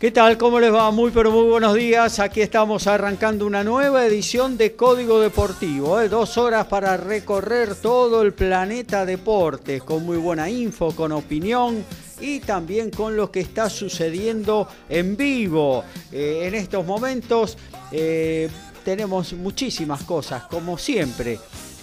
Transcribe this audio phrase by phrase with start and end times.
[0.00, 0.38] ¿Qué tal?
[0.38, 0.90] ¿Cómo les va?
[0.90, 2.20] Muy pero muy buenos días.
[2.20, 6.00] Aquí estamos arrancando una nueva edición de Código Deportivo.
[6.00, 6.08] ¿eh?
[6.08, 11.84] Dos horas para recorrer todo el planeta deportes con muy buena info, con opinión
[12.18, 15.84] y también con lo que está sucediendo en vivo.
[16.10, 17.58] Eh, en estos momentos
[17.92, 18.48] eh,
[18.82, 21.38] tenemos muchísimas cosas, como siempre,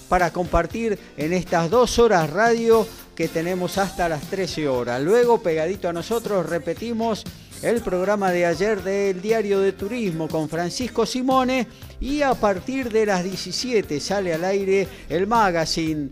[0.10, 2.88] para compartir en estas dos horas radio
[3.18, 5.02] que tenemos hasta las 13 horas.
[5.02, 7.24] Luego, pegadito a nosotros, repetimos
[7.64, 11.68] el programa de ayer del Diario de Turismo con Francisco Simone
[12.00, 16.12] y a partir de las 17 sale al aire el magazine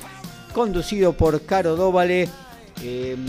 [0.52, 2.28] conducido por Caro Dóvale.
[2.82, 3.24] Em,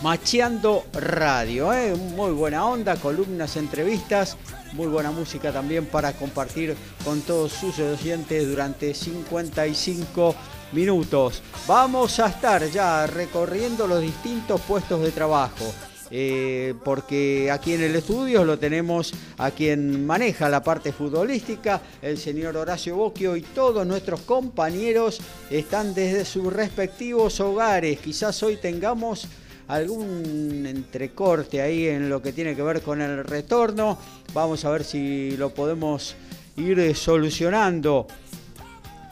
[0.00, 1.94] Macheando Radio, ¿eh?
[1.94, 4.36] muy buena onda, columnas, entrevistas,
[4.72, 10.34] muy buena música también para compartir con todos sus oyentes durante 55
[10.72, 11.42] minutos.
[11.66, 15.64] Vamos a estar ya recorriendo los distintos puestos de trabajo.
[16.12, 22.18] Eh, porque aquí en el estudio lo tenemos a quien maneja la parte futbolística, el
[22.18, 28.00] señor Horacio Bocchio y todos nuestros compañeros están desde sus respectivos hogares.
[28.00, 29.28] Quizás hoy tengamos
[29.68, 33.96] algún entrecorte ahí en lo que tiene que ver con el retorno.
[34.34, 36.16] Vamos a ver si lo podemos
[36.56, 38.08] ir solucionando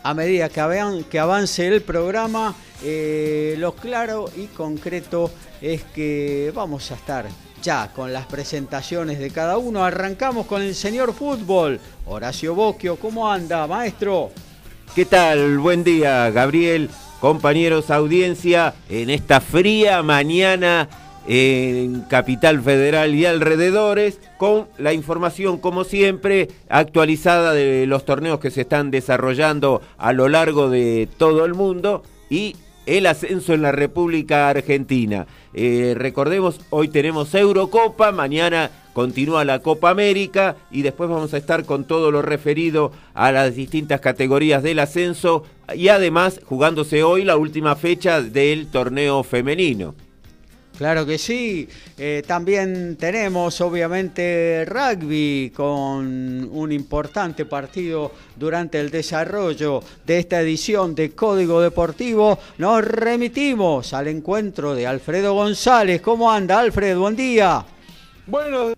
[0.09, 2.55] a medida que, avance el programa.
[2.83, 7.27] Eh, lo claro y concreto es que vamos a estar
[7.63, 9.85] ya con las presentaciones de cada uno.
[9.85, 11.79] Arrancamos con el señor fútbol.
[12.07, 14.31] Horacio Bocchio, ¿cómo anda, maestro?
[14.95, 15.59] ¿Qué tal?
[15.59, 16.89] Buen día, Gabriel.
[17.21, 20.89] Compañeros, audiencia, en esta fría mañana
[21.31, 28.51] en Capital Federal y alrededores, con la información, como siempre, actualizada de los torneos que
[28.51, 32.57] se están desarrollando a lo largo de todo el mundo y
[32.87, 35.27] el ascenso en la República Argentina.
[35.53, 41.67] Eh, recordemos, hoy tenemos Eurocopa, mañana continúa la Copa América y después vamos a estar
[41.67, 45.45] con todo lo referido a las distintas categorías del ascenso
[45.75, 49.95] y además jugándose hoy la última fecha del torneo femenino.
[50.79, 51.69] Claro que sí.
[51.99, 60.95] Eh, también tenemos obviamente rugby con un importante partido durante el desarrollo de esta edición
[60.95, 62.39] de Código Deportivo.
[62.59, 66.01] Nos remitimos al encuentro de Alfredo González.
[66.01, 67.01] ¿Cómo anda Alfredo?
[67.01, 67.65] Buen día.
[68.29, 68.73] Bueno,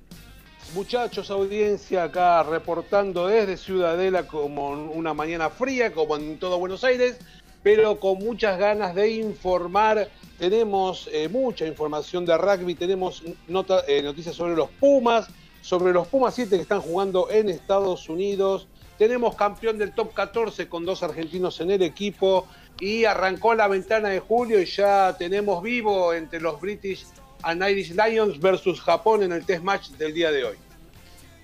[0.74, 7.18] muchachos, audiencia acá reportando desde Ciudadela como una mañana fría, como en todo Buenos Aires,
[7.62, 14.34] pero con muchas ganas de informar tenemos eh, mucha información de rugby, tenemos eh, noticias
[14.34, 15.28] sobre los Pumas,
[15.60, 18.66] sobre los Pumas 7 que están jugando en Estados Unidos,
[18.96, 22.46] tenemos campeón del top 14 con dos argentinos en el equipo
[22.80, 27.06] y arrancó la ventana de julio y ya tenemos vivo entre los British
[27.42, 30.56] and Irish Lions versus Japón en el test match del día de hoy.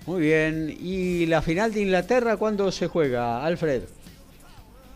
[0.05, 3.83] Muy bien, ¿y la final de Inglaterra cuándo se juega, Alfred?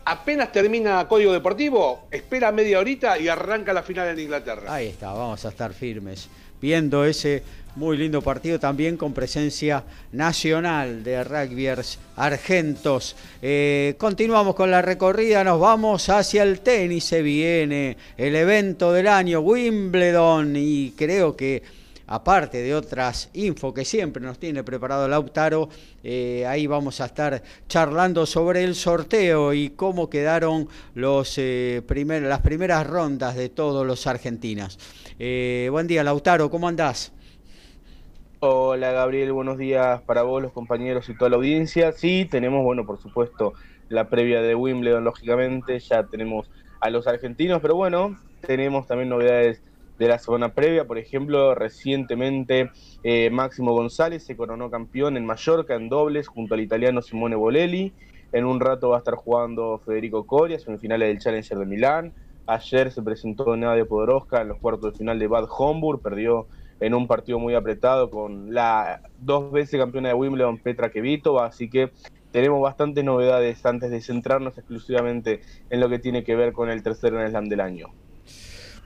[0.04, 4.72] Apenas termina Código Deportivo, espera media horita y arranca la final en Inglaterra.
[4.72, 6.28] Ahí está, vamos a estar firmes,
[6.60, 7.42] viendo ese
[7.74, 9.82] muy lindo partido también con presencia
[10.12, 13.16] nacional de rugbyers argentos.
[13.40, 19.08] Eh, continuamos con la recorrida, nos vamos hacia el tenis, se viene el evento del
[19.08, 21.62] año Wimbledon y creo que
[22.06, 25.68] aparte de otras info que siempre nos tiene preparado Lautaro,
[26.02, 31.82] eh, ahí vamos a estar charlando sobre el sorteo y cómo quedaron los, eh,
[32.22, 34.78] las primeras rondas de todos los argentinos.
[35.18, 37.12] Eh, buen día Lautaro, ¿cómo andás?
[38.40, 41.92] Hola Gabriel, buenos días para vos, los compañeros y toda la audiencia.
[41.92, 43.52] Sí, tenemos, bueno, por supuesto,
[43.88, 46.50] la previa de Wimbledon, lógicamente, ya tenemos
[46.80, 49.62] a los argentinos, pero bueno, tenemos también novedades
[50.02, 50.84] de la semana previa.
[50.84, 52.70] Por ejemplo, recientemente
[53.02, 57.92] eh, Máximo González se coronó campeón en Mallorca en dobles junto al italiano Simone Bolelli.
[58.32, 62.12] En un rato va a estar jugando Federico Coria, semifinales del Challenger de Milán.
[62.46, 66.46] Ayer se presentó Nadia Podoroska en los cuartos de final de Bad Homburg, perdió
[66.80, 71.70] en un partido muy apretado con la dos veces campeona de Wimbledon Petra Kvitova, así
[71.70, 71.92] que
[72.32, 76.82] tenemos bastantes novedades antes de centrarnos exclusivamente en lo que tiene que ver con el
[76.82, 77.88] tercer Grand Slam del año.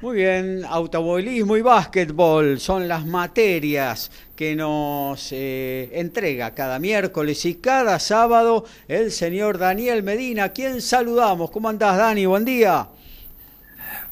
[0.03, 7.55] Muy bien, automovilismo y básquetbol son las materias que nos eh, entrega cada miércoles y
[7.55, 11.51] cada sábado el señor Daniel Medina, a quien saludamos.
[11.51, 12.27] ¿Cómo andás, Dani?
[12.27, 12.89] Buen día.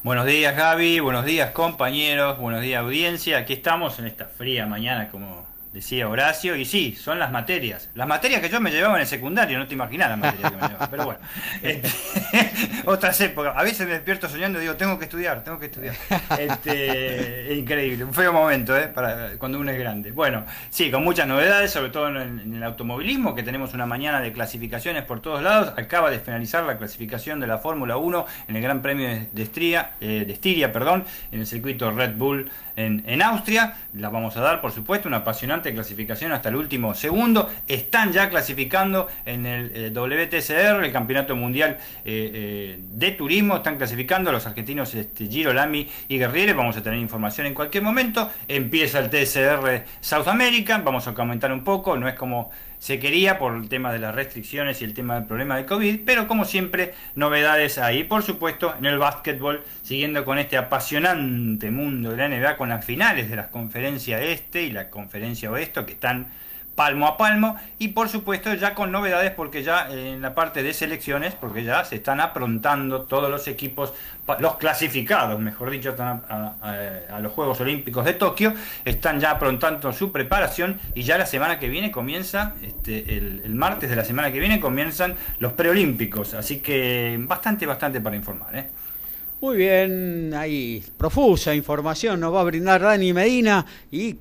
[0.01, 1.01] Buenos días, Gaby.
[1.01, 2.39] Buenos días, compañeros.
[2.39, 3.37] Buenos días, audiencia.
[3.37, 5.44] Aquí estamos en esta fría mañana, como
[5.75, 7.89] decía Horacio, y sí, son las materias.
[7.95, 10.57] Las materias que yo me llevaba en el secundario, no te imaginas las materias que
[10.57, 11.19] me llevaba, pero bueno.
[11.61, 11.89] Este,
[12.85, 13.53] otras épocas.
[13.57, 15.95] A veces me despierto soñando y digo, tengo que estudiar, tengo que estudiar.
[16.39, 18.87] Este, increíble, un feo momento, ¿eh?
[18.87, 20.11] Para cuando uno es grande.
[20.11, 24.31] Bueno, sí, con muchas novedades, sobre todo en, el automovilismo, que tenemos una mañana de
[24.31, 25.73] clasificaciones por todos lados.
[25.77, 30.23] Acaba de finalizar la clasificación de la Fórmula 1 en el Gran Premio de, eh,
[30.25, 33.75] de Estiria, perdón, en el circuito Red Bull en, en Austria.
[33.93, 37.49] La vamos a dar, por supuesto, una apasionante clasificación hasta el último segundo.
[37.67, 43.57] Están ya clasificando en el eh, WTCR, el Campeonato Mundial eh, eh, de Turismo.
[43.57, 46.53] Están clasificando los argentinos este, Giro, Lamy y Guerriere.
[46.53, 48.29] Vamos a tener información en cualquier momento.
[48.47, 50.81] Empieza el TCR South America.
[50.83, 51.97] Vamos a comentar un poco.
[51.97, 52.51] No es como
[52.85, 56.01] se quería por el tema de las restricciones y el tema del problema de COVID,
[56.05, 58.03] pero como siempre, novedades ahí.
[58.03, 62.85] Por supuesto, en el básquetbol, siguiendo con este apasionante mundo de la NBA, con las
[62.85, 66.27] finales de las conferencias este y la conferencia oeste, que están
[66.75, 70.73] palmo a palmo y por supuesto ya con novedades porque ya en la parte de
[70.73, 73.93] selecciones porque ya se están aprontando todos los equipos
[74.39, 80.79] los clasificados mejor dicho a, los Juegos Olímpicos de Tokio están ya aprontando su preparación
[80.93, 84.59] y ya la semana que viene comienza este, el, martes de la semana que viene
[84.59, 88.67] comienzan los preolímpicos así que bastante bastante para informar ¿eh?
[89.41, 94.15] Muy bien, ahí profusa información nos va a brindar Dani Medina y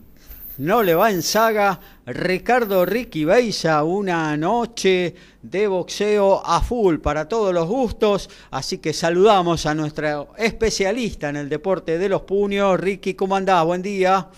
[0.59, 1.81] no le va en saga.
[2.06, 8.31] Ricardo Ricky Beisa, una noche de boxeo a full para todos los gustos.
[8.51, 12.79] Así que saludamos a nuestra especialista en el deporte de los puños.
[12.79, 13.65] Ricky, ¿cómo andás?
[13.65, 14.29] Buen día.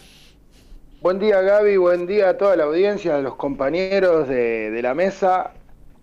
[1.02, 5.52] Buen día Gaby, buen día a toda la audiencia, a los compañeros de, la mesa.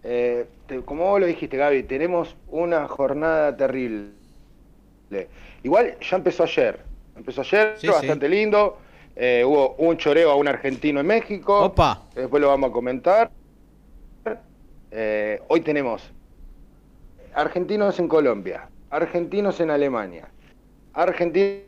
[0.03, 0.45] Eh,
[0.85, 4.11] como vos lo dijiste Gaby, tenemos una jornada terrible.
[5.63, 6.79] Igual ya empezó ayer,
[7.15, 8.77] empezó ayer, bastante lindo
[9.15, 11.65] eh, hubo un choreo a un argentino en México.
[11.65, 12.01] Opa.
[12.15, 13.31] Después lo vamos a comentar.
[14.91, 16.11] Eh, hoy tenemos
[17.33, 20.27] argentinos en Colombia, argentinos en Alemania,
[20.93, 21.63] argentinos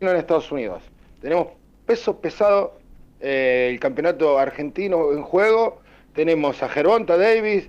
[0.00, 0.82] en Estados Unidos.
[1.22, 1.48] Tenemos
[1.86, 2.78] peso pesado,
[3.20, 5.80] eh, el campeonato argentino en juego.
[6.14, 7.68] Tenemos a Gervonta Davis,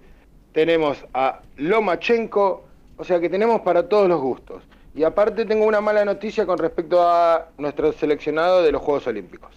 [0.51, 2.65] tenemos a Lomachenko,
[2.97, 4.63] o sea que tenemos para todos los gustos.
[4.95, 9.53] Y aparte tengo una mala noticia con respecto a nuestro seleccionado de los Juegos Olímpicos.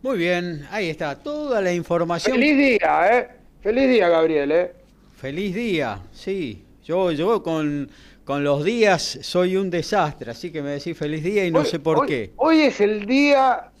[0.00, 2.36] Muy bien, ahí está toda la información.
[2.36, 3.28] Feliz día, ¿eh?
[3.60, 4.72] Feliz día, Gabriel, ¿eh?
[5.16, 6.64] Feliz día, sí.
[6.84, 7.90] Yo, yo con,
[8.24, 11.80] con los días soy un desastre, así que me decís feliz día y no sé
[11.80, 12.32] por qué.
[12.36, 13.72] Hoy es el Día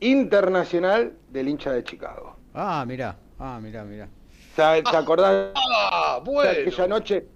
[0.00, 2.36] Internacional del hincha de Chicago.
[2.54, 4.08] Ah, mirá, ah, mirá, mirá.
[4.56, 4.62] ¿Te,
[4.96, 5.50] acordás?
[5.54, 6.50] Ah, bueno.
[6.50, 7.26] Aquella noche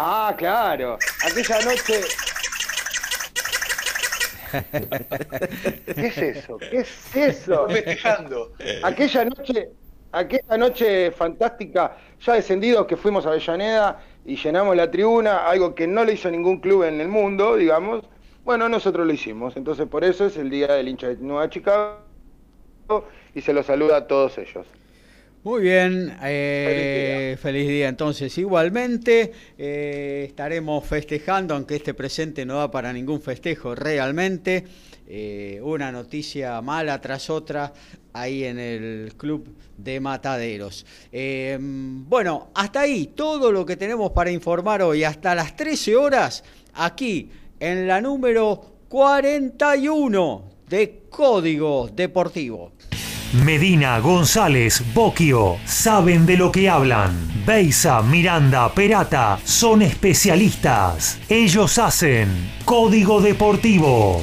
[0.00, 0.96] Ah, claro.
[1.26, 2.00] Aquella noche.
[5.92, 6.56] ¿Qué es eso?
[6.56, 7.66] ¿Qué es eso?
[7.68, 8.52] Festejando.
[8.84, 9.70] Aquella noche,
[10.12, 15.88] aquella noche fantástica, ya descendidos que fuimos a Avellaneda y llenamos la tribuna, algo que
[15.88, 18.04] no le hizo ningún club en el mundo, digamos.
[18.44, 21.98] Bueno, nosotros lo hicimos, entonces por eso es el día del hincha de Nueva Chicago
[23.34, 24.64] y se lo saluda a todos ellos.
[25.44, 27.88] Muy bien, eh, feliz, día.
[27.88, 34.64] Entonces, igualmente eh, estaremos festejando, aunque este presente no da para ningún festejo realmente.
[35.06, 37.72] Eh, una noticia mala tras otra
[38.12, 40.84] ahí en el club de Mataderos.
[41.60, 46.42] bueno, hasta ahí todo lo que tenemos para informar hoy, hasta las 13 horas,
[46.74, 47.30] aquí
[47.60, 52.72] en la número 41 de Código Deportivo.
[53.32, 57.12] Medina, González, Boquio, saben de lo que hablan.
[57.46, 61.18] Beisa, Miranda, Perata, son especialistas.
[61.28, 62.28] Ellos hacen
[62.64, 64.22] Código Deportivo.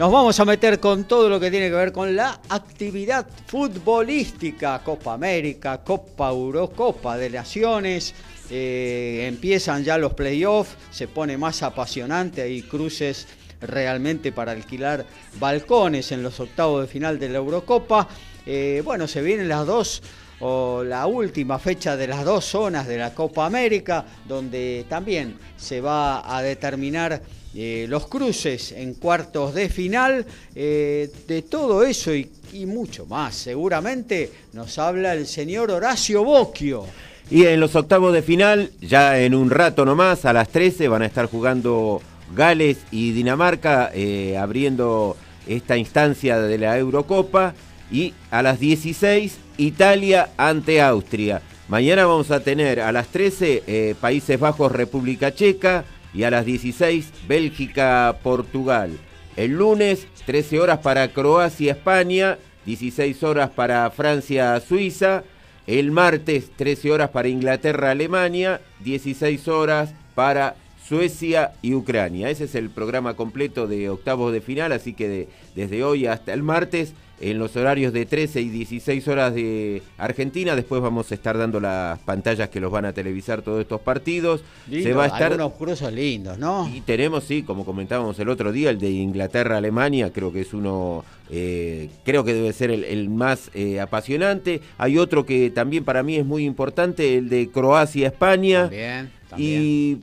[0.00, 4.82] Nos vamos a meter con todo lo que tiene que ver con la actividad futbolística,
[4.82, 8.14] Copa América, Copa Eurocopa de Naciones.
[8.48, 13.28] Eh, empiezan ya los playoffs, se pone más apasionante, hay cruces
[13.60, 15.04] realmente para alquilar
[15.38, 18.08] balcones en los octavos de final de la Eurocopa.
[18.46, 20.02] Eh, bueno, se vienen las dos
[20.40, 25.82] o la última fecha de las dos zonas de la Copa América, donde también se
[25.82, 27.20] va a determinar
[27.54, 30.24] eh, los cruces en cuartos de final.
[30.54, 32.30] Eh, de todo eso y,
[32.66, 36.84] mucho más, seguramente nos habla el señor Horacio Bocchio.
[37.30, 41.02] Y en los octavos de final, ya en un rato nomás, a las 13, van
[41.02, 42.02] a estar jugando
[42.34, 45.16] Gales y Dinamarca, eh, abriendo
[45.46, 47.54] esta instancia de la Eurocopa.
[47.92, 51.42] Y a las 16, Italia ante Austria.
[51.68, 56.44] Mañana vamos a tener a las 13 eh, Países Bajos, República Checa y a las
[56.44, 58.98] 16 Bélgica, Portugal.
[59.36, 65.24] El lunes 13 horas para Croacia, España, 16 horas para Francia, Suiza.
[65.66, 70.56] El martes 13 horas para Inglaterra, Alemania, 16 horas para
[70.90, 72.30] Suecia y Ucrania.
[72.30, 76.32] Ese es el programa completo de octavos de final, así que de, desde hoy hasta
[76.32, 80.56] el martes en los horarios de 13 y 16 horas de Argentina.
[80.56, 84.42] Después vamos a estar dando las pantallas que los van a televisar todos estos partidos.
[84.68, 86.68] Lindo, Se va a estar unos cruzos lindos, ¿no?
[86.74, 91.04] Y tenemos, sí, como comentábamos el otro día, el de Inglaterra-Alemania, creo que es uno,
[91.30, 94.62] eh, creo que debe ser el, el más eh, apasionante.
[94.78, 98.62] Hay otro que también para mí es muy importante, el de Croacia-España.
[98.62, 99.62] También, también.
[99.62, 99.98] Y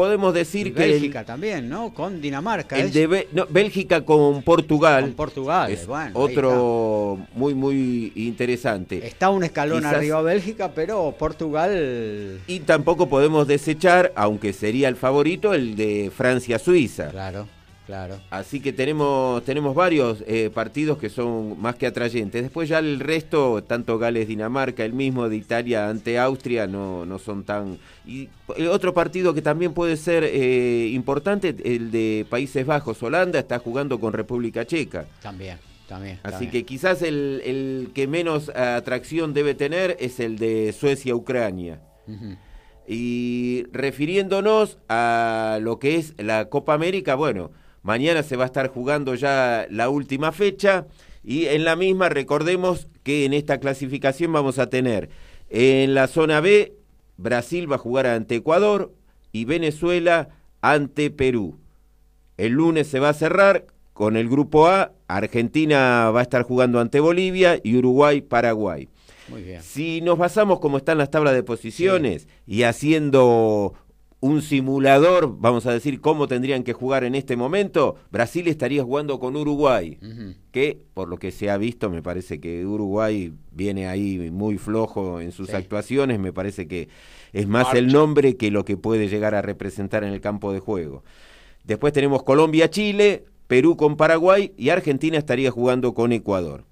[0.00, 1.92] podemos decir y que Bélgica el, también, ¿no?
[1.92, 2.78] Con Dinamarca.
[2.78, 5.02] El de no, Bélgica con Portugal.
[5.04, 9.06] Con Portugal, es bueno, otro muy muy interesante.
[9.06, 14.96] Está un escalón Quizás, arriba Bélgica, pero Portugal y tampoco podemos desechar, aunque sería el
[14.96, 17.10] favorito, el de Francia-Suiza.
[17.10, 17.46] Claro.
[17.90, 18.20] Claro.
[18.30, 22.40] Así que tenemos, tenemos varios eh, partidos que son más que atrayentes.
[22.40, 27.42] Después ya el resto, tanto Gales-Dinamarca, el mismo de Italia ante Austria, no, no son
[27.42, 27.78] tan...
[28.06, 33.40] Y el otro partido que también puede ser eh, importante, el de Países Bajos, Holanda,
[33.40, 35.06] está jugando con República Checa.
[35.20, 35.58] También.
[35.88, 36.52] También, Así también.
[36.52, 41.80] que quizás el, el, que menos atracción debe tener es el de Suecia-Ucrania.
[42.06, 42.38] Uh -huh.
[42.86, 47.50] Y refiriéndonos a lo que es la Copa América, bueno,
[47.82, 50.86] Mañana se va a estar jugando ya la última fecha
[51.24, 55.10] y en la misma recordemos que en esta clasificación vamos a tener
[55.48, 56.74] en la zona B
[57.20, 58.92] Brasil va a jugar ante Ecuador
[59.32, 60.30] y Venezuela
[60.62, 61.58] ante Perú.
[62.36, 66.80] El lunes se va a cerrar con el grupo A, Argentina va a estar jugando
[66.80, 68.88] ante Bolivia y Uruguay Paraguay.
[69.28, 69.62] Muy bien.
[69.62, 72.28] Si nos basamos como están las tablas de posiciones sí.
[72.46, 73.74] y haciendo
[74.20, 79.18] un simulador, vamos a decir cómo tendrían que jugar en este momento, Brasil estaría jugando
[79.18, 80.36] con Uruguay, uh -huh.
[80.52, 85.20] que por lo que se ha visto me parece que Uruguay viene ahí muy flojo
[85.20, 85.56] en sus sí.
[85.56, 86.88] actuaciones, me parece que
[87.32, 90.60] es más el nombre que lo que puede llegar a representar en el campo de
[90.60, 91.02] juego.
[91.64, 96.64] Después tenemos Colombia-Chile, Perú con Paraguay y Argentina estaría jugando con Ecuador.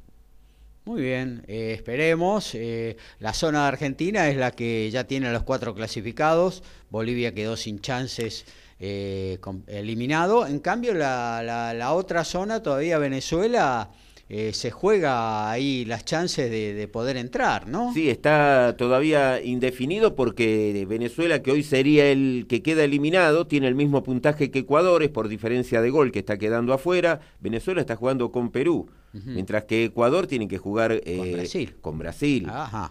[0.89, 2.55] Muy bien, eh, esperemos.
[2.55, 6.63] Eh, la zona de Argentina es la que ya tiene a los cuatro clasificados.
[6.89, 8.47] Bolivia quedó sin chances,
[8.81, 10.47] eh, eliminado.
[10.47, 13.91] En cambio, la, la, la, otra zona, todavía Venezuela,
[14.31, 17.93] eh, se juega ahí las chances de, de, poder entrar, ¿no?
[17.93, 23.75] Sí, está todavía indefinido porque Venezuela, que hoy sería el que queda eliminado, tiene el
[23.75, 27.21] mismo puntaje que Ecuador, es por diferencia de gol que está quedando afuera.
[27.41, 28.89] Venezuela está jugando con Perú.
[29.15, 29.23] Uh -huh.
[29.25, 31.77] Mientras que Ecuador tiene que jugar eh, con Brasil.
[31.81, 32.47] Con Brasil.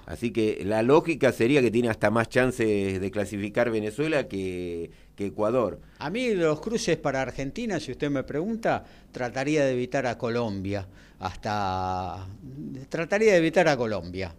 [0.05, 5.27] Así que la lógica sería que tiene hasta más chances de clasificar Venezuela que, que,
[5.27, 5.79] Ecuador.
[5.99, 10.87] A mí los cruces para Argentina, si usted me pregunta, trataría de evitar a Colombia.
[11.19, 12.27] Hasta
[12.89, 14.35] trataría de evitar a Colombia.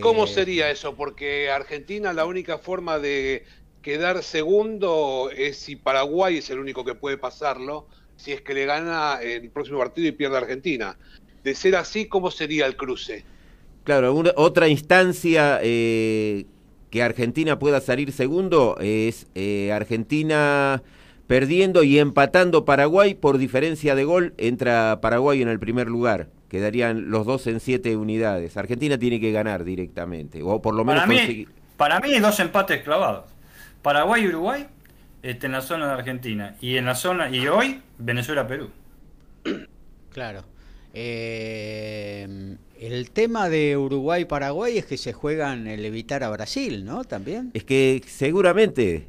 [0.00, 0.28] ¿Cómo eh...
[0.28, 0.94] sería eso?
[0.94, 3.44] Porque Argentina la única forma de
[3.82, 8.66] quedar segundo es si Paraguay es el único que puede pasarlo si es que le
[8.66, 10.96] gana el próximo partido y pierde Argentina.
[11.42, 13.24] De ser así, ¿cómo sería el cruce?
[13.84, 16.46] Claro, una, otra instancia eh,
[16.90, 20.82] que Argentina pueda salir segundo es eh, Argentina
[21.26, 26.28] perdiendo y empatando Paraguay por diferencia de gol, entra Paraguay en el primer lugar.
[26.48, 28.56] Quedarían los dos en siete unidades.
[28.56, 31.48] Argentina tiene que ganar directamente, o por lo menos para mí, conseguir...
[31.76, 33.24] para mí dos empates clavados.
[33.82, 34.66] Paraguay y Uruguay
[35.22, 36.56] este, en la zona de Argentina.
[36.60, 38.70] Y en la zona, y hoy, Venezuela-Perú.
[40.10, 40.44] Claro.
[40.92, 47.04] Eh, el tema de Uruguay-Paraguay es que se juegan el evitar a Brasil, ¿no?
[47.04, 47.50] También.
[47.52, 49.08] Es que seguramente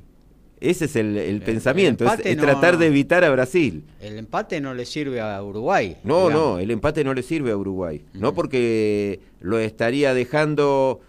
[0.59, 3.83] ese es el, el, el pensamiento, es, es no, tratar de evitar a Brasil.
[4.01, 5.97] El empate no le sirve a Uruguay.
[6.03, 6.33] No, digamos.
[6.33, 7.97] no, el empate no le sirve a Uruguay.
[8.03, 8.21] Uh -huh.
[8.21, 11.01] No porque lo estaría dejando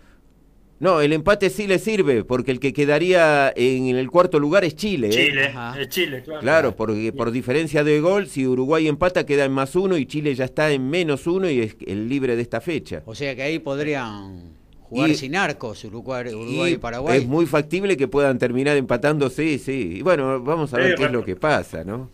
[0.79, 4.77] No, el empate sí le sirve, porque el que quedaría en el cuarto lugar es
[4.77, 5.09] Chile.
[5.09, 5.11] ¿eh?
[5.29, 5.81] Chile, Ajá.
[5.81, 6.41] es Chile, claro.
[6.41, 10.35] Claro, porque por diferencia de gol, si Uruguay empata queda en más uno y Chile
[10.35, 13.03] ya está en menos uno y es el libre de esta fecha.
[13.07, 14.53] O sea que ahí podrían
[14.83, 17.19] jugar Y- sin arcos Uruguay, Uruguay y, Y Paraguay.
[17.21, 19.95] Es muy factible que puedan terminar empatando, sí, sí.
[19.97, 22.11] Y bueno, vamos a ver Sí, qué es lo que pasa, ¿no?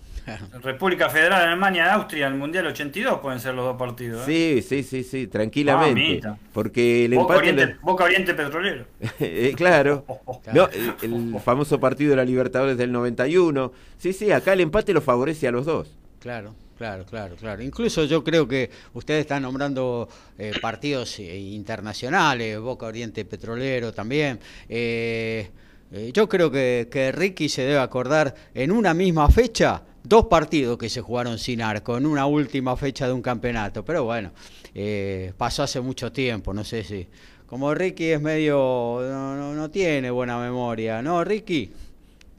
[0.62, 4.28] República Federal, Alemania, Austria, el Mundial 82 pueden ser los dos partidos.
[4.28, 4.62] ¿eh?
[4.62, 6.20] Sí, sí, sí, sí, tranquilamente.
[6.52, 7.52] Porque el Boca, empate...
[7.52, 8.86] Oriente, Boca Oriente Petrolero.
[9.20, 10.04] Eh, claro.
[10.52, 13.72] No, eh, el famoso partido de la Libertadores del 91.
[13.98, 15.96] Sí, sí, acá el empate lo favorece a los dos.
[16.18, 17.62] Claro, claro, claro, claro.
[17.62, 24.38] Incluso yo creo que ustedes están nombrando eh, partidos eh, internacionales, Boca Oriente Petrolero también.
[24.68, 25.48] Eh,
[25.92, 30.78] eh, yo creo que, que Ricky se debe acordar en una misma fecha dos partidos
[30.78, 33.84] que se jugaron sin arco, en una última fecha de un campeonato.
[33.84, 34.32] Pero bueno,
[34.74, 37.08] eh, pasó hace mucho tiempo, no sé si...
[37.46, 38.98] Como Ricky es medio...
[39.02, 41.70] no, no- no tiene buena memoria, ¿no, Ricky?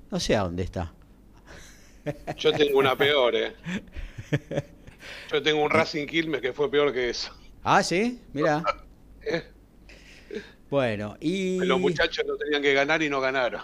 [0.09, 0.91] No sé a dónde está.
[2.37, 3.53] Yo tengo una peor, ¿eh?
[5.31, 7.31] Yo tengo un Racing Quilmes que fue peor que eso.
[7.63, 8.63] Ah, sí, mira.
[9.25, 9.41] Eh,
[10.69, 11.59] Bueno, y.
[11.59, 13.61] Los muchachos no tenían que ganar y no ganaron.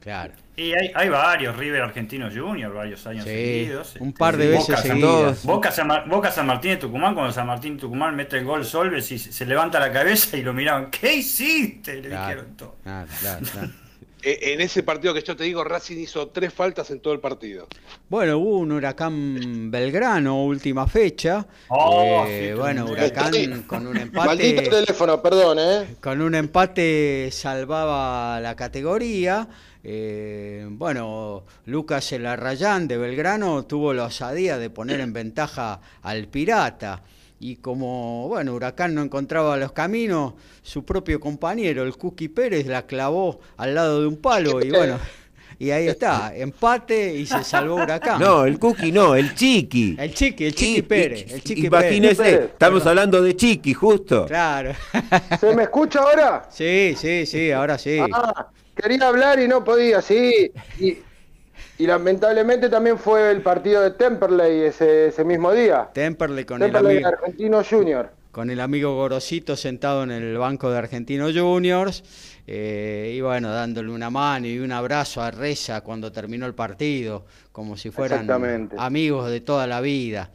[0.00, 0.34] Claro.
[0.54, 3.96] Y hay, hay varios, River Argentino Junior, varios años Sí, seguidos.
[3.98, 5.44] un Este, par de veces Boca, San- seguidas.
[5.44, 8.44] Boca, San, Mar- Boca San Martín de Tucumán, cuando San Martín de Tucumán mete el
[8.44, 11.94] gol Solves y se levanta la cabeza y lo miraban, ¿qué hiciste?
[12.02, 12.76] Le Claro, dijeron todo.
[12.82, 13.68] claro, claro, claro.
[14.24, 17.18] Eh, En ese partido que yo te digo, Racing hizo tres faltas en todo el
[17.18, 17.66] partido.
[18.08, 21.44] Bueno, hubo un huracán Belgrano, última fecha.
[21.68, 24.70] Oh, Eh, sí, bueno, huracán con un Maldito empate.
[24.84, 25.96] teléfono, perdón, ¿eh?
[26.00, 29.48] Con un empate salvaba la categoría.
[29.84, 37.02] Eh, bueno, Lucas Elarrayán de Belgrano tuvo la osadía de poner en ventaja al Pirata.
[37.40, 42.86] Y como, bueno, Huracán no encontraba los caminos, su propio compañero, el Cookie Pérez, la
[42.86, 44.64] clavó al lado de un palo.
[44.64, 44.96] Y bueno,
[45.58, 48.20] y ahí está, empate y se salvó Huracán.
[48.20, 49.96] No, el Cookie no, el Chiqui.
[49.98, 51.26] El Chiqui, el Chiqui Y- Pérez.
[51.28, 52.44] y- El Chiqui Imagínese, Pérez.
[52.52, 54.26] estamos hablando de Chiqui, justo.
[54.26, 54.72] Claro.
[55.40, 56.46] ¿Se me escucha ahora?
[56.48, 57.98] Sí, sí, sí, ahora sí.
[58.12, 60.52] Ah, quería hablar y no podía, sí.
[60.78, 60.98] Y,
[61.78, 65.90] y lamentablemente también fue el partido de Temperley ese, ese mismo día.
[65.92, 67.06] Temperley con el amigo.
[67.08, 68.12] Argentino Junior.
[68.30, 72.02] con el amigo Gorosito sentado en el banco de Argentino Juniors,
[72.46, 77.26] eh, y bueno, dándole una mano y un abrazo a Reza cuando terminó el partido,
[77.52, 78.26] como si fueran
[78.78, 80.32] amigos de toda la vida.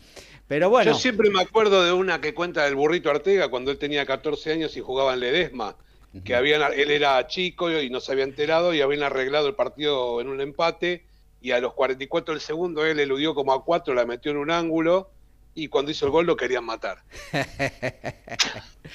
[0.47, 3.78] Pero bueno, Yo siempre me acuerdo de una que cuenta del burrito Artega cuando él
[3.80, 5.76] tenía 14 años y jugaba en Ledesma.
[6.23, 10.21] Que habían, él era chico y no se había enterado y habían arreglado el partido
[10.21, 11.06] en un empate.
[11.41, 14.51] Y a los 44 del segundo él eludió como a 4, la metió en un
[14.51, 15.10] ángulo.
[15.60, 17.00] Y cuando hizo el gol lo querían matar.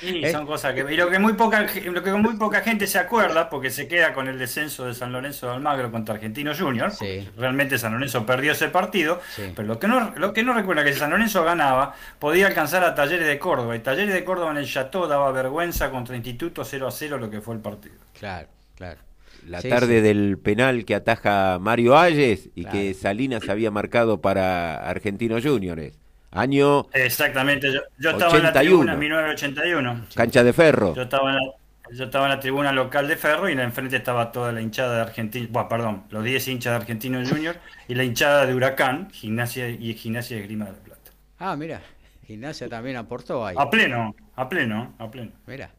[0.01, 2.98] Y son cosas que, y lo que muy poca lo que muy poca gente se
[3.01, 6.92] acuerda porque se queda con el descenso de San Lorenzo de Almagro contra Argentino Junior.
[6.92, 7.29] Sí.
[7.37, 9.53] Realmente San Lorenzo perdió ese partido, Sí.
[9.57, 12.46] pero lo que no lo que no recuerda es que si San Lorenzo ganaba, podía
[12.46, 16.14] alcanzar a Talleres de Córdoba y Talleres de Córdoba en el Chateau daba vergüenza contra
[16.14, 17.96] Instituto 0 a 0 lo que fue el partido.
[18.18, 19.01] claro, claro.
[19.48, 20.03] La Sí, tarde sí.
[20.03, 22.79] del penal que ataja Mario Ayes y Claro.
[22.79, 25.98] que Salinas había marcado para Argentinos Juniors.
[26.33, 28.61] Año Exactamente, yo, yo estaba en la 81.
[28.61, 30.07] tribuna en 1981.
[30.14, 30.95] cancha de ferro.
[30.95, 31.53] Yo estaba en la
[31.92, 34.97] yo estaba en la tribuna local de Ferro y en enfrente estaba toda la hinchada
[34.97, 39.11] de Argentina, bueno, perdón, los 10 hinchas de Argentino Junior y la hinchada de Huracán,
[39.11, 41.11] Gimnasia y Gimnasia de Grima de la Plata.
[41.38, 41.83] Ah, mira,
[42.27, 43.57] Gimnasia también aportó ahí.
[43.59, 45.33] A pleno, a pleno, a pleno.
[45.47, 45.71] Mira.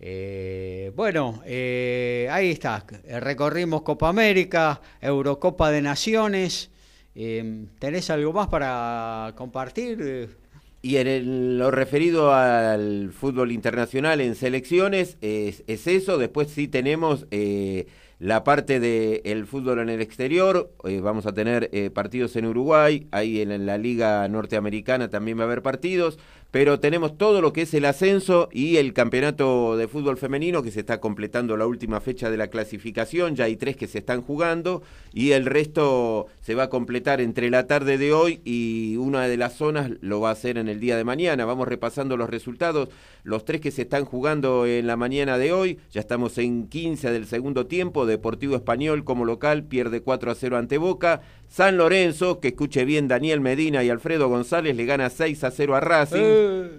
[0.00, 2.84] Eh, bueno, eh, ahí está.
[3.20, 6.70] Recorrimos Copa América, Eurocopa de Naciones.
[7.14, 10.36] Eh, ¿Tenés algo más para compartir?
[10.84, 16.18] Y en lo referido al fútbol internacional en selecciones, es, es eso.
[16.18, 17.86] Después sí tenemos eh,
[18.18, 20.70] la parte del fútbol en el exterior.
[20.84, 23.06] Eh, vamos a tener eh, partidos en Uruguay.
[23.12, 26.18] Ahí en, en la Liga Norteamericana también va a haber partidos.
[26.54, 30.70] Pero tenemos todo lo que es el ascenso y el campeonato de fútbol femenino que
[30.70, 33.34] se está completando la última fecha de la clasificación.
[33.34, 34.80] Ya hay tres que se están jugando
[35.12, 39.36] y el resto se va a completar entre la tarde de hoy y una de
[39.36, 41.44] las zonas lo va a hacer en el día de mañana.
[41.44, 42.88] Vamos repasando los resultados.
[43.24, 45.80] Los tres que se están jugando en la mañana de hoy.
[45.90, 48.06] Ya estamos en 15 del segundo tiempo.
[48.06, 51.20] Deportivo Español como local pierde 4 a 0 ante Boca.
[51.54, 55.76] San Lorenzo, que escuche bien Daniel Medina y Alfredo González, le gana 6 a 0
[55.76, 56.18] a Racing.
[56.20, 56.70] eh,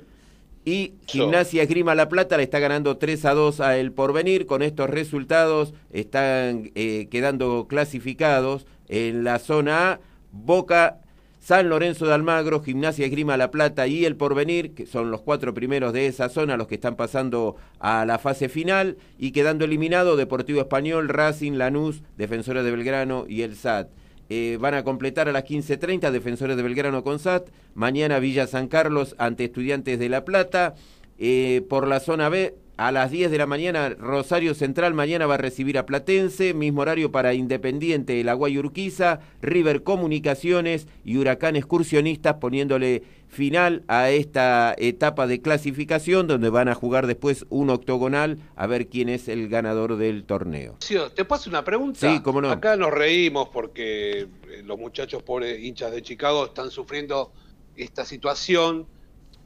[0.65, 4.45] Y Gimnasia Esgrima La Plata le está ganando 3 a 2 a El Porvenir.
[4.45, 9.99] Con estos resultados están eh, quedando clasificados en la zona A.
[10.33, 10.99] Boca
[11.39, 15.53] San Lorenzo de Almagro, Gimnasia Grima La Plata y El Porvenir, que son los cuatro
[15.53, 20.17] primeros de esa zona, los que están pasando a la fase final, y quedando eliminado
[20.17, 23.87] Deportivo Español, Racing, Lanús, Defensores de Belgrano y el SAT.
[24.29, 28.67] Eh, van a completar a las 15.30 Defensores de Belgrano con SAT, mañana Villa San
[28.67, 30.75] Carlos ante Estudiantes de La Plata,
[31.19, 35.35] eh, por la zona B a las 10 de la mañana, Rosario Central mañana va
[35.35, 41.55] a recibir a Platense, mismo horario para Independiente, el Aguay Urquiza, River Comunicaciones y Huracán
[41.55, 48.39] Excursionistas, poniéndole final a esta etapa de clasificación, donde van a jugar después un octogonal
[48.55, 50.77] a ver quién es el ganador del torneo.
[51.15, 51.99] ¿Te paso una pregunta?
[51.99, 52.49] Sí, cómo no.
[52.49, 54.27] Acá nos reímos porque eh,
[54.63, 57.31] los muchachos pobres hinchas de Chicago están sufriendo
[57.75, 58.87] esta situación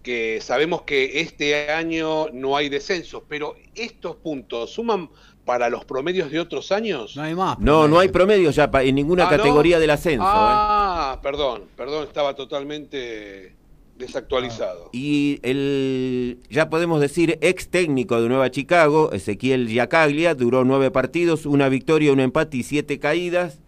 [0.10, 5.12] que sabemos que este año no hay descensos, pero estos puntos suman
[5.46, 7.16] para los promedios de otros años.
[7.16, 7.60] No hay más.
[7.60, 9.82] No, no hay promedios ya en ninguna Ah, categoría ¿no?
[9.82, 10.24] del ascenso.
[10.24, 10.28] ¿eh?
[10.28, 13.56] Ah, perdón, perdón, estaba totalmente
[14.00, 14.90] desactualizado.
[14.94, 21.46] Y el, ya podemos decir, ex técnico de Nueva Chicago, Ezequiel Giacaglia, duró nueve partidos,
[21.46, 23.60] una victoria, un empate y siete caídas.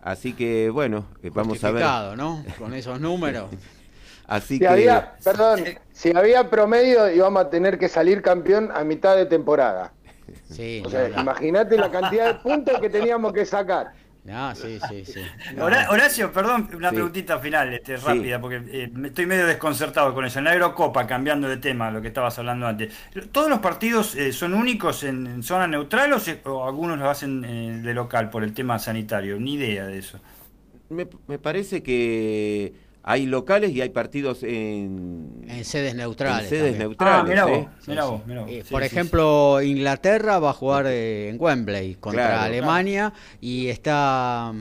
[0.00, 1.82] Así que, bueno, eh, vamos a ver.
[1.82, 2.42] Justificado, ¿no?
[2.56, 3.50] Con esos números.
[4.30, 5.64] Así que, había, perdón,
[6.00, 9.92] si había promedio íbamos a tener que salir campeón a mitad de temporada.
[10.48, 11.22] Sí, O sea, no, no.
[11.22, 13.92] imagínate la cantidad de puntos que teníamos que sacar.
[14.24, 15.20] No, sí, sí, sí.
[15.56, 15.64] No.
[15.64, 16.94] Horacio, perdón, una Sí.
[16.96, 18.04] preguntita final, este, Sí.
[18.06, 20.38] rápida, porque eh, me estoy medio desconcertado con eso.
[20.38, 22.92] En la Eurocopa, cambiando de tema, lo que estabas hablando antes,
[23.32, 27.08] ¿todos los partidos eh, son únicos en, en zona neutral o, se- o algunos lo
[27.10, 29.38] hacen eh, de local por el tema sanitario?
[29.40, 30.18] Ni idea de eso.
[30.90, 36.44] me, me parece que hay locales y hay partidos en, En sedes neutrales.
[36.44, 36.78] en sedes también.
[36.78, 37.22] neutrales.
[37.22, 37.48] ah, mirá ¿eh?
[37.48, 38.52] vos, mirá vos, mirá vos.
[38.52, 42.40] Eh, Sí, por sí, ejemplo, Inglaterra va a jugar eh, en Wembley contra Claro.
[42.40, 44.52] Alemania y está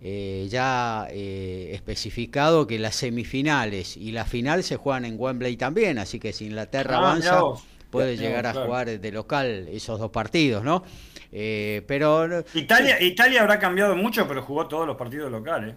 [0.00, 5.98] eh, ya eh, especificado que las semifinales y la final se juegan en Wembley también,
[5.98, 7.68] así que si Inglaterra Ah, avanza vos.
[7.90, 8.66] puede Mirá llegar vos, a claro.
[8.66, 10.84] jugar de local esos dos partidos, ¿no?
[11.32, 15.76] Eh, pero Italia, Italia habrá cambiado mucho, pero jugó todos los partidos locales.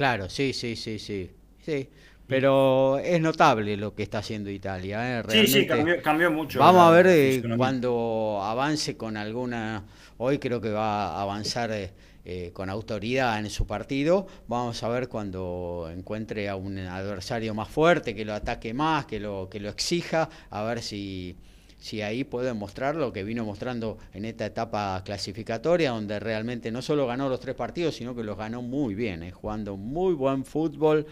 [0.00, 1.30] Claro, sí, sí, sí, sí,
[1.64, 1.88] sí.
[2.26, 5.22] Pero es notable lo que está haciendo Italia, ¿eh?
[5.28, 6.58] Sí, sí, cambió, cambió mucho.
[6.58, 9.84] Vamos la- a ver eh, cuando avance con alguna.
[10.18, 11.92] Hoy creo que va a avanzar eh,
[12.24, 14.26] eh, con autoridad en su partido.
[14.48, 19.20] Vamos a ver cuando encuentre a un adversario más fuerte, que lo ataque más, que
[19.20, 21.36] lo, que lo exija, a ver si,
[21.80, 26.82] si ahí puede mostrar lo que vino mostrando en esta etapa clasificatoria, donde realmente no
[26.82, 30.44] solo ganó los tres partidos, sino que los ganó muy bien, eh, jugando muy buen
[30.44, 31.06] fútbol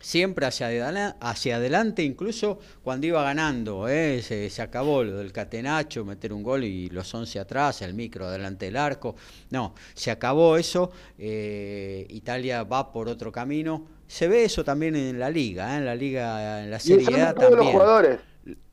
[0.00, 4.20] siempre hacia, adela- hacia adelante, incluso cuando iba ganando, ¿eh?
[4.22, 8.30] se, se acabó lo del catenacho, meter un gol y los 11 atrás, el micro
[8.30, 9.16] delante del arco.
[9.50, 13.86] No, se acabó eso, eh, Italia va por otro camino.
[14.06, 15.78] Se ve eso también en la liga, ¿eh?
[15.78, 17.72] en la liga, en la Serie A los también.
[17.72, 18.20] jugadores,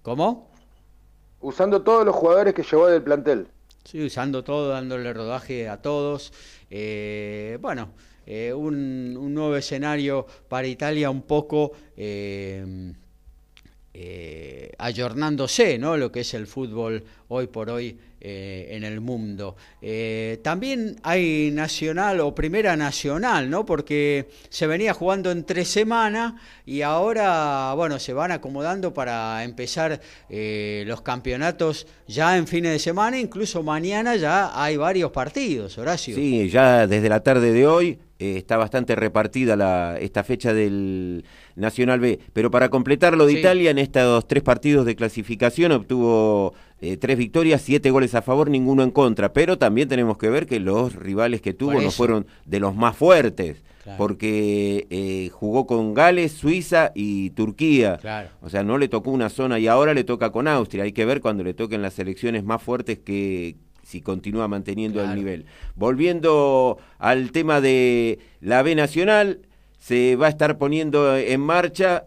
[0.01, 0.50] ¿Cómo?
[1.41, 3.47] Usando todos los jugadores que llevó del plantel.
[3.83, 6.31] Sí, usando todo, dándole rodaje a todos.
[6.69, 7.89] Eh, bueno,
[8.25, 12.93] eh, un, nuevo escenario para Italia un poco eh,
[13.93, 15.97] eh, ayornándose, ¿no?
[15.97, 19.55] Lo que es el fútbol hoy por hoy eh, en el mundo.
[19.81, 23.65] Eh, también hay nacional o primera nacional, ¿no?
[23.65, 26.33] Porque se venía jugando en tres semanas
[26.65, 32.79] y ahora, bueno, se van acomodando para empezar eh, los campeonatos ya en fines de
[32.79, 36.15] semana, incluso mañana ya hay varios partidos, Horacio.
[36.15, 41.25] Sí, ya desde la tarde de hoy eh, está bastante repartida la, esta fecha del
[41.55, 42.19] Nacional B.
[42.33, 43.39] Pero para completarlo de Sí.
[43.39, 48.49] Italia, en estos tres partidos de clasificación obtuvo eh, tres victorias, siete goles a favor,
[48.49, 49.33] ninguno en contra.
[49.33, 52.97] Pero también tenemos que ver que los rivales que tuvo no fueron de los más
[52.97, 53.63] fuertes.
[53.83, 53.97] Claro.
[53.97, 57.97] Porque eh, jugó con Gales, Suiza y Turquía.
[57.97, 58.29] Claro.
[58.41, 60.83] O sea, no le tocó una zona y ahora le toca con Austria.
[60.83, 65.11] Hay que ver cuando le toquen las selecciones más fuertes que si continúa manteniendo Claro.
[65.13, 65.45] el nivel.
[65.75, 69.39] Volviendo al tema de la B Nacional,
[69.79, 72.05] se va a estar poniendo en marcha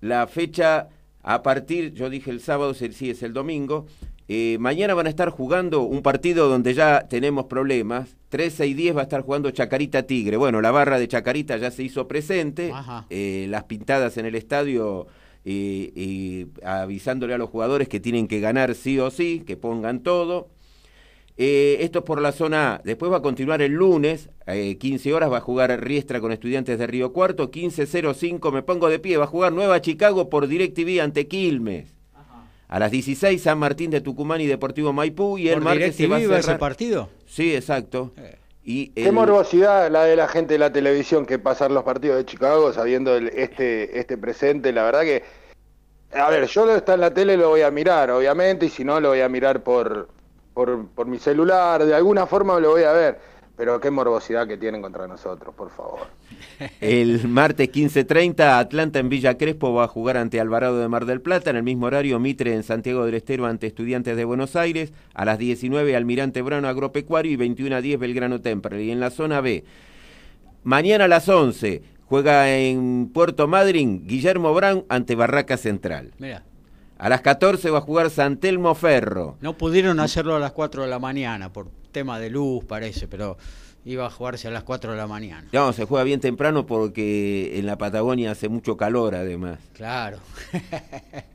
[0.00, 0.88] la fecha
[1.24, 3.86] a partir, yo dije el sábado, sí es el domingo.
[4.28, 8.16] Eh, mañana van a estar jugando un partido donde ya tenemos problemas.
[8.28, 10.36] 13 y 10 va a estar jugando Chacarita Tigre.
[10.36, 12.72] Bueno, la barra de Chacarita ya se hizo presente.
[13.10, 15.06] Eh, las pintadas en el estadio
[15.44, 20.02] eh, y avisándole a los jugadores que tienen que ganar sí o sí, que pongan
[20.02, 20.48] todo.
[21.36, 22.80] Eh, esto es por la zona A.
[22.84, 26.78] Después va a continuar el lunes, eh, 15 horas, va a jugar Riestra con estudiantes
[26.78, 31.00] de Río Cuarto, 15.05, me pongo de pie, va a jugar Nueva Chicago por DirecTV
[31.02, 31.92] ante Quilmes.
[32.68, 35.38] A las 16, San Martín de Tucumán y Deportivo Maipú.
[35.38, 36.58] Y el ¿Por martes se va a iba ese cerrar...
[36.60, 37.08] partido?
[37.26, 38.12] Sí, exacto.
[38.16, 38.36] Eh.
[38.64, 42.24] Y Qué morbosidad la de la gente de la televisión que pasar los partidos de
[42.24, 44.72] Chicago sabiendo el- este, este presente.
[44.72, 45.22] La verdad que,
[46.14, 48.82] a ver, yo lo está en la tele lo voy a mirar, obviamente, y si
[48.84, 50.08] no lo voy a mirar por,
[50.54, 53.34] por, por mi celular, de alguna forma lo voy a ver.
[53.56, 56.08] Pero qué morbosidad que tienen contra nosotros, por favor.
[56.80, 61.20] El martes 15.30, Atlanta en Villa Crespo va a jugar ante Alvarado de Mar del
[61.20, 61.50] Plata.
[61.50, 64.92] En el mismo horario, Mitre en Santiago del Estero ante Estudiantes de Buenos Aires.
[65.14, 68.88] A las 19, Almirante Brown Agropecuario y 21 a 10, Belgrano Temperley.
[68.88, 69.64] Y en la zona B,
[70.64, 76.10] mañana a las 11, juega en Puerto Madryn Guillermo Brown ante Barraca Central.
[76.18, 76.42] Mira,
[76.98, 79.36] A las 14 va a jugar San Telmo Ferro.
[79.40, 83.36] no pudieron hacerlo a las 4 de la mañana por tema de luz, parece, pero
[83.84, 85.46] iba a jugarse a las 4 de la mañana.
[85.52, 89.58] No, se juega bien temprano porque en la Patagonia hace mucho calor además.
[89.74, 90.18] Claro.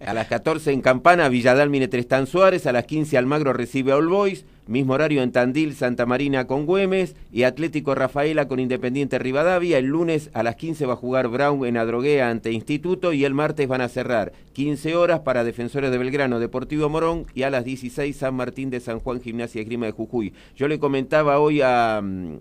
[0.05, 2.65] A las 14 en Campana, Villadalmine Tristán Suárez.
[2.65, 4.45] A las 15 Almagro recibe a All Boys.
[4.69, 7.15] Mismo horario en Tandil, Santa Marina con Güemes.
[7.31, 9.79] Y Atlético Rafaela con Independiente Rivadavia.
[9.79, 13.11] El lunes a las 15 va a jugar Brown en Adroguea ante Instituto.
[13.11, 17.25] Y el martes van a cerrar 15 horas para Defensores de Belgrano, Deportivo Morón.
[17.33, 20.33] Y a las 16 San Martín de San Juan, Gimnasia y Grima de Jujuy.
[20.55, 22.35] Yo le comentaba hoy a, mm,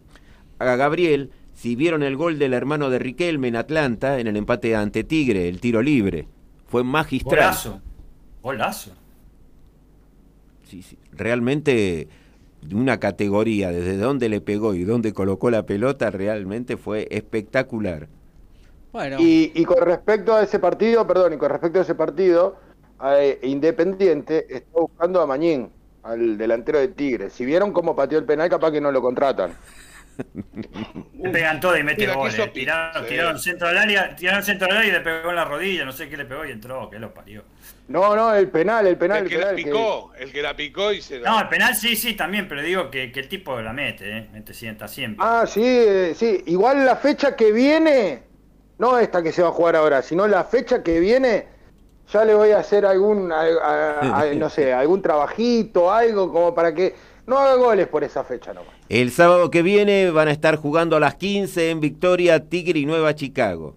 [0.59, 4.77] a Gabriel si vieron el gol del hermano de Riquelme en Atlanta en el empate
[4.77, 6.29] ante Tigre, el tiro libre.
[6.67, 7.39] Fue magistral.
[7.41, 7.81] Golazo.
[8.43, 8.93] Golazo.
[10.69, 10.99] Sí, sí.
[11.13, 12.09] Realmente
[12.61, 18.09] de una categoría, desde dónde le pegó y dónde colocó la pelota, realmente fue espectacular.
[18.93, 22.57] Bueno, Y, y con respecto a ese partido, perdón, y con respecto a ese partido,
[23.05, 27.31] eh, Independiente está buscando a Mañín, al delantero de Tigre.
[27.31, 29.59] Si vieron cómo pateó el penal, capaz que no lo contratan.
[31.19, 32.35] Le pegan todo y mete Mira, goles.
[32.35, 33.09] quiso- Tiraron, sí.
[33.09, 35.93] tiraron centro al área, tiraron centro al área y le pegó en la rodilla, no
[35.93, 37.45] sé qué le pegó y entró, que lo parió.
[37.89, 39.57] No, no, el penal, el penal, el el que la penal.
[39.57, 41.31] que- picó, el que la picó y se la...
[41.31, 44.29] No, el penal sí, sí, también, pero digo que, que el tipo la mete, ¿eh?
[44.33, 45.25] Mete sienta siempre.
[45.27, 46.43] Ah, sí, eh, sí.
[46.47, 48.23] Igual la fecha que viene,
[48.79, 51.47] no esta que se va a jugar ahora, sino la fecha que viene,
[52.13, 56.55] ya le voy a hacer algún, a- a- a- no sé, algún trabajito, algo como
[56.55, 56.95] para que
[57.29, 58.71] no haga goles por esa fecha nomás.
[58.89, 62.87] El sábado que viene van a estar jugando a las 15 en Victoria, Tigre y
[62.87, 63.77] Nueva Chicago.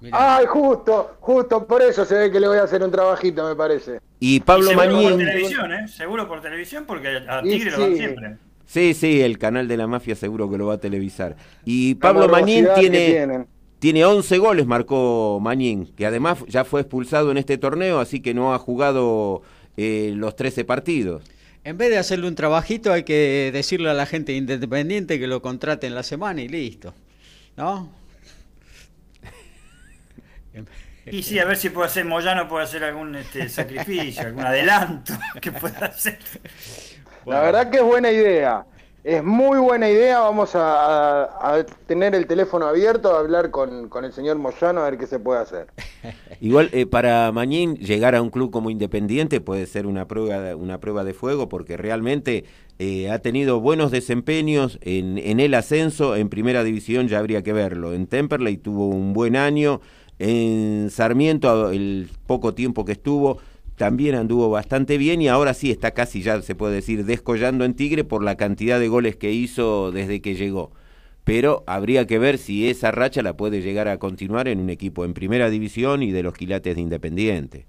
[0.00, 0.36] mirá.
[0.38, 3.54] Ay, justo, justo por eso se ve que le voy a hacer un trabajito, me
[3.56, 3.98] parece.
[4.20, 5.18] Y Y Pablo seguro por Mañín.
[5.18, 5.88] televisión, ¿eh?
[5.88, 7.96] Seguro por televisión porque a Y Tigre lo dan sí.
[7.98, 8.36] siempre.
[8.64, 11.36] Sí, sí, el canal de la mafia seguro que lo va a televisar.
[11.64, 13.46] Y Pablo Mañín tiene,
[13.78, 18.32] tiene 11 goles, marcó Mañín, que además ya fue expulsado en este torneo, así que
[18.32, 19.42] no ha jugado
[19.76, 21.22] eh, los 13 partidos.
[21.64, 25.40] En vez de hacerle un trabajito, hay que decirle a la gente independiente que lo
[25.42, 26.92] contrate en la semana y listo.
[27.56, 27.92] ¿No?
[31.06, 35.14] Y sí, a ver si puede hacer Moyano, puede hacer algún este, sacrificio, algún adelanto
[35.40, 36.18] que pueda hacer.
[37.26, 38.64] La verdad que es buena idea.
[39.04, 40.20] Es muy buena idea.
[40.20, 45.08] Vamos a, tener el teléfono abierto, a hablar con, el señor Moyano a ver qué
[45.08, 45.66] se puede hacer.
[46.40, 50.78] Igual eh, para Mañín llegar a un club como Independiente puede ser una prueba una
[50.78, 52.44] prueba de fuego porque realmente
[52.78, 57.52] eh, ha tenido buenos desempeños en, en el ascenso, en primera división ya habría que
[57.52, 59.80] verlo, en Temperley tuvo un buen año,
[60.18, 63.38] en Sarmiento el poco tiempo que estuvo
[63.76, 67.74] también anduvo bastante bien y ahora sí está casi ya se puede decir descollando en
[67.74, 70.72] Tigre por la cantidad de goles que hizo desde que llegó
[71.24, 75.04] pero habría que ver si esa racha la puede llegar a continuar en un equipo
[75.04, 77.66] en primera división y de los quilates de Independiente.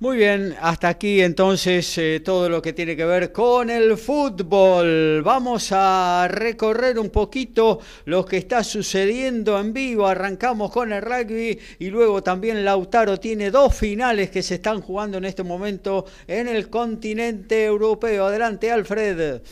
[0.00, 5.20] Muy bien, hasta aquí entonces eh, todo lo que tiene que ver con el fútbol.
[5.22, 10.06] Vamos a recorrer un poquito lo que está sucediendo en vivo.
[10.06, 15.18] Arrancamos con el rugby y luego también Lautaro tiene dos finales que se están jugando
[15.18, 18.24] en este momento en el continente europeo.
[18.24, 19.42] Adelante, Alfred.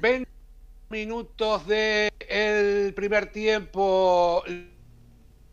[0.00, 0.30] 20
[0.88, 4.42] minutos del primer tiempo.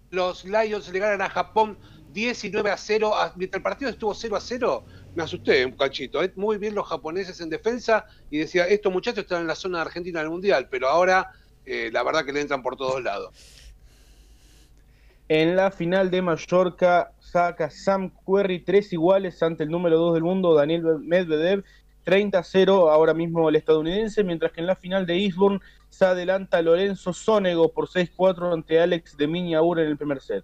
[0.10, 1.78] Los Lions le ganan a Japón
[2.14, 3.16] 19 a 0.
[3.16, 6.22] A- Mientras el partido estuvo 0 a 0, me asusté un cachito.
[6.24, 6.32] ¿eh?
[6.36, 9.82] Muy bien los japoneses en defensa y decía, estos muchachos están en la zona de
[9.84, 11.28] Argentina del Mundial, pero ahora
[11.66, 13.34] eh, la verdad que le entran por todos lados.
[15.30, 20.24] En la final de Mallorca saca Sam Querry tres iguales ante el número 2 del
[20.24, 21.64] mundo, Daniel Medvedev,
[22.06, 27.14] 30-0 ahora mismo el estadounidense, mientras que en la final de Eastbourne se adelanta Lorenzo
[27.14, 30.44] Sonego por 6-4 ante Alex de Miñaur en el primer set.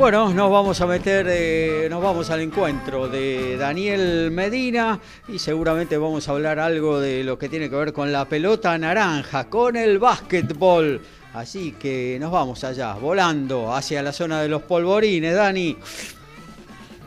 [0.00, 5.98] Bueno, nos vamos a meter, eh, nos vamos al encuentro de Daniel Medina y seguramente
[5.98, 9.76] vamos a hablar algo de lo que tiene que ver con la pelota naranja, con
[9.76, 11.02] el básquetbol.
[11.34, 15.76] Así que nos vamos allá, volando hacia la zona de los polvorines, Dani.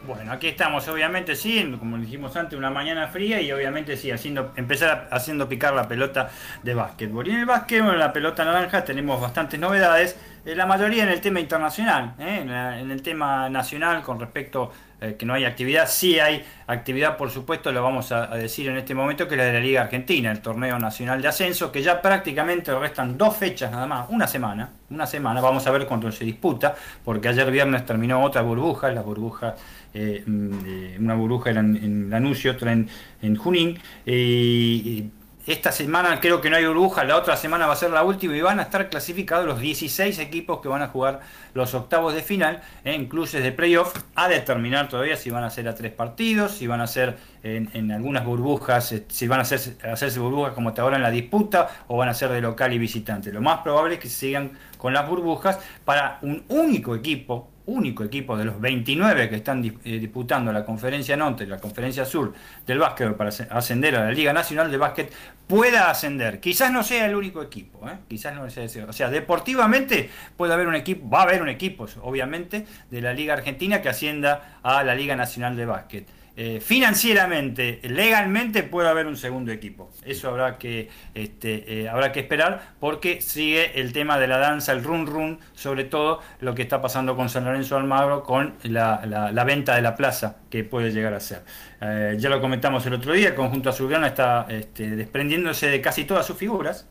[0.05, 4.51] Bueno, aquí estamos, obviamente sí, como dijimos antes, una mañana fría y obviamente sí, haciendo,
[4.55, 6.29] empezar haciendo picar la pelota
[6.61, 7.27] de básquetbol.
[7.27, 10.15] Y en el básquetbol, en la pelota naranja, tenemos bastantes novedades.
[10.45, 12.41] Eh, la mayoría en el tema internacional, ¿eh?
[12.41, 17.29] en, el tema nacional con respecto eh, que no hay actividad, sí hay actividad por
[17.29, 20.31] supuesto, lo vamos a, decir en este momento, que es la de la Liga Argentina,
[20.31, 24.69] el torneo nacional de ascenso, que ya prácticamente restan dos fechas nada más, una semana,
[24.89, 26.75] una semana, vamos a ver cuándo se disputa,
[27.05, 29.55] porque ayer viernes terminó otra burbuja, la burbuja
[29.93, 32.89] mm, una burbuja en, en Lanús y otra en,
[33.21, 33.79] en Junín.
[34.05, 35.09] y
[35.45, 38.35] esta semana creo que no hay burbuja, la otra semana va a ser la última
[38.37, 41.19] y van a estar clasificados los 16 equipos que van a jugar
[41.53, 45.67] los octavos de final en cruces de playoff a determinar todavía si van a ser
[45.67, 49.75] a tres partidos, si van a ser en, algunas burbujas, eh, si van a hacerse,
[49.85, 52.77] hacerse burbujas como te ahora en la disputa o van a ser de local y
[52.77, 53.33] visitante.
[53.33, 58.37] Lo más probable es que sigan con las burbujas para un único equipo único equipo
[58.37, 62.33] de los 29 que están eh, disputando la conferencia norte y la conferencia sur
[62.65, 65.13] del básquet para ascender a la Liga Nacional de Básquet
[65.47, 66.39] pueda ascender.
[66.39, 67.97] Quizás no sea el único equipo, ¿eh?
[68.07, 68.83] quizás no sea ese.
[68.83, 73.13] O sea, deportivamente puede haber un equipo, va a haber un equipo, obviamente, de la
[73.13, 76.07] Liga Argentina que ascienda a la Liga Nacional de Básquet.
[76.35, 79.91] Eh, financieramente, legalmente puede haber un segundo equipo.
[80.03, 84.71] Eso habrá que, este, eh, habrá que esperar porque sigue el tema de la danza,
[84.71, 89.43] el run run, sobre todo lo que está pasando con San Lorenzo Almagro con la,
[89.45, 91.43] venta de la plaza que puede llegar a ser.
[91.81, 96.05] Eh, ya lo comentamos el otro día, el conjunto azulgrana está este, desprendiéndose de casi
[96.05, 96.87] todas sus figuras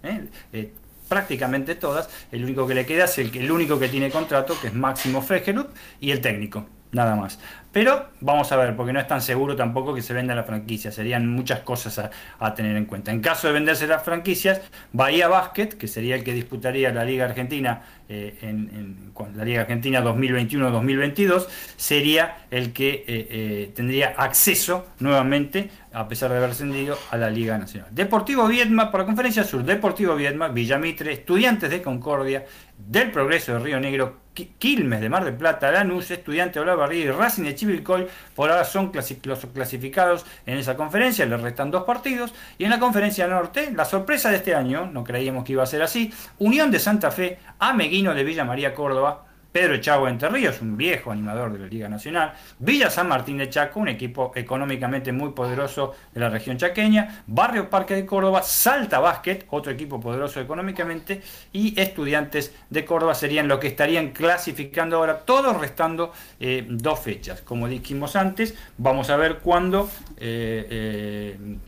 [1.09, 2.09] prácticamente todas.
[2.31, 5.21] El único que le queda es el, el único que tiene contrato, que es Máximo
[5.21, 5.69] Fregelut,
[6.01, 7.39] y el técnico, nada más.
[7.73, 10.93] Pero vamos a ver, porque no es tan seguro tampoco que se venda la franquicia.
[10.93, 13.11] Serían muchas cosas a, tener en cuenta.
[13.11, 14.61] En caso de venderse las franquicias,
[14.93, 20.05] Bahía Basket, que sería el que disputaría la Liga Argentina eh, en, la Liga Argentina
[20.05, 27.17] 2021-2022, sería el que eh, eh, tendría acceso nuevamente, a pesar de haber ascendido, a
[27.17, 27.89] la Liga Nacional.
[27.91, 32.45] Deportivo Viedma, por la Conferencia Sur, Deportivo Viedma, Villamitre, Estudiantes de Concordia,
[32.77, 37.11] del Progreso de Río Negro, Quilmes de Mar del Plata, Lanús, Estudiante de Olavarría y
[37.11, 38.91] Racing de Chivilcoy por ahora son
[39.23, 42.35] los clasificados en esa conferencia, le restan dos partidos.
[42.59, 45.67] Y en la conferencia norte, la sorpresa de este año, no creíamos que iba a
[45.67, 50.61] ser así, Unión de Santa Fe, Ameguino de Villa María Córdoba, Pedro Chavo Entre Ríos,
[50.63, 55.13] un viejo animador de la Liga Nacional, Villa San Martín de Chaco, un equipo económicamente
[55.13, 60.41] muy poderoso de la región chaqueña, Barrio Parque de Córdoba, Salta Basket, otro equipo poderoso
[60.41, 61.21] económicamente,
[61.53, 67.43] y Estudiantes de Córdoba serían los que estarían clasificando ahora, todos restando eh, dos fechas.
[67.43, 69.91] Como dijimos antes, vamos a ver cuándo...
[70.19, 71.59] Eh, eh,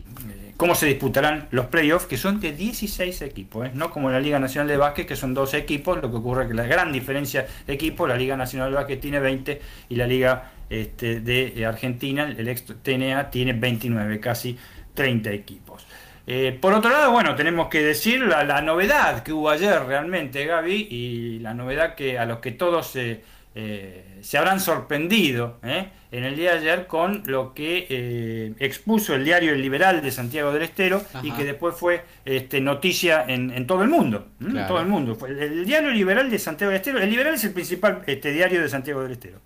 [0.57, 3.71] cómo se disputarán los playoffs, que son de 16 equipos, ¿eh?
[3.73, 6.49] no como la Liga Nacional de Básquet, que son 12 equipos, lo que ocurre es
[6.49, 10.07] que la gran diferencia de equipos, la Liga Nacional de Básquet tiene 20 y la
[10.07, 14.57] Liga este, de Argentina, el ex TNA, tiene 29, casi
[14.93, 15.85] 30 equipos.
[16.27, 20.87] Eh, por otro lado, bueno, tenemos que decir la, novedad que hubo ayer realmente, Gaby,
[20.89, 23.21] y la novedad que a los que todos se
[23.53, 25.59] eh, habrán sorprendido.
[25.63, 25.87] ¿eh?
[26.17, 30.11] En el día de ayer con lo que eh, expuso el diario El Liberal de
[30.11, 34.27] Santiago del Estero y que después fue este, noticia en, todo el mundo.
[34.67, 35.17] todo el mundo.
[35.27, 38.69] El, diario Liberal de Santiago del Estero, el Liberal es el principal este, diario de
[38.69, 39.39] Santiago del Estero,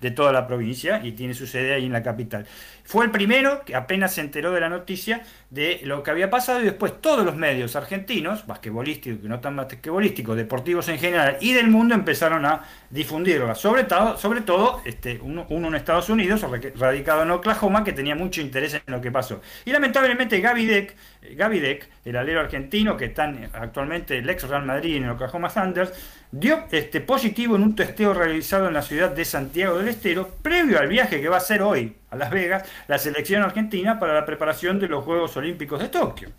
[0.00, 2.46] de toda la provincia y tiene su sede ahí en la capital.
[2.84, 6.62] Fue el primero que apenas se enteró de la noticia de lo que había pasado
[6.62, 11.52] y después todos los medios argentinos, basquetbolísticos, que no tan basquetbolísticos, deportivos en general y
[11.52, 13.54] del mundo empezaron a difundirla.
[13.54, 16.42] Sobre todo, sobre todo este, uno, uno en Estados Unidos,
[16.76, 19.42] radicado en Oklahoma, que tenía mucho interés en lo que pasó.
[19.66, 24.96] Y lamentablemente Gaby Deck, Deck el alero argentino que está actualmente el ex Real Madrid
[24.96, 25.92] en Oklahoma Thunders,
[26.32, 30.78] dio este, positivo en un testeo realizado en la ciudad de Santiago del Estero, previo
[30.78, 34.26] al viaje que va a hacer hoy a Las Vegas la selección argentina para la
[34.26, 36.30] preparación de los Juegos Olímpicos de Tokio.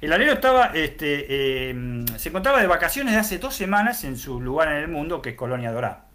[0.00, 4.40] El alero estaba, este, em, se encontraba de vacaciones de hace dos semanas en su
[4.40, 6.06] lugar en el mundo, que es Colonia Dorada.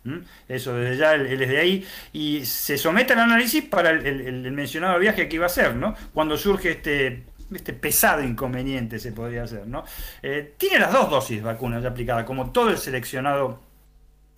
[0.47, 4.97] Eso desde ya él, es de ahí y se somete al análisis para el, mencionado
[4.97, 5.95] viaje que iba a hacer, ¿no?
[6.13, 7.23] Cuando surge este
[7.54, 9.83] este pesado inconveniente se podría hacer, ¿no?
[10.21, 13.60] Eh, tiene las dos dosis de vacunas ya aplicadas, como todo el seleccionado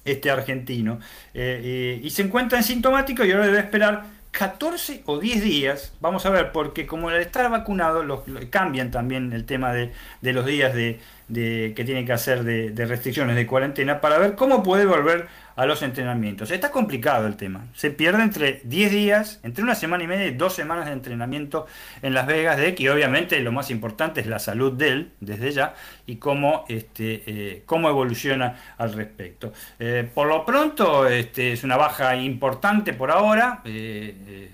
[0.04, 1.00] este argentino,
[1.34, 6.26] eh, y se encuentra en sintomático y ahora debe esperar 14 o 10 días, vamos
[6.26, 9.92] a ver, porque como al estar vacunado, los, cambian también el tema de,
[10.22, 14.36] los días de, de, que tiene que hacer de, de restricciones de cuarentena para ver
[14.36, 16.52] cómo puede volver a los entrenamientos.
[16.52, 17.68] Está complicado el tema.
[17.74, 21.68] Se pierde entre 10 días, entre una semana y media y dos semanas de entrenamiento
[22.02, 25.52] en Las Vegas de que obviamente lo más importante es la salud de él desde
[25.52, 25.74] ya
[26.06, 29.54] y cómo, este, eh, cómo evoluciona al respecto.
[29.80, 33.62] Eh, por lo pronto este, es una baja importante por ahora.
[33.66, 34.50] Eh,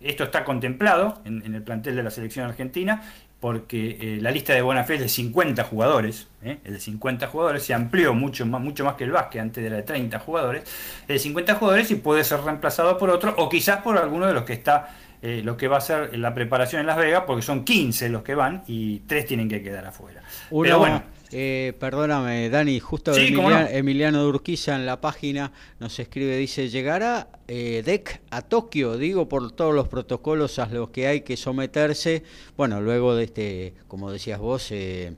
[0.00, 3.02] esto está contemplado en, en, el plantel de la selección argentina
[3.40, 6.58] porque eh, la lista de buena fe es de 50 jugadores, ¿eh?
[6.64, 9.76] es de 50 jugadores, se amplió mucho más, mucho más que el básquet, antes era
[9.76, 10.62] de 30 jugadores,
[11.02, 14.32] es de 50 jugadores y puede ser reemplazado por otro, o quizás por alguno de
[14.32, 17.42] los que está, eh, lo que va a ser la preparación en Las Vegas, porque
[17.42, 20.22] son 15 los que van y 3 tienen que quedar afuera.
[20.50, 21.02] Uno, Pero bueno,
[21.32, 23.68] eh, perdóname, Dani, justo sí, Emiliano, no?
[23.68, 28.96] Emiliano Durquiza en la página nos escribe, dice, ¿llegará eh, DEC a Tokio?
[28.96, 32.22] Digo, por todos los protocolos a los que hay que someterse,
[32.56, 35.14] bueno, luego de este, como decías vos, eh,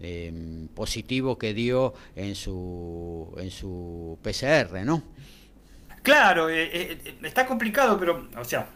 [0.00, 5.02] eh, positivo que dio en su, en su PCR, ¿no?
[6.02, 8.68] Claro, eh, eh, está complicado, pero, o sea,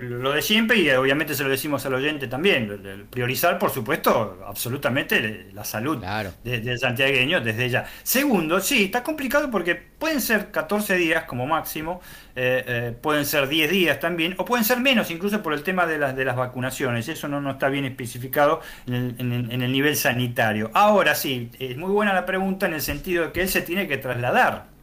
[0.00, 5.50] lo de siempre y obviamente se lo decimos al oyente también, priorizar, por supuesto, absolutamente
[5.52, 6.32] la salud claro.
[6.44, 7.86] del de santiagueño desde ya.
[8.02, 12.00] Segundo, sí, está complicado porque pueden ser 14 días como máximo,
[12.36, 15.86] eh, eh, pueden ser 10 días también, o pueden ser menos, incluso por el tema
[15.86, 19.52] de las, de las vacunaciones, eso no, no está bien especificado en el, en, el,
[19.52, 20.70] en el nivel sanitario.
[20.74, 23.88] Ahora sí, es muy buena la pregunta en el sentido de que él se tiene
[23.88, 24.77] que trasladar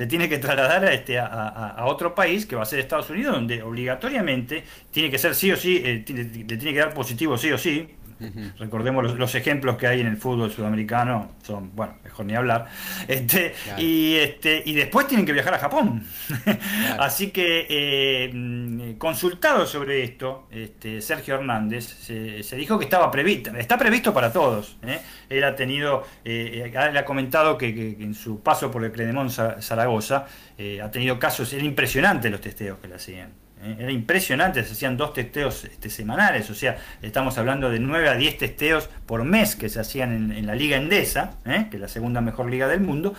[0.00, 3.10] se tiene que trasladar a, este, a, a, otro país, que va a ser Estados
[3.10, 6.94] Unidos, donde obligatoriamente tiene que ser sí o sí, eh, tiene, le tiene que dar
[6.94, 7.86] positivo sí o sí.
[8.20, 8.58] Uh -huh.
[8.58, 12.66] Recordemos los, los, ejemplos que hay en el fútbol sudamericano, son, bueno, mejor ni hablar.
[13.08, 13.82] Este, claro.
[13.82, 16.04] y, este, y después tienen que viajar a Japón.
[16.44, 16.58] Claro.
[17.02, 23.50] Así que, eh, consultado sobre esto, este, Sergio Hernández se, se, dijo que estaba previsto,
[23.56, 24.76] está previsto para todos.
[24.82, 25.00] ¿eh?
[25.28, 28.92] Él ha tenido, eh, él ha comentado que, que, que, en su paso por el
[28.92, 30.26] Credemón Zaragoza
[30.58, 33.32] eh, ha tenido casos, era impresionante los testeos que le hacían.
[33.62, 33.76] ¿Eh?
[33.78, 38.14] Era impresionante, se hacían dos testeos este, semanales, o sea, estamos hablando de 9 a
[38.14, 41.66] 10 testeos por mes que se hacían en, la Liga Endesa, ¿eh?
[41.70, 43.14] que es la segunda mejor liga del mundo,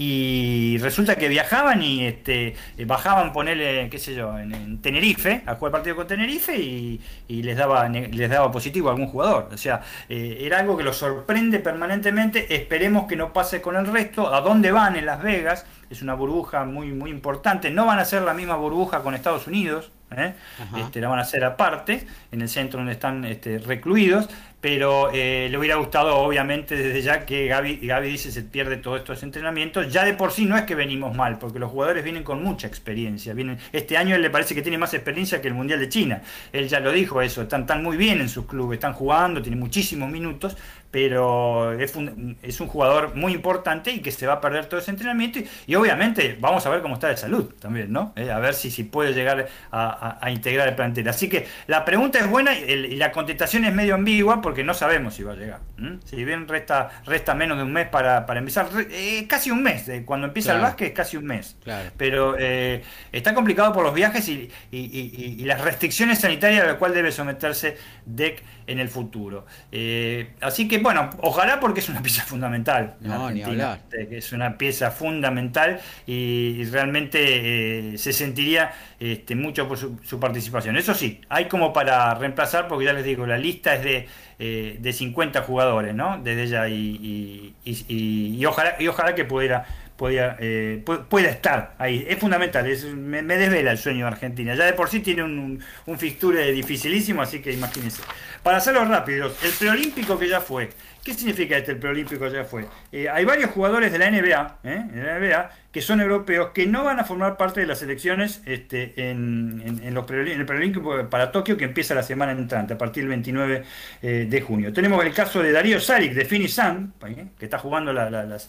[0.00, 2.54] y resulta que viajaban y este,
[2.86, 7.42] bajaban, ponerle, qué sé yo, en, en, Tenerife, a jugar partido con Tenerife y, y,
[7.42, 9.48] les, daba, les daba positivo a algún jugador.
[9.52, 12.54] O sea, eh, era algo que los sorprende permanentemente.
[12.54, 14.32] Esperemos que no pase con el resto.
[14.32, 15.66] ¿A dónde van en Las Vegas?
[15.90, 17.72] Es una burbuja muy, muy importante.
[17.72, 19.90] No van a ser la misma burbuja con Estados Unidos.
[20.16, 20.34] ¿Eh?
[20.78, 24.28] Este, la van a hacer aparte, en el centro donde están este, recluidos,
[24.60, 28.98] pero eh, le hubiera gustado obviamente desde ya que Gaby, Gaby dice se pierde todos
[28.98, 32.24] estos entrenamientos, ya de por sí no es que venimos mal, porque los jugadores vienen
[32.24, 35.54] con mucha experiencia, vienen, este año él le parece que tiene más experiencia que el
[35.54, 38.78] Mundial de China, él ya lo dijo eso, están, están muy bien en sus clubes,
[38.78, 40.56] están jugando, tienen muchísimos minutos,
[40.90, 44.80] pero es un, es un jugador muy importante y que se va a perder todo
[44.80, 48.12] ese entrenamiento y, y obviamente vamos a ver cómo está de salud también, ¿no?
[48.16, 51.08] Eh, a ver si, si puede llegar a, a, a, integrar el plantel.
[51.08, 54.64] Así que la pregunta es buena y, el, y, la contestación es medio ambigua porque
[54.64, 55.60] no sabemos si va a llegar.
[56.04, 59.88] Si bien resta, resta menos de un mes para, para empezar, eh, casi un mes,
[59.88, 60.58] eh, cuando empieza claro.
[60.58, 61.56] el básquet es casi un mes.
[61.62, 61.90] Claro.
[61.96, 62.82] Pero eh,
[63.12, 67.76] está complicado por los viajes y, y, las restricciones sanitarias a las cuales debe someterse
[68.04, 69.46] DEC en el futuro.
[69.72, 72.94] Eh, así que bueno, ojalá porque es una pieza fundamental.
[73.00, 73.80] No, ni hablar.
[73.90, 80.76] Es una pieza fundamental y, realmente eh, se sentiría este, mucho por su, su, participación.
[80.76, 84.08] Eso sí, hay como para reemplazar, porque ya les digo, la lista es de,
[84.38, 86.20] eh, de 50 jugadores, ¿no?
[86.22, 89.66] Desde ella y, y, y, ojalá, y ojalá que pudiera
[89.98, 92.06] pueda, eh, pueda estar ahí.
[92.08, 94.54] Es fundamental, es, me, desvela el sueño de Argentina.
[94.54, 98.00] Ya de por sí tiene un, un, fixture dificilísimo, así que imagínense.
[98.44, 100.70] Para hacerlo rápido, el preolímpico que ya fue,
[101.08, 102.66] ¿qué significa este el preolímpico ya fue?
[102.92, 104.84] Eh, hay varios jugadores de la NBA, ¿eh?
[104.94, 108.94] la NBA que son europeos, que no van a formar parte de las elecciones este,
[108.96, 113.64] en, los el preolímpico para Tokio, que empieza la semana entrante, a partir del 29
[114.00, 114.72] eh, de junio.
[114.72, 116.94] Tenemos el caso de Darío Saric, de Finisan,
[117.38, 118.48] que está jugando la, la, las,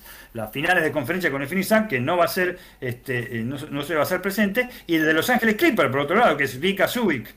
[0.51, 3.99] finales de conferencia con el Finisan, que no va a ser, este, no, se va
[3.99, 6.87] a hacer presente, y el de Los Ángeles Clippers, por otro lado, que es Vika
[6.87, 7.27] Subic.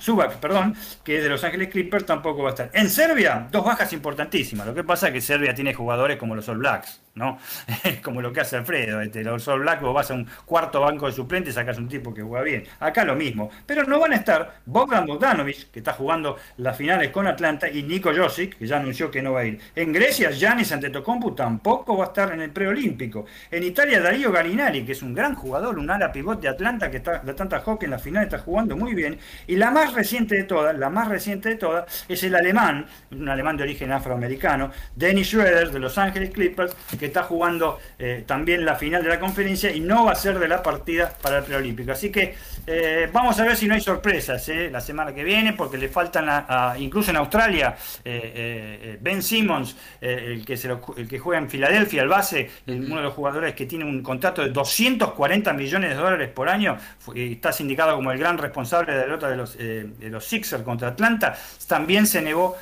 [0.00, 0.74] Subac, perdón,
[1.04, 2.70] que es de Los Ángeles Clippers, tampoco va a estar.
[2.72, 4.66] En Serbia, dos bajas importantísimas.
[4.68, 7.38] Lo que pasa es que Serbia tiene jugadores como los All Blacks, ¿no?
[8.02, 11.06] Como lo que hace Alfredo, este, los All Black, vos vas a un cuarto banco
[11.06, 12.64] de suplente y sacas un tipo que juega bien.
[12.80, 13.50] Acá lo mismo.
[13.66, 17.82] Pero no van a estar Bogdan Bogdanovic, que está jugando las finales con Atlanta, y
[17.82, 19.60] Nico Josic, que ya anunció que no va a ir.
[19.74, 23.26] En Grecia, Giannis Antetokounmpo tampoco va a estar en el preolímpico.
[23.50, 26.98] En Italia, Darío Garinari, que es un gran jugador, un ala pivot de Atlanta, que
[26.98, 29.18] está de Atlanta Hockey en la final está jugando muy bien.
[29.46, 33.28] Y la más reciente de todas, la más reciente de todas, es el alemán, un
[33.28, 34.57] alemán de origen afroamericano,
[34.94, 39.20] Dennis Schroeder de Los Ángeles Clippers, que está jugando eh, también la final de la
[39.20, 41.92] conferencia y no va a ser de la partida para el preolímpico.
[41.92, 42.34] Así que
[42.66, 45.88] eh, vamos a ver si no hay sorpresas eh, la semana que viene, porque le
[45.88, 46.28] faltan,
[46.78, 52.50] incluso en Australia, Ben Simmons, el, que se el que juega en Filadelfia, el base,
[52.66, 56.76] uno de los jugadores que tiene un contrato de 240 millones de dólares por año,
[57.14, 60.88] está sindicado como el gran responsable de la derrota de los, de los Sixers contra
[60.88, 61.36] Atlanta,
[61.66, 62.56] también se negó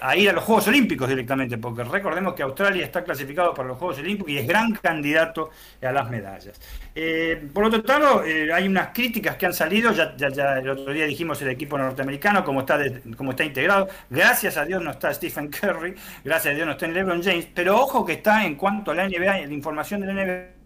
[0.00, 1.29] a ir a los Juegos Olímpicos directamente,
[1.60, 5.50] porque recordemos que Australia está clasificado para los Juegos Olímpicos y es gran candidato
[5.82, 6.60] a las medallas.
[6.94, 10.92] Eh, por otro lado, eh, hay unas críticas que han salido, ya, ya, el otro
[10.92, 12.78] día dijimos el equipo norteamericano, cómo está,
[13.16, 16.86] cómo está integrado, gracias a Dios no está Stephen Curry, gracias a Dios no está
[16.86, 20.06] en LeBron James, pero ojo que está en cuanto a la NBA, la información de
[20.06, 20.60] la NBA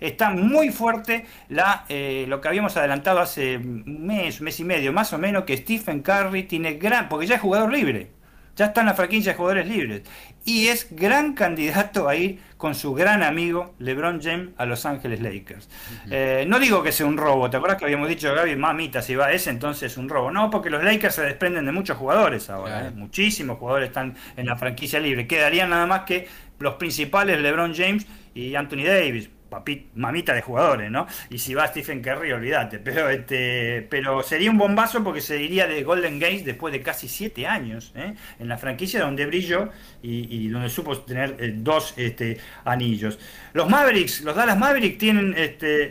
[0.00, 4.92] está muy fuerte la, eh, lo que habíamos adelantado hace un mes, mes y medio,
[4.92, 8.10] más o menos, que Stephen Curry tiene gran, porque ya es jugador libre,
[8.58, 10.02] ya está en la franquicia de jugadores libres
[10.44, 15.20] y es gran candidato a ir con su gran amigo LeBron James a Los Ángeles
[15.20, 15.68] Lakers.
[16.10, 19.14] Eh, no digo que sea un robo, ¿te acuerdas que habíamos dicho, Gaby, mamita, si
[19.14, 20.32] va ese, entonces es un robo?
[20.32, 22.90] No, porque los Lakers se desprenden de muchos jugadores ahora, ¿eh?
[22.90, 25.28] muchísimos jugadores están en la franquicia libre.
[25.28, 26.26] Quedarían nada más que
[26.58, 29.30] los principales, LeBron James y Anthony Davis
[29.94, 31.06] mamita de jugadores, ¿no?
[31.30, 32.78] Y si va Stephen Curry, olvídate.
[32.78, 37.08] Pero, este, pero sería un bombazo porque se iría de Golden Gate después de casi
[37.08, 38.14] siete años ¿eh?
[38.38, 39.70] en la franquicia donde brilló
[40.02, 43.18] y, donde supo tener eh, dos este, anillos.
[43.52, 45.90] Los Mavericks, los Dallas Mavericks tienen este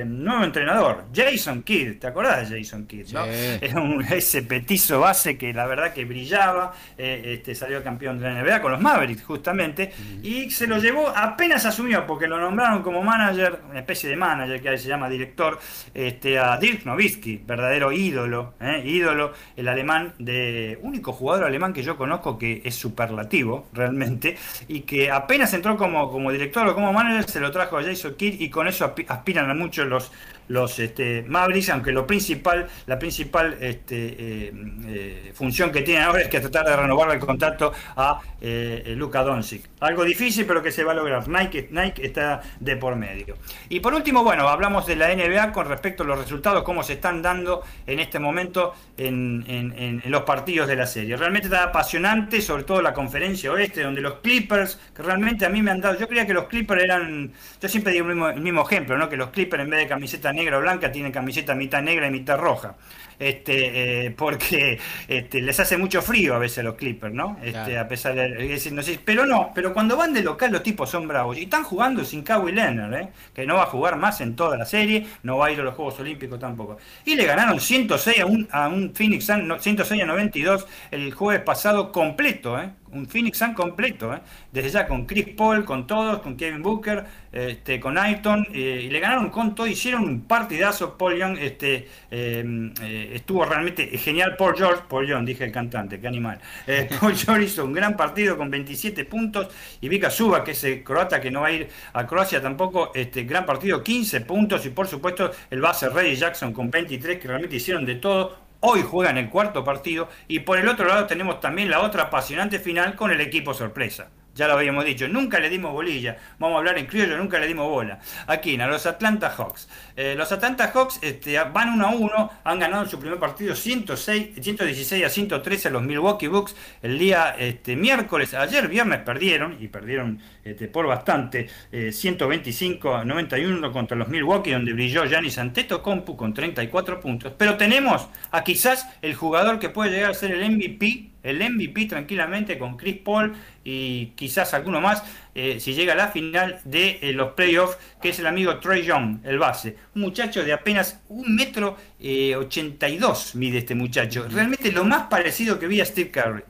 [0.00, 1.98] eh, nuevo entrenador, Jason Kidd.
[1.98, 3.12] ¿Te acordás de Jason Kidd?
[3.12, 3.24] ¿no?
[3.60, 8.42] Era un, ese petizo base que la verdad que brillaba, este, salió campeón de la
[8.42, 9.92] NBA con los Mavericks justamente
[10.22, 14.60] y se lo llevó apenas asumió porque lo nombraron como manager, una especie de manager
[14.60, 15.58] que se llama director,
[15.94, 18.82] este, a Dirk Nowitzki, verdadero ídolo, ¿eh?
[18.84, 24.36] ídolo, el alemán, de único jugador alemán que yo conozco que es superlativo realmente,
[24.68, 28.14] y que apenas entró como, como director o como manager, se lo trajo a Jason
[28.14, 30.12] Kidd y con eso aspiran a muchos los
[30.48, 34.52] los este, Mavericks, aunque lo principal, la principal este, eh,
[34.86, 39.22] eh, función que tienen ahora es que tratar de renovar el contacto a eh, Luka
[39.22, 39.68] Doncic.
[39.80, 41.28] Algo difícil, pero que se va a lograr.
[41.28, 43.36] Nike, Nike está de por medio.
[43.68, 46.94] Y por último, bueno, hablamos de la NBA con respecto a los resultados, cómo se
[46.94, 51.16] están dando en este momento en, en los partidos de la serie.
[51.16, 55.62] Realmente está apasionante, sobre todo la conferencia oeste, donde los Clippers, que realmente a mí
[55.62, 58.40] me han dado, yo creía que los Clippers eran, yo siempre digo el mismo, el
[58.40, 59.08] mismo ejemplo, ¿no?
[59.08, 62.10] que los Clippers en vez de camiseta negra o blanca tienen camiseta mitad negra y
[62.10, 62.76] mitad roja
[63.18, 64.78] este, eh, porque
[65.08, 67.38] este, les hace mucho frío a veces a los Clippers, ¿no?
[67.42, 70.90] Este, a pesar de, no sé, pero no, pero cuando van de local los tipos
[70.90, 73.08] son bravos y están jugando sin Kawhi Leonard, ¿eh?
[73.34, 75.62] que no va a jugar más en toda la serie, no va a ir a
[75.62, 76.78] los Juegos Olímpicos tampoco.
[77.04, 81.92] Y le ganaron 106 a un, a un Phoenix 106 a 92 el jueves pasado
[81.92, 82.70] completo, ¿eh?
[82.92, 84.20] Un Phoenix Sun completo, ¿eh?
[84.52, 88.90] desde ya con Chris Paul, con todos, con Kevin Booker, este, con Ayton, eh, y
[88.90, 94.36] le ganaron con todo, hicieron un partidazo, Paul Young este, em, eh, estuvo realmente genial,
[94.36, 96.40] Paul George, Paul Young, dije el cantante, qué animal,
[97.00, 99.48] Paul George hizo un gran partido con 27 puntos,
[99.80, 102.92] y Vika Suba, que es el croata que no va a ir a Croacia tampoco,
[102.94, 107.28] este, gran partido, 15 puntos, y por supuesto el base Ray Jackson con 23, que
[107.28, 111.40] realmente hicieron de todo, Hoy juegan el cuarto partido y por el otro lado tenemos
[111.40, 114.10] también la otra apasionante final con el equipo sorpresa.
[114.36, 116.18] Ya lo habíamos dicho, nunca le dimos bolilla.
[116.38, 117.98] Vamos a hablar en criollo, nunca le dimos bola.
[118.26, 119.66] Aquí, a los Atlanta Hawks.
[119.96, 123.56] Eh, los Atlanta Hawks este, van 1 a 1, han ganado en su primer partido
[123.56, 128.34] 106, 116 a 113 a los Milwaukee Bucks el día este, miércoles.
[128.34, 131.48] Ayer viernes perdieron, y perdieron este, por bastante,
[131.90, 137.32] 125 eh, a 91 contra los Milwaukee, donde brilló Giannis Antetokounmpo con 34 puntos.
[137.38, 141.86] Pero tenemos a quizás el jugador que puede llegar a ser el MVP el MVP
[141.86, 143.34] tranquilamente con Chris Paul
[143.66, 145.02] y quizás alguno más
[145.38, 148.82] eh, si llega a la final de eh, los playoffs, que es el amigo Troy
[148.82, 149.76] Young, el base.
[149.94, 154.26] Un muchacho de apenas un metro eh, 82 mide este muchacho.
[154.30, 156.42] Realmente lo más parecido que vi a Steve Curry.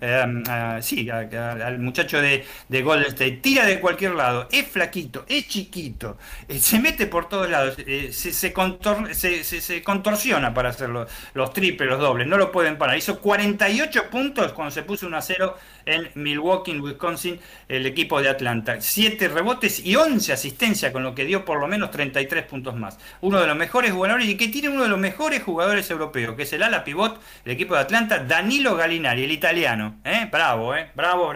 [0.83, 3.39] sí, al muchacho de, de, Golden State.
[3.43, 7.77] Tira de cualquier lado, es flaquito, es chiquito, se mete por todos lados,
[8.13, 12.97] se, se, contorsiona para hacer los, los triples, los dobles, no lo pueden parar.
[12.97, 15.57] Hizo 48 puntos cuando se puso 1 a 0
[15.87, 18.81] en Milwaukee, Wisconsin, el equipo de Atlanta.
[18.81, 22.99] Siete rebotes y 11 asistencias, con lo que dio por lo menos 33 puntos más.
[23.21, 26.43] Uno de los mejores jugadores y que tiene uno de los mejores jugadores europeos, que
[26.43, 30.01] es el ala pivot del equipo de Atlanta, Danilo Gallinari, el italiano.
[30.05, 30.29] ¿eh?
[30.31, 30.91] Bravo, ¿eh?
[30.95, 31.33] bravo,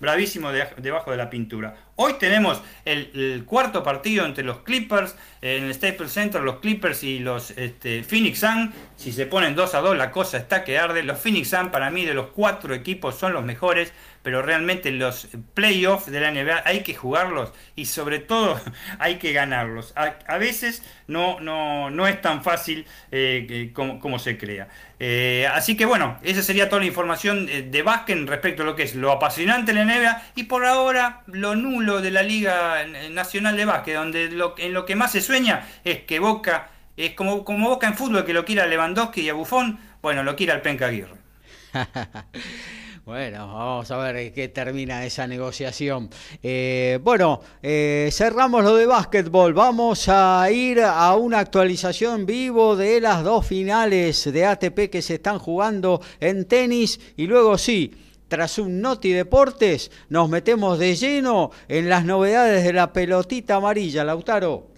[0.00, 1.74] bravísimo debajo de la pintura.
[1.94, 7.18] Hoy tenemos el, cuarto partido entre los Clippers en el Staples Center, los Clippers y
[7.18, 8.72] los este, Phoenix Sun.
[8.96, 11.02] Si se ponen 2 a 2, la cosa está que arde.
[11.02, 15.28] Los Phoenix Sun, para mí, de los cuatro equipos, son los mejores pero realmente los
[15.54, 18.60] playoffs de la NBA hay que jugarlos y sobre todo
[18.98, 19.92] hay que ganarlos.
[19.96, 24.68] A, veces no, no, no, es tan fácil eh, como, se crea.
[25.04, 28.76] Eh, así que bueno, esa sería toda la información eh, de básquet respecto a lo
[28.76, 32.86] que es lo apasionante de la NBA y por ahora lo nulo de la Liga
[33.10, 37.44] Nacional de Básquet, donde en lo que más se sueña es que Boca, es como,
[37.44, 40.60] como Boca en fútbol, que lo quiera Lewandowski y a Buffon, bueno, lo quiera el
[40.60, 41.16] Penca Aguirre.
[43.04, 46.08] Bueno, vamos a ver qué termina esa negociación.
[46.40, 49.54] Eh, bueno, eh, cerramos lo de básquetbol.
[49.54, 55.14] Vamos a ir a una actualización vivo de las dos finales de ATP que se
[55.14, 57.00] están jugando en tenis.
[57.16, 57.92] Y luego sí,
[58.28, 64.04] tras un Noti Deportes, nos metemos de lleno en las novedades de la pelotita amarilla,
[64.04, 64.68] Lautaro.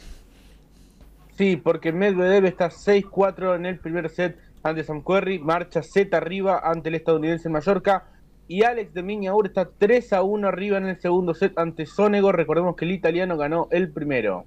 [1.37, 5.03] Sí, porque Medvedev está 6-4 en el primer set ante Sam
[5.43, 8.14] marcha Z arriba ante el estadounidense Mallorca
[8.49, 12.33] y Alex de Miñaur está 3 a 1 arriba en el segundo set ante Sonego.
[12.33, 14.45] Recordemos que el italiano ganó el primero.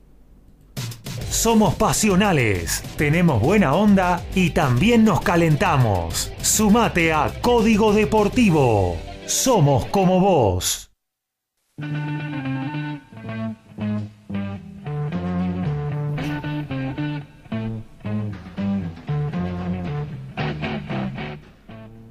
[1.29, 6.33] Somos pasionales, tenemos buena onda y también nos calentamos.
[6.41, 8.97] Sumate a Código Deportivo.
[9.25, 10.91] Somos como vos.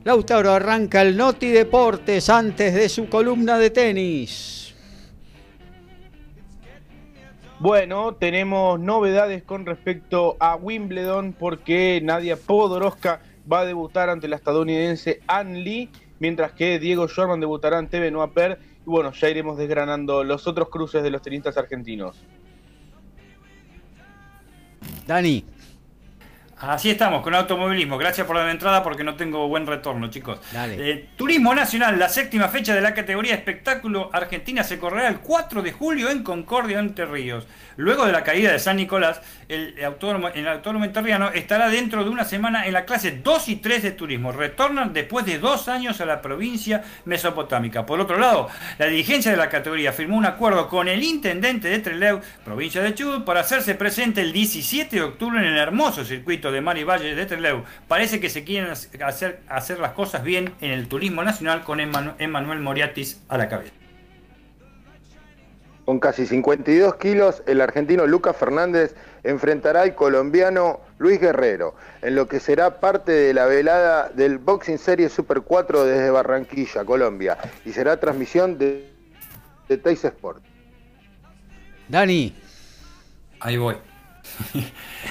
[0.07, 4.73] Lautaro arranca el Noti Deportes antes de su columna de tenis.
[7.59, 13.21] Bueno, tenemos novedades con respecto a Wimbledon porque Nadia Podoroska
[13.53, 15.91] va a debutar ante la estadounidense Ann Lee,
[16.21, 18.61] mientras que Diego Shorman debutará ante Benoit Per.
[18.87, 22.23] Y bueno, ya iremos desgranando los otros cruces de los tenistas argentinos.
[25.05, 25.45] Dani.
[26.59, 27.99] Así estamos, con automovilismo.
[27.99, 30.41] Gracias por la entrada porque no tengo buen retorno, chicos.
[30.55, 35.61] Eh, Turismo Nacional, la séptima fecha de la categoría espectáculo argentina se correrá el 4
[35.61, 37.47] de julio en Concordia, Entre Ríos.
[37.77, 42.09] Luego de la caída de San Nicolás, el autónomo, el autónomo enterriano estará dentro de
[42.09, 44.33] una semana en la clase 2 y 3 de turismo.
[44.33, 47.85] Retornan después de dos años a la provincia mesopotámica.
[47.85, 48.49] Por otro lado,
[48.79, 52.95] la dirigencia de la categoría firmó un acuerdo con el intendente de Trelew, provincia de
[52.95, 56.85] Chubut, para hacerse presente el 17 de octubre en el hermoso circuito de Mar y
[56.85, 57.65] Valle de Trelew.
[57.89, 62.61] Parece que se quieren hacer, hacer las cosas bien en el turismo nacional con Emmanuel
[62.61, 63.73] Moriatis a la cabeza.
[65.87, 72.27] Con casi 52 kilos, el argentino Lucas Fernández enfrentará al colombiano Luis Guerrero, en lo
[72.27, 77.71] que será parte de la velada del Boxing Series Super 4 desde Barranquilla, Colombia, y
[77.71, 78.91] será transmisión de,
[79.69, 80.43] de Teis Sport.
[81.89, 82.35] Dani.
[83.39, 83.77] Ahí voy.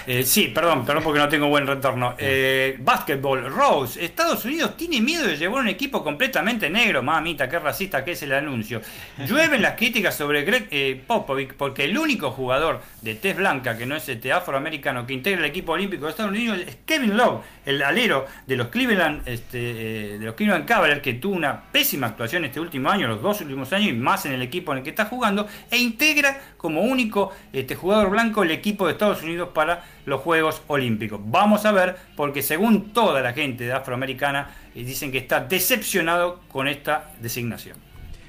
[0.08, 2.16] Eh, sí, perdón, perdón porque no tengo buen retorno.
[2.18, 7.02] Eh, Basketball, Rose, Estados Unidos tiene miedo de llevar un equipo completamente negro.
[7.04, 8.82] Mamita, qué racista que es el anuncio.
[9.26, 13.86] Llueven las críticas sobre Greg eh, Popovic porque el único jugador de tez blanca que
[13.86, 17.42] no es este afroamericano que integra el equipo olímpico de Estados Unidos es Kevin Love,
[17.66, 22.46] el alero de los Cleveland, este, de los Cleveland Cavaliers que tuvo una pésima actuación
[22.46, 24.90] este último año, los dos últimos años y más en el equipo en el que
[24.90, 29.85] está jugando e integra como único este, jugador blanco el equipo de Estados Unidos para
[30.06, 31.20] los Juegos Olímpicos.
[31.24, 36.42] Vamos a ver, porque según toda la gente de afroamericana, eh, dicen que está decepcionado
[36.50, 37.78] con esta designación.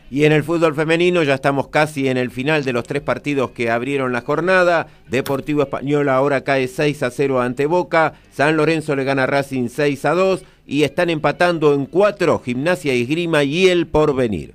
[0.08, 3.50] Y en el fútbol femenino ya estamos casi en el final de los tres partidos
[3.50, 4.86] que abrieron la jornada.
[5.08, 8.14] Deportivo Español ahora cae 6 a 0 ante Boca.
[8.30, 10.44] San Lorenzo le gana Racing 6 a 2.
[10.64, 14.54] Y están empatando en 4 Gimnasia y Esgrima y el Porvenir.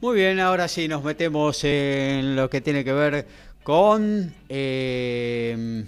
[0.00, 3.26] Muy bien, ahora sí nos metemos en lo que tiene que ver
[3.62, 5.84] con eh,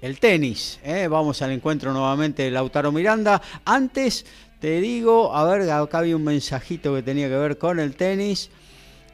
[0.00, 0.80] el tenis.
[0.84, 1.08] ¿eh?
[1.08, 3.40] Vamos al encuentro nuevamente de Lautaro Miranda.
[3.64, 4.26] Antes
[4.60, 8.50] te digo, a ver, acá había un mensajito que tenía que ver con el tenis.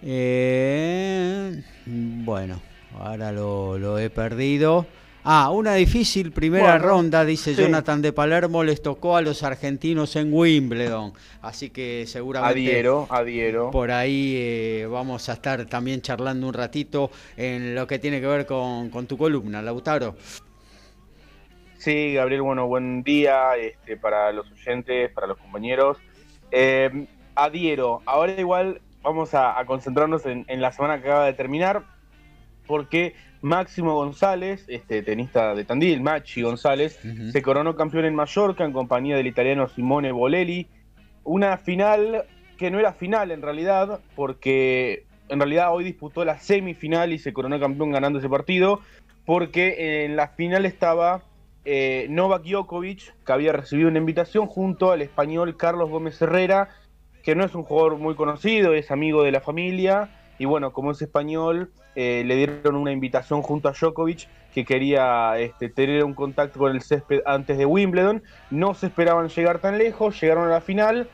[0.02, 2.60] Eh, bueno,
[2.98, 4.86] ahora lo he perdido.
[5.24, 10.32] Ah, una difícil primera ronda, dice Jonathan de Palermo, les tocó a los argentinos en
[10.32, 11.12] Wimbledon.
[11.42, 13.70] Así que seguramente adhiero, adhiero.
[13.70, 18.26] por ahí eh, vamos a estar también charlando un ratito en lo que tiene que
[18.26, 20.16] ver con, tu columna, Lautaro.
[21.82, 25.98] Sí, Gabriel, bueno, buen día este, para los oyentes, para los compañeros.
[26.52, 28.02] Eh, adhiero.
[28.06, 31.82] Ahora igual vamos a, concentrarnos en, la semana que acaba de terminar,
[32.68, 37.00] porque Máximo González, este tenista de Tandil, Machi González,
[37.32, 40.68] se coronó campeón en Mallorca en compañía del italiano Simone Bolelli.
[41.24, 42.26] Una final
[42.58, 47.32] que no era final en realidad, porque en realidad hoy disputó la semifinal y se
[47.32, 48.78] coronó campeón ganando ese partido,
[49.26, 51.24] porque en la final estaba
[51.64, 56.68] eh, Novak Djokovic, que había recibido una invitación junto al español Carlos Gómez Herrera,
[57.22, 60.90] que no es un jugador muy conocido, es amigo de la familia, y bueno, como
[60.90, 66.14] es español, eh, le dieron una invitación junto a Djokovic que quería este, tener un
[66.14, 68.22] contacto con el césped antes de Wimbledon.
[68.50, 71.08] No se esperaban llegar tan lejos, llegaron a la final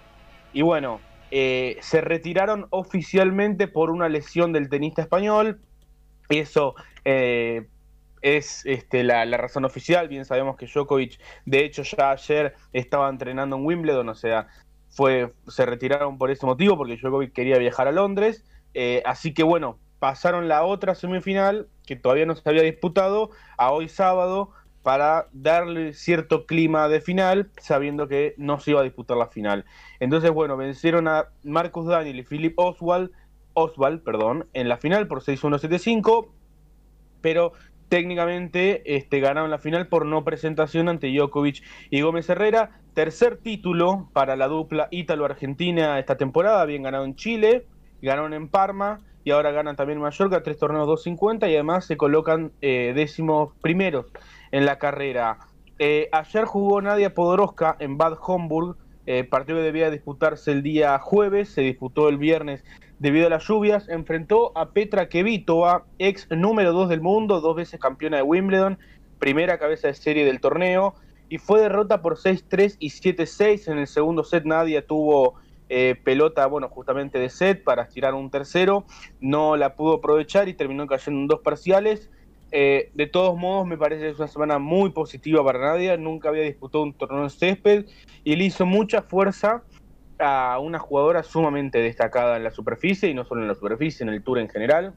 [0.52, 5.60] y bueno, eh, se retiraron oficialmente por una lesión del tenista español.
[6.28, 6.74] Eso
[8.22, 10.08] es este, la, la, razón oficial.
[10.08, 14.48] Bien sabemos que Djokovic, de hecho, ya ayer estaba entrenando en Wimbledon, o sea,
[14.90, 18.44] fue, se retiraron por ese motivo, porque Djokovic quería viajar a Londres.
[19.04, 23.88] así que bueno, pasaron la otra semifinal, que todavía no se había disputado, a hoy
[23.88, 24.50] sábado,
[24.82, 29.64] para darle cierto clima de final, sabiendo que no se iba a disputar la final.
[30.00, 33.10] Entonces, bueno, vencieron a Marcus Daniel y Philip Oswald,
[33.54, 36.28] Oswald perdón, en la final por 6-1-7-5,
[37.20, 37.52] pero
[37.88, 42.80] técnicamente este, ganaron la final por no presentación ante Djokovic y Gómez Herrera.
[42.94, 47.66] Tercer título para la dupla ítalo-argentina esta temporada, habían ganado en Chile,
[48.02, 52.52] ganaron en Parma y ahora ganan también Mallorca, tres torneos 250 y además se colocan
[52.60, 54.06] eh, décimos primeros
[54.50, 55.38] en la carrera.
[55.78, 58.76] Eh, ayer jugó Nadia Podoroska en Bad Homburg,
[59.06, 62.64] eh, partido que debía disputarse el día jueves, se disputó el viernes
[62.98, 67.80] debido a las lluvias, enfrentó a Petra Kvitova, ex número 2 del mundo, dos veces
[67.80, 68.78] campeona de Wimbledon,
[69.18, 70.94] primera cabeza de serie del torneo,
[71.28, 74.44] y fue derrota por 6-3 y 7-6 en el segundo set.
[74.44, 75.34] Nadia tuvo
[75.68, 78.84] eh, pelota, bueno, justamente de set para estirar un tercero,
[79.20, 82.10] no la pudo aprovechar y terminó cayendo en dos parciales.
[82.50, 86.30] Eh, de todos modos, me parece que es una semana muy positiva para Nadia, nunca
[86.30, 87.84] había disputado un torneo de césped
[88.24, 89.64] y le hizo mucha fuerza
[90.18, 94.12] a una jugadora sumamente destacada en la superficie y no solo en la superficie, en
[94.12, 94.94] el tour en general,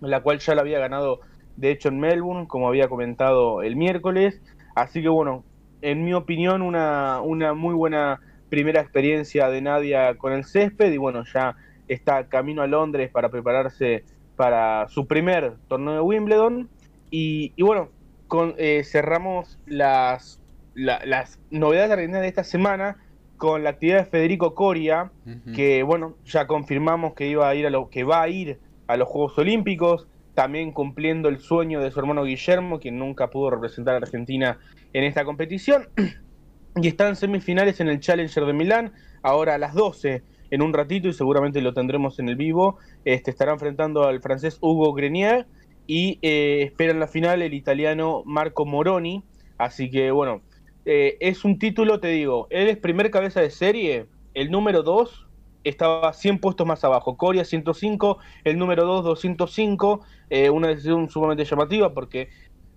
[0.00, 1.20] la cual ya la había ganado
[1.56, 4.40] de hecho en Melbourne, como había comentado el miércoles.
[4.74, 5.44] Así que bueno,
[5.82, 10.98] en mi opinión, una, una muy buena primera experiencia de Nadia con el césped y
[10.98, 11.56] bueno, ya
[11.88, 14.04] está camino a Londres para prepararse
[14.36, 16.68] para su primer torneo de Wimbledon.
[17.10, 17.90] Y, bueno,
[18.28, 20.40] con, eh, cerramos las,
[20.74, 22.98] las novedades argentinas de esta semana
[23.36, 25.10] con la actividad de Federico Coria,
[25.54, 28.96] que bueno, ya confirmamos que iba a ir a lo, que va a ir a
[28.96, 33.94] los Juegos Olímpicos, también cumpliendo el sueño de su hermano Guillermo, quien nunca pudo representar
[33.94, 34.58] a Argentina
[34.92, 35.88] en esta competición.
[36.76, 40.72] y están en semifinales en el Challenger de Milán, ahora a las 12 en un
[40.72, 42.78] ratito y seguramente lo tendremos en el vivo.
[43.04, 45.46] Este estará enfrentando al francés Hugo Grenier
[45.86, 49.24] y eh, esperan la final el italiano Marco Moroni.
[49.58, 50.42] Así que bueno,
[50.86, 55.26] eh, es un título, te digo, él es primer cabeza de serie, el número 2
[55.64, 61.44] estaba 100 puestos más abajo, Coria 105, el número 2 205, eh, una decisión sumamente
[61.44, 62.28] llamativa porque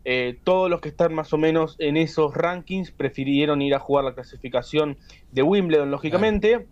[0.05, 4.05] eh, todos los que están más o menos en esos rankings prefirieron ir a jugar
[4.05, 4.97] la clasificación
[5.31, 6.67] de Wimbledon, lógicamente.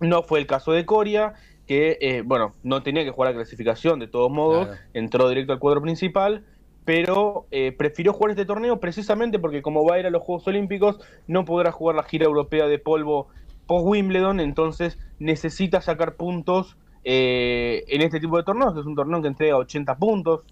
[0.00, 1.34] No fue el caso de Coria,
[1.66, 5.58] que, eh, bueno, no tenía que jugar la clasificación de todos modos, entró directo al
[5.58, 6.46] cuadro principal,
[6.84, 10.46] pero eh, prefirió jugar este torneo precisamente porque como va a ir a los Juegos
[10.48, 13.28] Olímpicos, no podrá jugar la gira europea de polvo
[13.66, 18.76] post Wimbledon, entonces necesita sacar puntos en este tipo de torneos.
[18.76, 20.44] Es un torneo que entrega 80 puntos,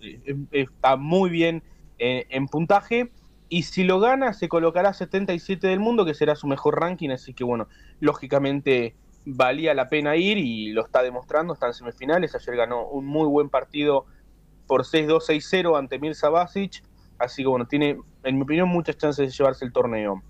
[0.51, 1.63] está muy bien
[1.99, 3.11] en puntaje.
[3.53, 7.11] Y si lo gana, se colocará 77 del mundo, que será su mejor ranking.
[7.11, 7.67] Así que, bueno,
[7.99, 8.95] lógicamente
[9.27, 11.53] valía la pena ir y lo está demostrando.
[11.53, 12.37] Está en semifinales.
[12.37, 14.07] Ayer ganó un muy buen partido
[14.71, 16.85] por 6-2, 6-0 ante Mirza Basic.
[17.19, 20.23] Así que, bueno, tiene, en mi opinión, muchas chances de llevarse el torneo.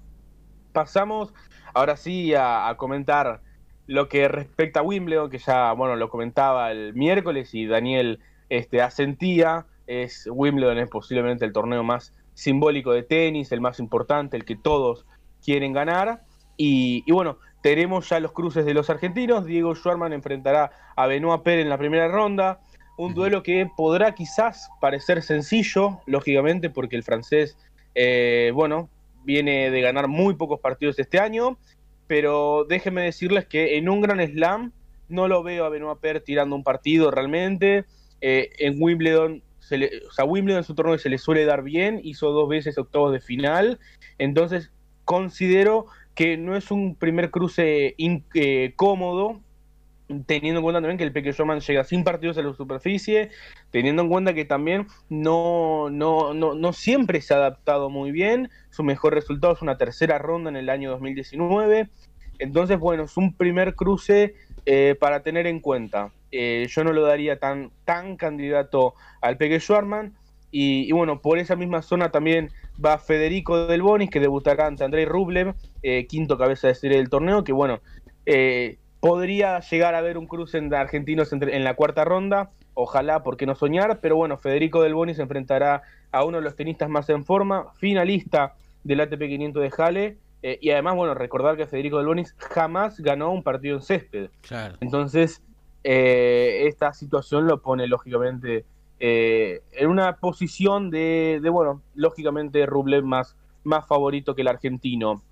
[0.72, 1.34] Pasamos
[1.74, 3.42] ahora sí a, comentar
[3.86, 8.80] lo que respecta a Wimbledon, que ya, bueno, lo comentaba el miércoles y Daniel este,
[8.80, 14.46] asentía es Wimbledon es posiblemente el torneo más simbólico de tenis, el más importante, el
[14.46, 15.04] que todos
[15.44, 16.22] quieren ganar.
[16.56, 19.44] Y, bueno, tenemos ya los cruces de los argentinos.
[19.44, 22.60] Diego Schwarman enfrentará a Benoit Pérez en la primera ronda.
[23.00, 27.56] Un duelo que podrá quizás parecer sencillo, lógicamente, porque el francés,
[27.94, 28.90] eh, bueno,
[29.24, 31.56] viene de ganar muy pocos partidos este año.
[32.06, 34.72] Pero déjenme decirles que en un gran slam
[35.08, 37.86] no lo veo a Benoit Pérez tirando un partido realmente.
[38.20, 39.42] Eh, en Wimbledon
[40.08, 43.12] o sea, Wimbledon es un torneo se le suele dar bien, hizo dos veces octavos
[43.12, 43.78] de final,
[44.18, 44.72] entonces
[45.04, 49.40] considero que no es un primer cruce eh, cómodo,
[50.26, 53.30] teniendo en cuenta también que el Peque Showman llega sin partidos a la superficie,
[53.70, 58.50] teniendo en cuenta que también no, no, no, no siempre se ha adaptado muy bien,
[58.70, 61.88] su mejor resultado es una tercera ronda en el año 2019,
[62.38, 64.34] entonces bueno, es un primer cruce
[64.66, 66.12] eh, para tener en cuenta.
[66.32, 70.14] Eh, yo no lo daría tan, tan candidato al Peque Schwarman,
[70.52, 72.50] y, bueno, por esa misma zona también
[72.84, 75.54] va Federico Del Bonis, que debutará ante Andrei Rublev,
[75.84, 77.80] eh, quinto cabeza de serie del torneo, que bueno,
[79.00, 83.46] podría llegar a haber un cruce entre argentinos en la cuarta ronda, ojalá, por qué
[83.46, 85.82] no soñar, pero bueno, Federico Del Bonis se enfrentará
[86.12, 90.58] a uno de los tenistas más en forma, finalista del ATP 500 de Jale, eh,
[90.60, 94.30] y además, bueno, recordar que Federico Del Bonis jamás ganó un partido en césped.
[94.42, 94.76] Claro.
[94.80, 95.42] Entonces,
[95.84, 98.64] eh, esta situación lo pone lógicamente
[98.98, 105.22] eh, en una posición de, de, bueno, lógicamente Rublev más, más favorito que el argentino.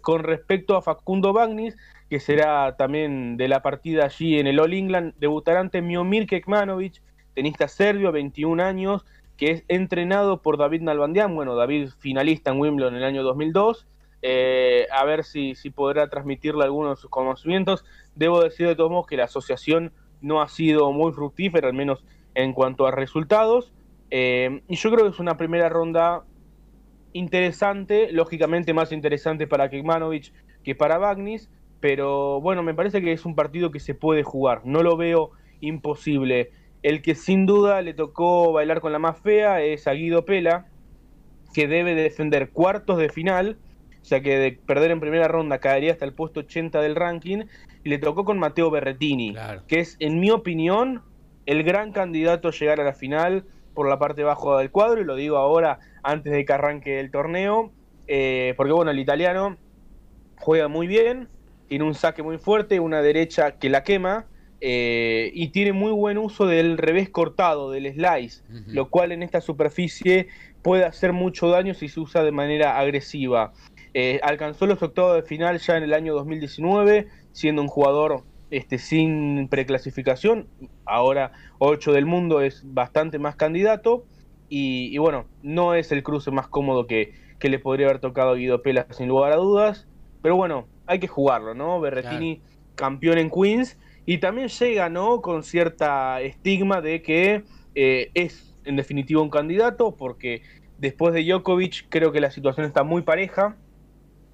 [0.00, 1.76] Con respecto a Facundo Bagnis,
[2.12, 7.00] que será también de la partida allí en el All England, debutará ante Miomir Kekmanovic,
[7.32, 9.06] tenista serbio, 21 años,
[9.38, 13.86] que es entrenado por David Nalbandian, bueno, David finalista en Wimbledon en el año 2002,
[14.20, 17.82] eh, a ver si, si podrá transmitirle algunos de sus conocimientos.
[18.14, 19.90] Debo decir de todos modos que la asociación
[20.20, 22.04] no ha sido muy fructífera, al menos
[22.34, 23.72] en cuanto a resultados.
[24.10, 26.24] Eh, y yo creo que es una primera ronda
[27.14, 30.30] interesante, lógicamente más interesante para Kekmanovic
[30.62, 31.48] que para Bagnis,
[31.82, 35.32] pero bueno, me parece que es un partido que se puede jugar, no lo veo
[35.60, 36.52] imposible.
[36.84, 40.66] El que sin duda le tocó bailar con la más fea es a Guido Pela,
[41.52, 43.58] que debe defender cuartos de final,
[44.00, 47.46] o sea que de perder en primera ronda caería hasta el puesto 80 del ranking,
[47.82, 49.62] y le tocó con Mateo Berretini, claro.
[49.66, 51.02] que es, en mi opinión,
[51.46, 55.04] el gran candidato a llegar a la final por la parte baja del cuadro, y
[55.04, 57.72] lo digo ahora antes de que arranque el torneo,
[58.06, 59.56] eh, porque bueno, el italiano
[60.36, 61.28] juega muy bien,
[61.72, 64.26] tiene un saque muy fuerte, una derecha que la quema,
[64.60, 68.64] eh, y tiene muy buen uso del revés cortado, del slice, uh -huh.
[68.66, 70.28] lo cual en esta superficie
[70.60, 73.54] puede hacer mucho daño si se usa de manera agresiva.
[73.94, 78.76] Eh, alcanzó los octavos de final ya en el año 2019, siendo un jugador este,
[78.76, 80.48] sin preclasificación,
[80.84, 84.04] ahora 8 del mundo es bastante más candidato,
[84.50, 88.32] y, y, bueno, no es el cruce más cómodo que, que, le podría haber tocado
[88.32, 89.88] a Guido Pela sin lugar a dudas,
[90.20, 91.80] pero bueno, hay que jugarlo, ¿no?
[91.80, 92.52] Berretini, claro.
[92.74, 95.20] campeón en Queens, y también llega, ¿no?
[95.20, 100.42] Con cierta estigma de que eh, es en definitiva un candidato, porque
[100.78, 103.56] después de Djokovic creo que la situación está muy pareja,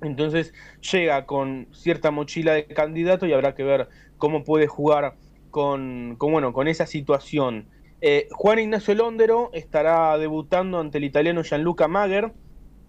[0.01, 0.55] entonces
[0.93, 5.17] llega con cierta mochila de candidato y habrá que ver cómo puede jugar
[5.51, 7.69] con, con bueno, con esa situación.
[8.01, 12.33] Eh, Juan Ignacio Londero estará debutando ante el italiano Gianluca Mager,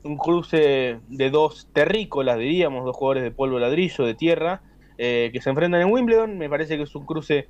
[0.04, 4.62] un cruce de dos terrícolas, diríamos, dos jugadores de polvo ladrillo, de tierra,
[4.98, 6.38] eh, que se enfrentan en Wimbledon.
[6.38, 7.48] Me parece que es un cruce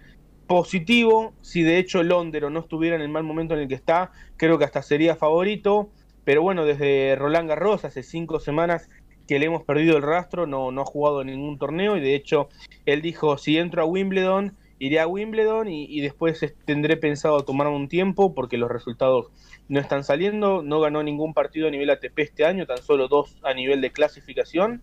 [0.47, 1.33] positivo.
[1.41, 4.57] Si de hecho Londero no estuviera en el mal momento en el que está, creo
[4.57, 5.89] que hasta sería favorito.
[6.23, 8.89] Pero bueno, desde Roland Garros, hace cinco semanas
[9.27, 12.15] que le hemos perdido el rastro, no, no ha jugado en ningún torneo y de
[12.15, 12.49] hecho
[12.87, 17.75] él dijo, si entro a Wimbledon, iré a Wimbledon y, y después tendré pensado tomarme
[17.75, 19.27] un tiempo porque los resultados
[19.69, 23.37] no están saliendo, no ganó ningún partido a nivel ATP este año, tan solo dos
[23.43, 24.81] a nivel de clasificación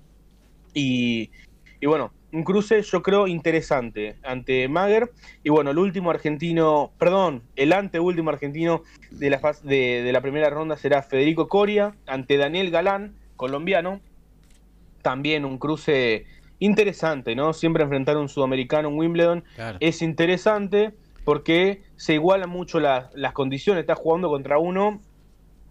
[0.72, 1.30] y,
[1.80, 5.10] y bueno, un cruce yo creo interesante ante Mager
[5.42, 10.50] y bueno, el último argentino, perdón, el anteúltimo argentino de la, de, de la primera
[10.50, 14.00] ronda será Federico Coria ante Daniel Galán, colombiano,
[15.02, 16.26] también un cruce
[16.58, 17.52] interesante, ¿no?
[17.52, 19.78] Siempre enfrentar a un sudamericano en Wimbledon claro.
[19.80, 20.94] es interesante
[21.26, 23.80] porque se igualan mucho la, las condiciones.
[23.80, 25.00] Está jugando contra uno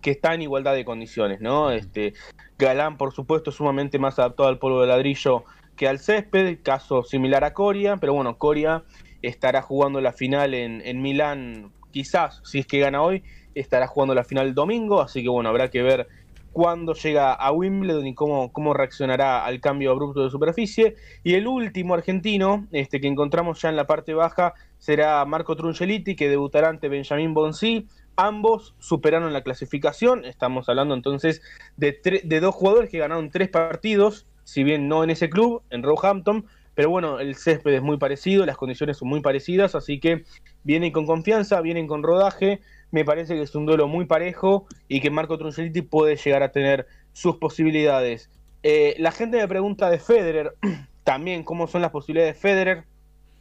[0.01, 1.71] que está en igualdad de condiciones, ¿no?
[1.71, 2.13] Este,
[2.59, 5.45] Galán, por supuesto, sumamente más adaptado al polvo de ladrillo
[5.77, 8.83] que al césped, caso similar a Coria, pero bueno, Coria
[9.21, 13.23] estará jugando la final en, en Milán, quizás, si es que gana hoy,
[13.55, 16.07] estará jugando la final el domingo, así que bueno, habrá que ver
[16.55, 20.95] cuándo llega a Wimbledon y cómo, cómo reaccionará al cambio abrupto de superficie.
[21.21, 24.53] Y el último argentino este, que encontramos ya en la parte baja
[24.85, 27.87] será Marco Trungeliti, que debutará ante Benjamín Bonsi.
[28.15, 30.25] Ambos superaron la clasificación.
[30.25, 31.41] Estamos hablando entonces
[31.75, 35.83] de, de dos jugadores que ganaron tres partidos, si bien no en ese club, en
[35.83, 36.45] Roehampton.
[36.75, 40.25] Pero bueno, el césped es muy parecido, las condiciones son muy parecidas, así que
[40.63, 42.61] vienen con confianza, vienen con rodaje
[42.95, 46.53] me parece que es un duelo muy parejo y que Marco Trungeliti puede llegar a
[46.53, 48.29] tener sus posibilidades.
[48.63, 50.55] Eh, la gente me pregunta de Federer,
[51.03, 52.83] también cómo son las posibilidades de Federer.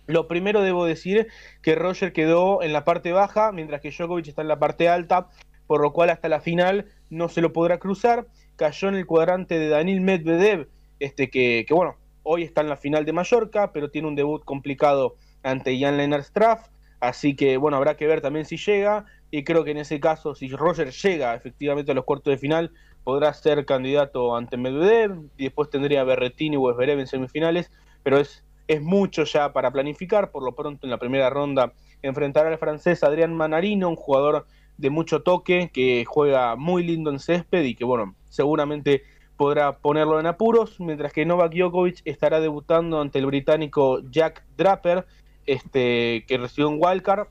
[0.07, 1.28] Lo primero debo decir
[1.62, 5.28] que Roger quedó en la parte baja, mientras que Djokovic está en la parte alta,
[5.66, 8.26] por lo cual hasta la final no se lo podrá cruzar.
[8.57, 10.68] Cayó en el cuadrante de Daniel Medvedev,
[11.00, 14.44] este que, que bueno, hoy está en la final de Mallorca, pero tiene un debut
[14.44, 16.68] complicado ante Jan Lennart Straff,
[17.00, 20.34] así que bueno, habrá que ver también si llega, y creo que en ese caso,
[20.34, 22.72] si Roger llega efectivamente a los cuartos de final,
[23.05, 27.70] podrá ser candidato ante Medvedev, y después tendría Berretini o Esberev en semifinales,
[28.02, 32.50] pero es, es mucho ya para planificar, por lo pronto en la primera ronda enfrentará
[32.50, 34.46] al francés Adrián Manarino, un jugador
[34.76, 39.02] de mucho toque, que juega muy lindo en césped y que bueno, seguramente
[39.36, 45.06] podrá ponerlo en apuros, mientras que Novak Djokovic estará debutando ante el británico Jack Draper,
[45.46, 47.28] este, que recibió un wildcard,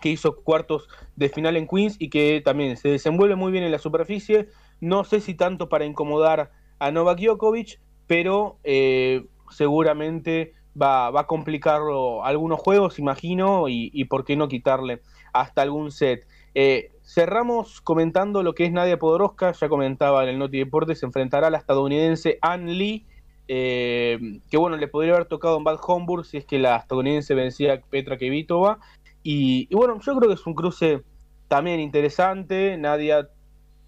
[0.00, 3.72] que hizo cuartos de final en Queens y que también se desenvuelve muy bien en
[3.72, 4.48] la superficie.
[4.80, 11.26] No sé si tanto para incomodar a Novak Djokovic, pero eh, seguramente va, va, a
[11.26, 15.00] complicarlo algunos juegos, imagino, y, y, por qué no quitarle
[15.32, 16.26] hasta algún set.
[16.54, 21.06] Eh, cerramos comentando lo que es Nadia Podoroska, ya comentaba en el Noti Deportes, se
[21.06, 23.06] enfrentará a la estadounidense Ann Lee,
[23.48, 24.18] eh,
[24.50, 27.74] que bueno, le podría haber tocado en Bad Homburg si es que la estadounidense vencía
[27.74, 28.78] a Petra Kvitova.
[29.22, 31.02] Y, bueno, yo creo que es un cruce
[31.48, 32.76] también interesante.
[32.76, 33.28] Nadia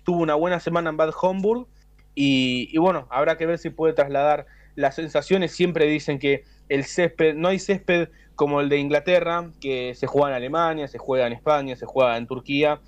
[0.02, 1.66] tuvo una buena semana en Bad Homburg
[2.14, 4.46] y, y bueno, habrá que ver si puede trasladar
[4.80, 5.52] las sensaciones.
[5.52, 10.30] Siempre dicen que el césped, no hay césped como el de Inglaterra, que se juega
[10.30, 12.80] en Alemania, se juega en España, se juega en Turquía,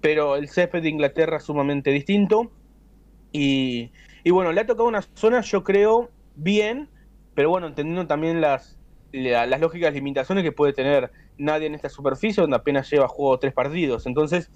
[0.00, 2.50] pero el césped de Inglaterra es sumamente distinto.
[3.32, 3.90] Y,
[4.24, 6.88] y bueno, le ha tocado una zona, yo creo, bien,
[7.34, 8.78] pero bueno, entendiendo también las,
[9.12, 13.52] las lógicas limitaciones que puede tener nadie en esta superficie, donde apenas lleva juego tres
[13.52, 14.06] partidos.
[14.06, 14.50] Entonces,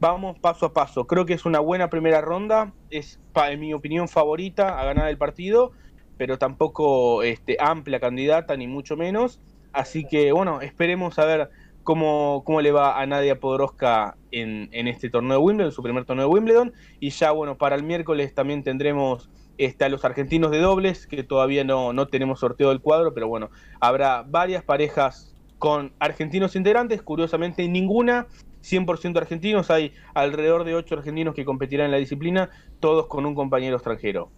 [0.00, 1.06] vamos paso a paso.
[1.06, 5.16] Creo que es una buena primera ronda, es en mi opinión favorita a ganar el
[5.16, 5.72] partido,
[6.16, 9.40] pero tampoco este, amplia candidata, ni mucho menos.
[9.72, 11.50] Así que bueno, esperemos a ver
[11.82, 15.82] cómo, cómo le va a Nadia Podoroska en, en, este torneo de Wimbledon, en su
[15.82, 16.72] primer torneo de Wimbledon.
[17.00, 21.22] Y ya bueno, para el miércoles también tendremos este, a los argentinos de dobles, que
[21.22, 23.50] todavía no, no tenemos sorteo del cuadro, pero bueno,
[23.80, 28.26] habrá varias parejas con argentinos integrantes, curiosamente ninguna
[28.62, 32.50] 100% argentinos, hay alrededor de 8 argentinos que competirán en la disciplina,
[32.80, 34.30] todos con un compañero extranjero.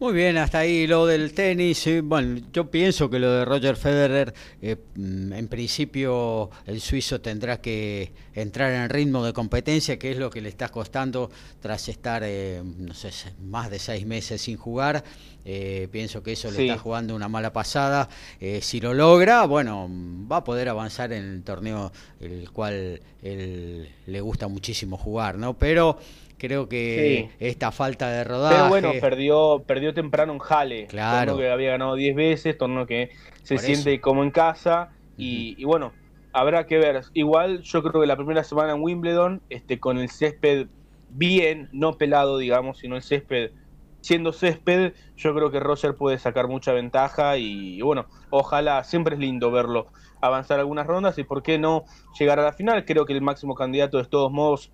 [0.00, 1.88] Muy bien, hasta ahí lo del tenis.
[2.02, 8.12] Bueno, yo pienso que lo de Roger Federer, eh, en principio el suizo tendrá que
[8.34, 11.30] entrar en ritmo de competencia, que es lo que le está costando
[11.60, 15.04] tras estar, eh, no sé, más de seis meses sin jugar.
[15.44, 16.56] Eh, pienso que eso sí.
[16.56, 18.08] le está jugando una mala pasada.
[18.40, 23.88] Eh, si lo logra, bueno, va a poder avanzar en el torneo el cual él,
[24.06, 25.56] le gusta muchísimo jugar, ¿no?
[25.56, 25.98] Pero
[26.46, 27.36] creo que sí.
[27.40, 28.54] esta falta de rodaje.
[28.54, 30.86] Pero bueno, perdió, perdió temprano en Jale.
[30.86, 31.32] Claro.
[31.32, 33.10] Torneo que había ganado 10 veces, torneo que
[33.42, 34.02] se Por siente eso.
[34.02, 34.90] como en casa.
[35.16, 35.92] Y, bueno,
[36.32, 37.02] habrá que ver.
[37.12, 40.66] Igual yo creo que la primera semana en Wimbledon, este, con el césped
[41.10, 43.52] bien, no pelado, digamos, sino el césped
[44.00, 49.14] siendo césped, yo creo que Roger puede sacar mucha ventaja y, y, bueno, ojalá, siempre
[49.14, 49.86] es lindo verlo
[50.20, 51.84] avanzar algunas rondas y por qué no
[52.18, 52.84] llegar a la final.
[52.84, 54.72] Creo que el máximo candidato de todos modos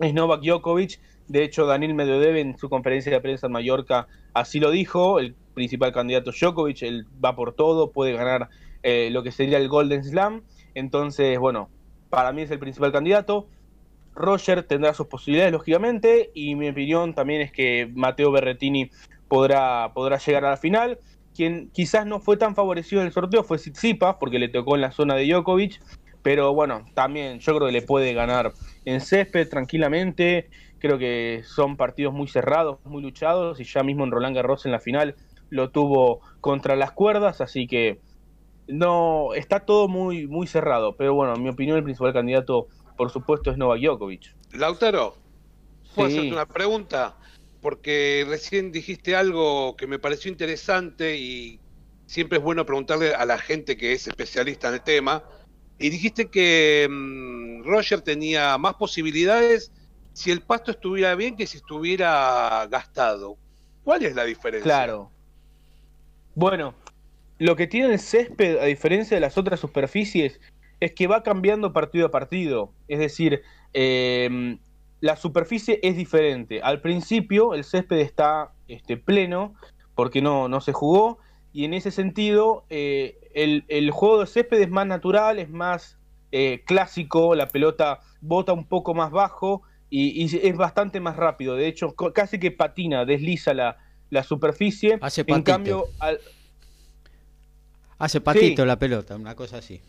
[0.00, 1.00] es Novak Djokovic.
[1.28, 5.18] De hecho, Daniel Medvedev en su conferencia de prensa en Mallorca así lo dijo.
[5.18, 8.50] El principal candidato Djokovic, él va por todo, puede ganar
[8.82, 10.42] eh, lo que sería el Golden Slam.
[10.74, 11.70] Entonces, bueno,
[12.10, 13.48] para mí es el principal candidato.
[14.14, 18.90] Roger tendrá sus posibilidades, lógicamente, y mi opinión también es que Mateo Berretini
[19.28, 20.98] podrá, podrá llegar a la final.
[21.34, 24.82] Quien quizás no fue tan favorecido en el sorteo fue Tsitsipas, porque le tocó en
[24.82, 25.80] la zona de Djokovic,
[26.24, 28.52] pero bueno, también yo creo que le puede ganar
[28.84, 30.50] en césped tranquilamente.
[30.80, 34.72] Creo que son partidos muy cerrados, muy luchados, y ya mismo en Roland Garros en
[34.72, 35.14] la final
[35.50, 38.00] lo tuvo contra las cuerdas, así que
[38.66, 40.96] no está todo muy, muy cerrado.
[40.96, 42.66] Pero bueno, en mi opinión, el principal candidato
[42.96, 44.34] por supuesto, es Novak Djokovic.
[44.52, 45.16] Lautaro,
[45.94, 46.16] ¿puedo sí.
[46.16, 47.16] hacerte una pregunta?
[47.60, 51.60] Porque recién dijiste algo que me pareció interesante y
[52.06, 55.24] siempre es bueno preguntarle a la gente que es especialista en el tema.
[55.78, 59.72] Y dijiste que mmm, Roger tenía más posibilidades
[60.12, 63.36] si el pasto estuviera bien que si estuviera gastado.
[63.82, 64.64] ¿Cuál es la diferencia?
[64.64, 65.10] Claro.
[66.34, 66.74] Bueno,
[67.38, 70.40] lo que tiene el césped, a diferencia de las otras superficies,
[70.80, 72.72] es que va cambiando partido a partido.
[72.88, 74.58] Es decir, eh,
[75.00, 76.62] la superficie es diferente.
[76.62, 79.54] Al principio el césped está este, pleno
[79.94, 81.18] porque no, no se jugó
[81.54, 85.96] y en ese sentido eh, el, el, juego de césped es más natural, es más
[86.32, 91.54] eh, clásico, la pelota bota un poco más bajo y, y, es bastante más rápido.
[91.54, 93.78] De hecho, casi que patina, desliza la,
[94.10, 94.98] la superficie.
[95.00, 95.36] Hace patito.
[95.36, 96.18] En cambio, al...
[97.98, 98.66] Hace patito sí.
[98.66, 99.80] la pelota, una cosa así.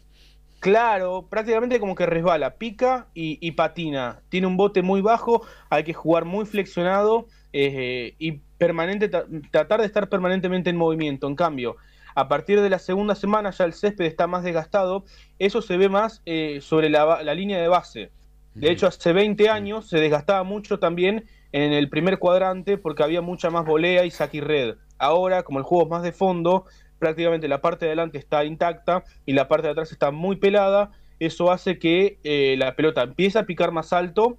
[0.60, 4.22] Claro, prácticamente como que resbala, pica y, y, patina.
[4.30, 5.42] Tiene un bote muy bajo,
[5.72, 9.10] hay que jugar muy flexionado eh, y permanente,
[9.52, 11.28] tratar de estar permanentemente en movimiento.
[11.28, 11.78] En cambio,
[12.16, 15.04] a partir de la segunda semana ya el césped está más desgastado,
[15.38, 18.12] eso se ve más eh, sobre la, línea de base.
[18.54, 23.22] De hecho, hace 20 años se desgastaba mucho también en el primer cuadrante porque había
[23.22, 24.76] mucha más volea y saque red.
[24.98, 26.66] Ahora, como el juego es más de fondo,
[26.98, 30.92] prácticamente la parte de adelante está intacta y la parte de atrás está muy pelada.
[31.20, 34.38] Eso hace que eh, la pelota empiece a picar más alto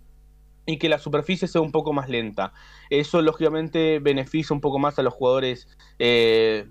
[0.67, 2.53] y que la superficie sea un poco más lenta.
[2.91, 6.67] Eso lógicamente beneficia un poco más a los jugadores eh,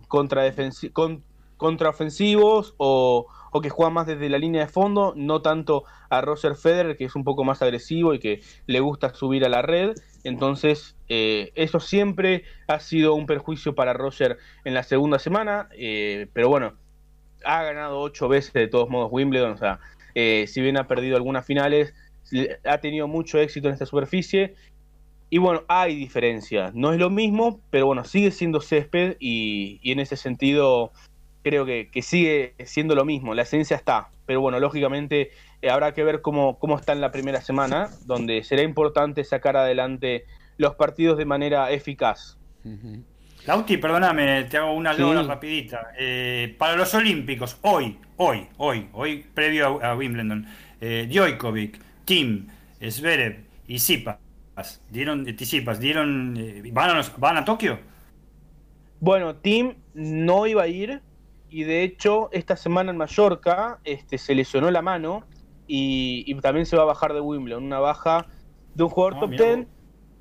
[1.58, 6.56] contraofensivos o, o, que juegan más desde la línea de fondo, no tanto a Roger
[6.56, 9.96] Federer, que es un poco más agresivo y que le gusta subir a la red.
[10.26, 16.28] Entonces, eh, eso siempre ha sido un perjuicio para Roger en la segunda semana, eh,
[16.34, 16.74] pero bueno,
[17.46, 19.80] ha ganado ocho veces de todos modos Wimbledon, o sea,
[20.16, 21.93] eh, si bien ha perdido algunas finales,
[22.63, 24.55] ha tenido mucho éxito en esta superficie.
[25.30, 26.73] Y bueno, hay diferencias.
[26.73, 30.91] No es lo mismo, pero bueno, sigue siendo césped y, en ese sentido
[31.43, 33.34] creo que, sigue siendo lo mismo.
[33.34, 34.09] La esencia está.
[34.26, 38.43] Pero bueno, lógicamente eh, habrá que ver cómo, cómo está en la primera semana, donde
[38.43, 40.26] será importante sacar adelante
[40.57, 42.38] los partidos de manera eficaz.
[43.45, 45.91] Lauti, perdóname, te hago una rapidita.
[45.99, 50.47] Eh, para los Olímpicos, hoy, hoy, hoy, hoy, previo a, Wimbledon,
[50.82, 52.47] eh, Djokovic, Tim,
[52.82, 54.18] Zverev y Sipas,
[54.89, 57.80] dieron, Tsipas, dieron, eh, ¿van, a ¿van a Tokio?
[58.99, 61.01] Bueno, Tim no iba a ir
[61.49, 65.24] y de hecho esta semana en Mallorca este, se lesionó la mano
[65.68, 68.28] y, también se va a bajar de Wimbledon, una baja
[68.76, 69.68] de un jugador ah, top 10,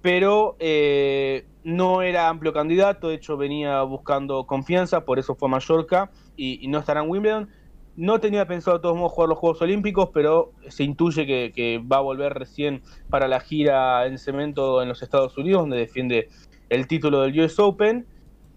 [0.01, 5.53] pero eh, no era amplio candidato, de hecho venía buscando confianza, por eso fue a
[5.53, 7.51] Mallorca y, no estará en Wimbledon.
[7.97, 11.99] No tenía pensado de todos modos jugar los Juegos Olímpicos, pero se intuye que, va
[11.99, 16.29] a volver recién para la gira en cemento en los Estados Unidos, donde defiende
[16.71, 18.07] el título del US Open.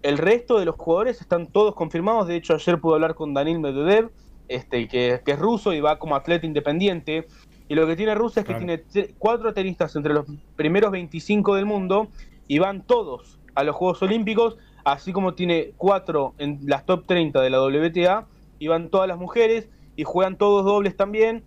[0.02, 2.26] El resto de los jugadores están todos confirmados.
[2.26, 4.10] De hecho, ayer pude hablar con Danil Medvedev,
[4.48, 7.28] este, que, es ruso y va como atleta independiente.
[7.68, 8.82] Y lo que tiene Rusia es que tiene
[9.18, 10.26] cuatro tenistas entre los
[10.56, 12.08] primeros 25 del mundo
[12.48, 17.40] y van todos a los Juegos Olímpicos, así como tiene cuatro en las top 30
[17.42, 18.26] de la WTA,
[18.58, 21.44] y van todas las mujeres y juegan todos dobles también.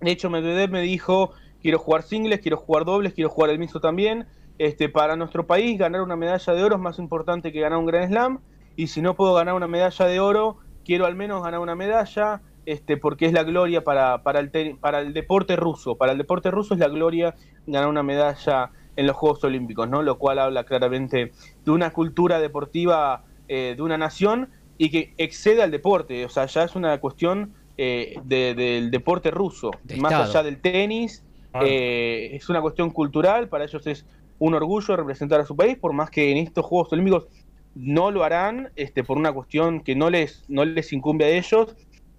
[0.00, 1.32] De hecho, Medvedev me dijo,
[1.62, 4.26] quiero jugar singles, quiero jugar dobles, quiero jugar el mixto también.
[4.58, 7.86] Este, para nuestro país, ganar una medalla de oro es más importante que ganar un
[7.86, 8.40] Grand Slam,
[8.74, 12.42] y si no puedo ganar una medalla de oro, quiero al menos ganar una medalla,
[12.64, 15.96] este, porque es la gloria para, para, el, para el deporte ruso.
[15.96, 17.34] Para el deporte ruso es la gloria
[17.66, 20.02] ganar una medalla en los Juegos Olímpicos, ¿no?
[20.02, 21.32] Lo cual habla claramente
[21.64, 24.48] de una cultura deportiva eh, de una nación
[24.78, 26.24] y que excede al deporte.
[26.24, 31.22] O sea, ya es una cuestión eh, del deporte ruso, más allá del tenis.
[31.62, 34.04] Eh, es una cuestión cultural, para ellos es
[34.38, 37.28] un orgullo representar a su país, por más que en estos Juegos Olímpicos
[37.74, 41.74] no lo harán este, por una cuestión que no les, no les incumbe a ellos.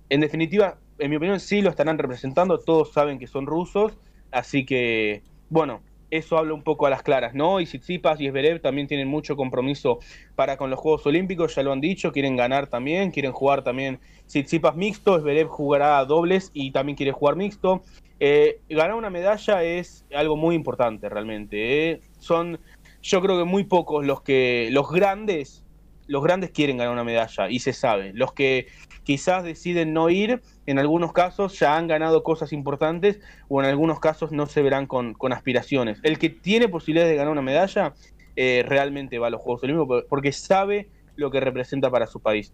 [0.09, 3.93] En definitiva, en mi opinión, sí lo estarán representando, todos saben que son rusos,
[4.31, 7.59] así que, bueno, eso habla un poco a las claras, ¿no?
[7.59, 9.99] Y Tsitsipas y Esberev también tienen mucho compromiso
[10.35, 13.99] para con los Juegos Olímpicos, ya lo han dicho, quieren ganar también, quieren jugar también
[14.27, 17.81] Tsitsipas mixto, Esberev jugará dobles y también quiere jugar mixto.
[18.19, 21.91] Eh, ganar una medalla es algo muy importante realmente.
[21.91, 22.01] ¿eh?
[22.19, 22.59] Son
[23.01, 25.63] yo creo que muy pocos los que los grandes
[26.07, 28.11] los grandes quieren ganar una medalla y se sabe.
[28.13, 28.67] Los que
[29.03, 33.99] quizás deciden no ir, en algunos casos ya han ganado cosas importantes o en algunos
[33.99, 35.99] casos no se verán con, aspiraciones.
[36.03, 37.93] El que tiene posibilidades de ganar una medalla
[38.35, 42.51] eh, realmente va a los Juegos Olímpicos porque sabe lo que representa para su país.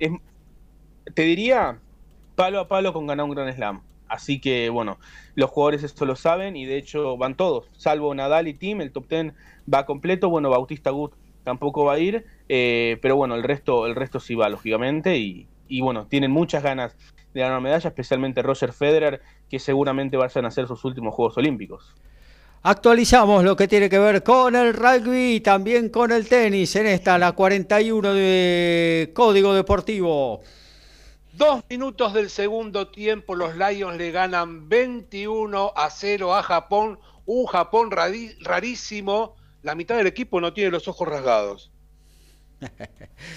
[1.13, 1.79] te diría
[2.35, 3.81] palo a palo con ganar un Gran Slam.
[4.07, 4.99] Así que bueno,
[5.35, 8.91] los jugadores esto lo saben y de hecho van todos, salvo Nadal y Tim, el
[8.91, 9.33] top 10
[9.73, 13.95] va completo, bueno, Bautista Gut tampoco va a ir, eh, pero bueno, el resto, el
[13.95, 15.47] resto sí va, lógicamente, y,
[15.81, 16.95] bueno, tienen muchas ganas
[17.33, 21.95] de ganar medalla, especialmente Roger Federer, que seguramente vayan a ser sus últimos Juegos Olímpicos.
[22.61, 26.87] Actualizamos lo que tiene que ver con el rugby y también con el tenis en
[26.87, 30.41] esta, la 41 de Código Deportivo.
[31.33, 37.45] Dos minutos del segundo tiempo, los Lions le ganan 21 a 0 a Japón, un
[37.47, 41.71] Japón rarísimo la mitad del equipo no tiene los ojos rasgados.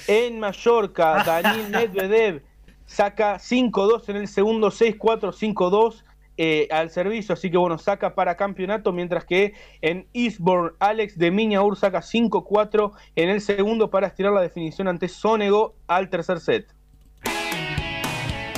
[0.08, 2.42] En Mallorca, Daniel Medvedev
[2.86, 6.04] saca 5-2 en el segundo, 6-4, 5-2
[6.38, 11.30] eh, al servicio, así que bueno, saca para campeonato, mientras que en Eastbourne, Alex de
[11.30, 16.75] Miñaur saca 5-4 en el segundo para estirar la definición ante Sonego al tercer set.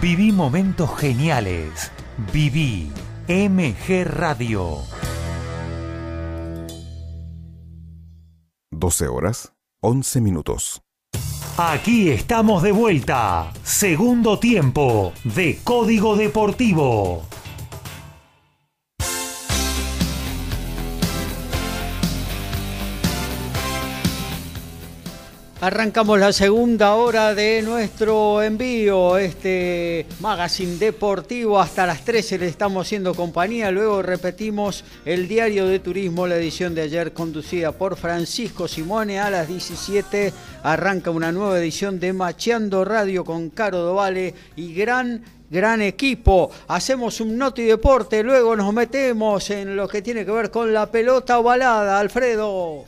[0.00, 1.90] Viví momentos geniales.
[2.32, 2.92] Viví
[3.26, 4.78] MG Radio.
[8.70, 10.82] 12 horas, 11 minutos.
[11.56, 13.52] Aquí estamos de vuelta.
[13.64, 17.27] Segundo tiempo de Código Deportivo.
[25.60, 31.58] Arrancamos la segunda hora de nuestro envío, este magazine deportivo.
[31.58, 33.72] Hasta las 13 le estamos haciendo compañía.
[33.72, 39.18] Luego repetimos el diario de turismo, la edición de ayer conducida por Francisco Simone.
[39.18, 40.32] A las 17
[40.62, 46.52] arranca una nueva edición de Macheando Radio con Caro Dovale y gran gran equipo.
[46.68, 50.88] Hacemos un noti deporte, luego nos metemos en lo que tiene que ver con la
[50.88, 51.98] pelota ovalada.
[51.98, 52.84] Alfredo.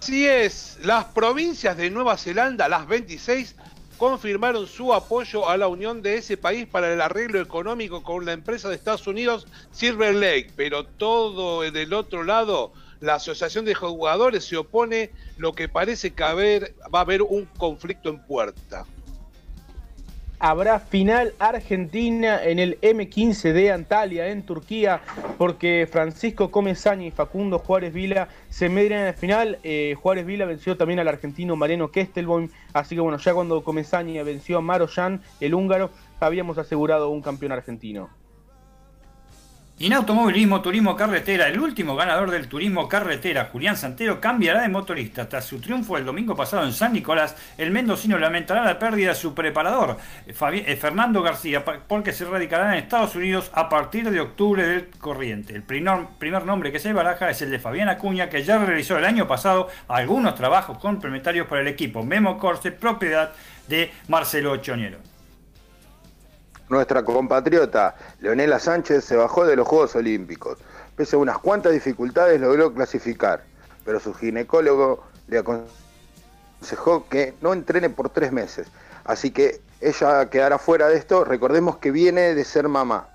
[0.00, 3.56] Así es, las provincias de Nueva Zelanda, las 26,
[3.98, 8.32] confirmaron su apoyo a la unión de ese país para el arreglo económico con la
[8.32, 14.44] empresa de Estados Unidos Silver Lake, pero todo del otro lado, la Asociación de Jugadores
[14.44, 18.86] se opone, lo que parece que haber- va a haber un conflicto en puerta.
[20.40, 25.00] Habrá final Argentina en el M15 de Antalya, en Turquía,
[25.36, 29.58] porque Francisco Comesaña y Facundo Juárez Vila se medran en la final.
[29.64, 34.22] Eh, Juárez Vila venció también al argentino Mariano Kestelboim, así que bueno, ya cuando Comesaña
[34.22, 35.90] venció a Maroyan, el húngaro,
[36.20, 38.08] habíamos asegurado un campeón argentino.
[39.80, 45.28] En automovilismo, turismo carretera, el último ganador del turismo carretera, Julián Santero, cambiará de motorista.
[45.28, 49.14] Tras su triunfo el domingo pasado en San Nicolás, el mendocino lamentará la pérdida de
[49.14, 49.96] su preparador,
[50.26, 50.34] eh,
[50.66, 55.54] eh, Fernando García, porque se radicará en Estados Unidos a partir de octubre del corriente.
[55.54, 59.04] El primer, nombre que se baraja es el de Fabián Acuña, que ya realizó el
[59.04, 63.30] año pasado algunos trabajos complementarios para el equipo Memo Corse, propiedad
[63.68, 65.07] de Marcelo Choñero.
[66.68, 70.58] Nuestra compatriota Leonela Sánchez se bajó de los Juegos Olímpicos.
[70.96, 73.44] Pese a unas cuantas dificultades logró clasificar,
[73.84, 78.68] pero su ginecólogo le aconsejó que no entrene por tres meses.
[79.04, 81.24] Así que ella quedará fuera de esto.
[81.24, 83.08] Recordemos que viene de ser mamá.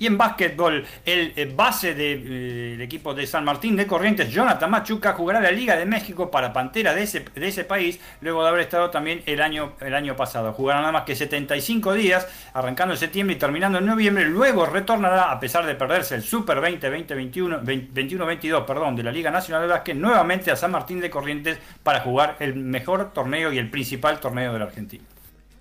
[0.00, 5.12] Y en básquetbol, el eh, base del equipo de San Martín de Corrientes, Jonathan Machuca,
[5.12, 9.22] jugará la Liga de México para Pantera de ese, país, luego de haber estado también
[9.26, 10.54] el año, el año pasado.
[10.54, 14.24] Jugará nada más que 75 días, arrancando en septiembre y terminando en noviembre.
[14.24, 19.12] Luego retornará, a pesar de perderse el Super 20, 20, 21, 21-22 perdón, de la
[19.12, 23.52] Liga Nacional de Básquet, nuevamente a San Martín de Corrientes para jugar el mejor torneo
[23.52, 25.04] y el principal torneo de la Argentina.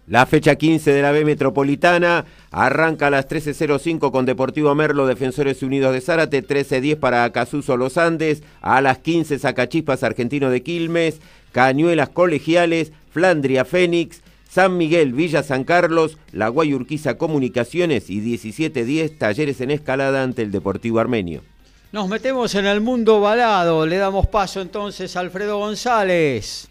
[0.10, 5.62] La fecha 15 de la B Metropolitana arranca a las 13.05 con Deportivo Merlo, Defensores
[5.62, 11.20] Unidos de Zárate, 13.10 para Acasuso Los Andes, a las 15 Sacachispas Argentino de Quilmes,
[11.52, 19.62] Cañuelas Colegiales, Flandria Fénix, San Miguel, Villa San Carlos, La Guayurquiza Comunicaciones y 17.10 Talleres
[19.62, 21.44] en Escalada ante el Deportivo Armenio.
[21.92, 23.86] Nos metemos en el mundo balado.
[23.86, 26.68] Le damos paso entonces a Alfredo González.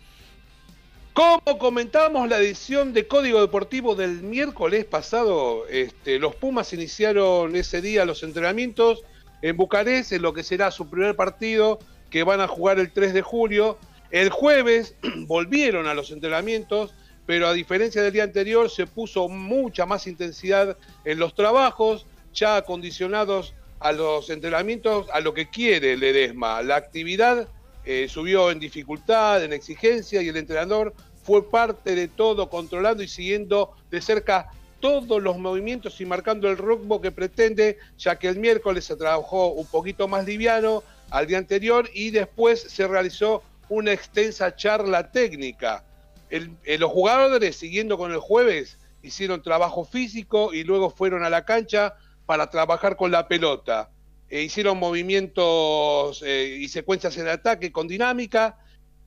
[1.19, 7.81] Como comentamos la edición de Código Deportivo del miércoles pasado, este, los Pumas iniciaron ese
[7.81, 9.03] día los entrenamientos
[9.43, 13.15] en Bucarest, en lo que será su primer partido, que van a jugar el 3
[13.15, 13.79] de julio.
[14.13, 14.95] El jueves
[15.27, 16.95] volvieron a los entrenamientos,
[17.27, 22.59] pero a diferencia del día anterior se puso mucha más intensidad en los trabajos, ya
[22.59, 26.63] acondicionados a los entrenamientos, a lo que quiere Ledesma.
[26.63, 27.49] La actividad
[27.85, 30.95] eh, subió en dificultad, en exigencia, y el entrenador
[31.29, 34.49] fue parte de todo, controlando y siguiendo de cerca
[34.81, 39.49] todos los movimientos y marcando el rumbo que pretende, ya que el miércoles se trabajó
[39.49, 45.85] un poquito más liviano al día anterior y después se realizó una extensa charla técnica.
[46.31, 51.29] El- eh, los jugadores, siguiendo con el jueves, hicieron trabajo físico y luego fueron a
[51.29, 51.95] la cancha
[52.25, 53.91] para trabajar con la pelota.
[54.31, 58.57] Eh, hicieron movimientos eh, y secuencias en ataque con dinámica.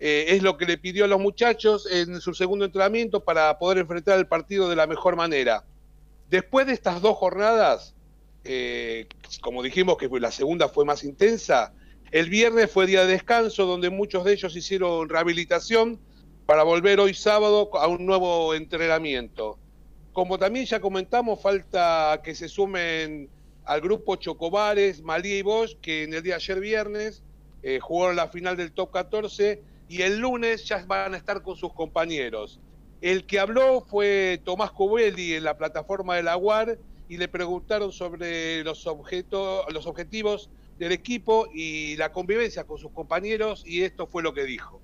[0.04, 3.78] Eh, es lo que le pidió a los muchachos en su segundo entrenamiento para poder
[3.78, 5.64] enfrentar el partido de la mejor manera.
[6.28, 7.94] Después de estas dos jornadas,
[8.44, 9.06] eh,
[9.42, 11.76] como dijimos que la segunda fue más intensa,
[12.10, 16.00] el viernes fue día de descanso donde muchos de ellos hicieron rehabilitación
[16.48, 19.60] para volver hoy sábado a un nuevo entrenamiento.
[20.14, 23.30] Como también ya comentamos, falta que se sumen
[23.66, 27.22] al grupo Chocobares, Malí y Bosch, que en el día de ayer viernes
[27.62, 31.58] eh, jugaron la final del top 14 y el lunes ya van a estar con
[31.58, 32.62] sus compañeros.
[33.02, 37.92] El que habló fue Tomás Covelli en la plataforma de la UAR y le preguntaron
[37.92, 44.24] sobre los, los objetivos del equipo y la convivencia con sus compañeros y esto fue
[44.24, 44.82] lo que dijo.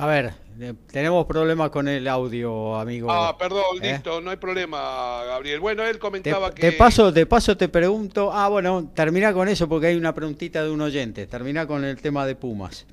[0.00, 3.10] A ver, eh, tenemos problemas con el audio, amigo.
[3.10, 3.94] Ah, perdón, ¿Eh?
[3.94, 5.58] listo, no hay problema, Gabriel.
[5.58, 6.60] Bueno, él Te, comentaba que...
[6.62, 8.30] te paso, de paso te pregunto.
[8.32, 11.26] Ah, bueno, termina con eso porque hay una preguntita de un oyente.
[11.26, 12.86] Termina con el tema de Pumas.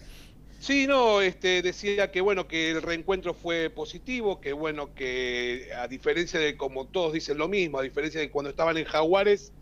[0.60, 5.88] Sí, no, este, decía que bueno, que el reencuentro fue positivo, que bueno, que a
[5.88, 9.54] diferencia de como todos dicen lo mismo, a diferencia de cuando estaban en Jaguares,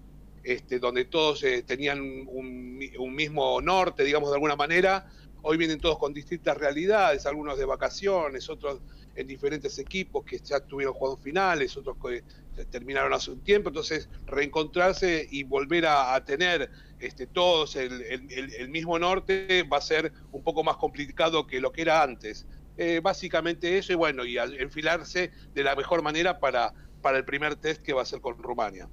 [0.46, 5.12] este, donde todos eh, tenían un, un mismo norte, digamos de alguna manera,
[5.44, 8.82] hoy vienen todos con distintas realidades, algunos de vacaciones, otros
[9.16, 12.24] en diferentes equipos que ya tuvieron juegos finales, otros que
[12.66, 19.64] terminaron hace un tiempo, entonces reencontrarse y volver a, tener este, todos el, mismo norte
[19.72, 22.48] va a ser un poco más complicado que lo que era antes.
[22.76, 27.56] Eh, básicamente eso y bueno, y enfilarse de la mejor manera para, para el primer
[27.56, 28.90] test que va a ser con Rumania.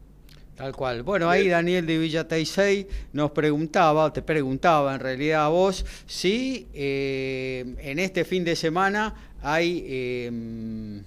[0.60, 1.02] Tal cual.
[1.02, 6.68] Bueno, ahí Daniel de Villa Taisei nos preguntaba, te preguntaba en realidad a vos, si
[6.74, 11.00] eh, en este fin de semana hay eh,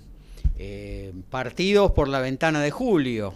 [0.58, 3.36] eh, partidos por la ventana de julio.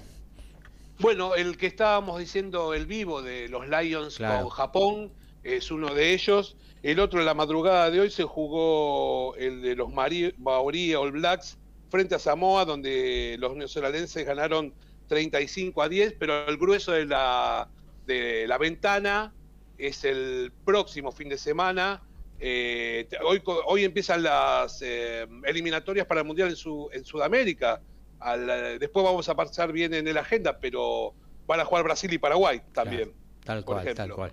[0.97, 4.45] Bueno, el que estábamos diciendo, el vivo de los Lions Claro.
[4.45, 5.11] con Japón,
[5.43, 6.55] es uno de ellos.
[6.81, 11.59] El otro la madrugada de hoy se jugó el de los Maori All Blacks
[11.91, 14.73] frente a Samoa, donde los neozelandenses ganaron
[15.07, 17.67] 35 a 10, pero el grueso de la,
[18.05, 19.33] de la ventana
[19.77, 22.01] es el próximo fin de semana.
[22.39, 27.81] Eh, hoy, hoy empiezan las eh, eliminatorias para el Mundial en, su, en Sudamérica.
[28.19, 31.13] Al, eh, después vamos a pasar bien en la agenda, pero
[31.47, 33.11] van a jugar Brasil y Paraguay también.
[33.43, 34.31] Tal por cual, tal cual.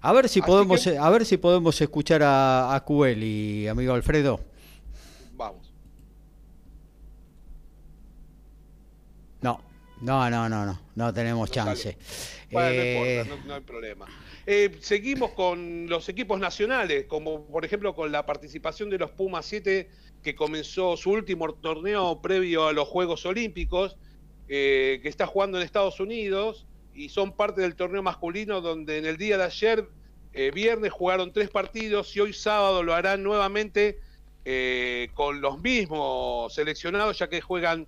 [0.00, 3.92] A ver si Así podemos, que- a ver si podemos escuchar a, a Cueli, amigo
[3.94, 4.40] Alfredo.
[5.34, 5.67] Vamos.
[10.00, 11.96] No, no, no, no, no, tenemos chance.
[12.50, 14.06] Bueno, Eh, no importa, no, no hay problema.
[14.50, 19.44] Eh, seguimos con los equipos nacionales, como por ejemplo con la participación de los Pumas
[19.44, 19.90] 7,
[20.22, 23.98] que comenzó su último torneo previo a los Juegos Olímpicos,
[24.48, 29.04] eh, que está jugando en Estados Unidos, y son parte del torneo masculino, donde en
[29.04, 29.86] el día de ayer,
[30.32, 34.00] eh, viernes, jugaron tres partidos, y hoy sábado lo harán nuevamente
[35.12, 37.86] con los mismos seleccionados, ya que juegan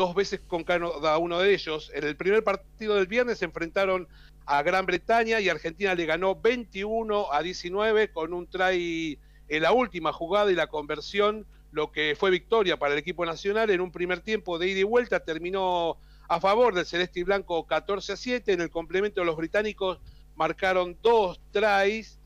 [0.00, 1.90] dos veces con cada uno de ellos.
[1.94, 4.08] En el primer partido del viernes se enfrentaron
[4.46, 9.18] a Gran Bretaña y Argentina le ganó 21 a 19 con un try
[9.48, 13.68] en la última jugada y la conversión, lo que fue victoria para el equipo nacional
[13.68, 15.98] en un primer tiempo de ida y vuelta, terminó
[16.28, 19.98] a favor del Celeste y Blanco 14 a 7, en el complemento los británicos
[20.34, 22.18] marcaron dos tries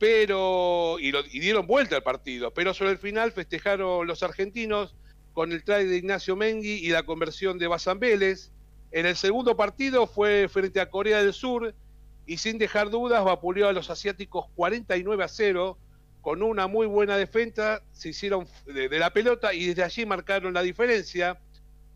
[0.00, 4.96] pero y, lo- y dieron vuelta al partido, pero sobre el final festejaron los argentinos
[5.40, 8.52] con el try de Ignacio Mengui y la conversión de Bazán Vélez.
[8.92, 11.74] En el segundo partido fue frente a Corea del Sur
[12.26, 15.78] y sin dejar dudas vapuleó a los asiáticos 49 a 0
[16.20, 20.60] con una muy buena defensa, se hicieron de, la pelota y desde allí marcaron la
[20.60, 21.40] diferencia.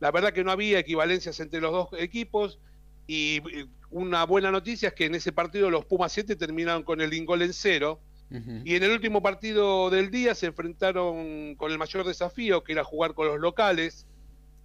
[0.00, 2.58] La verdad que no había equivalencias entre los dos equipos
[3.06, 3.42] y
[3.90, 7.42] una buena noticia es que en ese partido los Pumas 7 terminaron con el ingol
[7.42, 8.00] en cero.
[8.64, 12.82] Y en el último partido del día se enfrentaron con el mayor desafío, que era
[12.82, 14.06] jugar con los locales.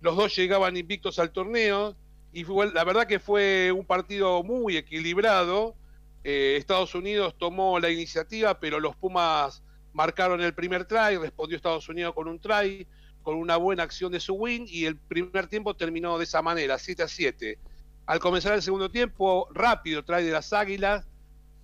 [0.01, 1.95] Los dos llegaban invictos al torneo
[2.33, 5.75] y fue, la verdad que fue un partido muy equilibrado.
[6.23, 9.63] Eh, Estados Unidos tomó la iniciativa, pero los Pumas
[9.93, 12.87] marcaron el primer try, respondió Estados Unidos con un try,
[13.21, 16.77] con una buena acción de su win y el primer tiempo terminó de esa manera,
[16.77, 17.59] 7 a 7.
[18.05, 21.07] Al comenzar el segundo tiempo, rápido try de las Águilas,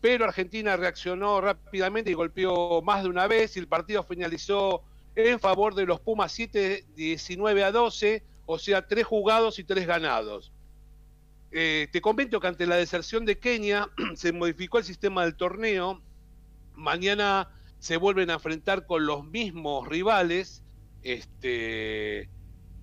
[0.06, 4.84] pero Argentina reaccionó rápidamente y golpeó más de una vez y el partido finalizó
[5.16, 9.88] en favor de los Pumas 7, 19 a 12, o sea, tres jugados y tres
[9.88, 10.52] ganados.
[11.52, 16.00] Eh, te comento que ante la deserción de Kenia se modificó el sistema del torneo.
[16.76, 17.50] Mañana
[17.80, 20.62] se vuelven a enfrentar con los mismos rivales.
[21.02, 22.30] Este,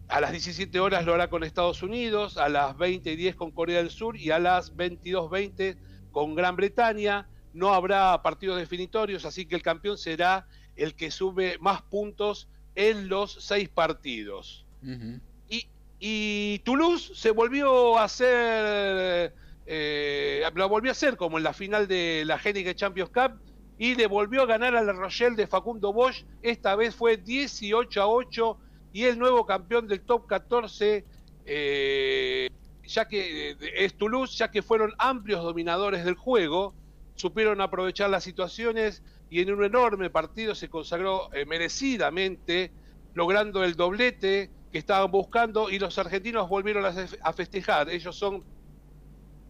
[0.08, 3.52] a las 17 horas lo hará con Estados Unidos, a las 20 y 10 con
[3.52, 7.26] Corea del Sur y a las 22.20 con Gran Bretaña.
[7.52, 13.08] No habrá partidos definitorios, así que el campeón será el que sube más puntos en
[13.08, 14.64] los seis partidos.
[15.48, 15.66] y,
[16.00, 19.34] y, Toulouse se volvió a hacer,
[19.66, 23.38] eh, lo volvió a hacer como en la final de la Heineken Champions Cup
[23.78, 26.24] y le volvió a ganar a la Rochelle de Facundo Bosch.
[26.40, 28.58] Esta vez fue 18 a 8
[28.92, 31.04] y el nuevo campeón del top 14.
[31.44, 32.48] Eh,
[32.94, 36.74] ya que eh, es Toulouse, ya que fueron amplios dominadores del juego,
[37.14, 42.72] supieron aprovechar las situaciones y en un enorme partido se consagró eh, merecidamente,
[43.14, 47.90] logrando el doblete que estaban buscando y los argentinos volvieron a, festejar.
[47.90, 48.42] Ellos son,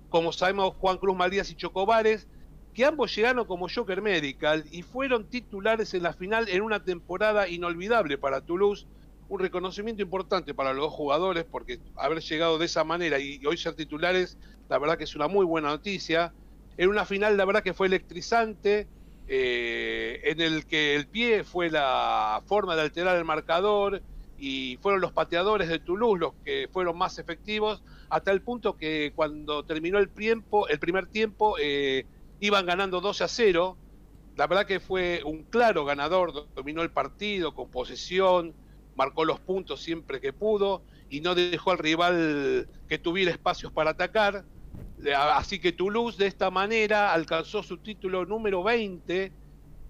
[0.09, 2.27] como sabemos, Juan Cruz Maldías y Chocobares,
[2.75, 7.49] que ambos llegaron como Joker Medical y fueron titulares en la final en una temporada
[7.49, 8.87] inolvidable para Toulouse
[9.29, 13.57] un reconocimiento importante para los dos jugadores, porque haber llegado de esa manera y hoy
[13.57, 14.39] ser titulares,
[14.69, 16.35] la verdad que es una muy buena noticia.
[16.77, 18.89] En una final, la verdad que fue electrizante,
[19.29, 24.03] eh, en el que el pie fue la forma de alterar el marcador
[24.37, 29.13] y fueron los pateadores de Toulouse los que fueron más efectivos, hasta el punto que
[29.15, 32.05] cuando terminó el, tiempo, el primer tiempo eh,
[32.41, 33.79] iban ganando 12 a 0.
[34.37, 38.55] La verdad que fue un claro ganador, dominó el partido con posesión,
[38.97, 43.91] marcó los puntos siempre que pudo y no dejó al rival que tuviera espacios para
[43.91, 44.45] atacar.
[45.17, 49.33] Así que Toulouse de esta manera alcanzó su título número 20,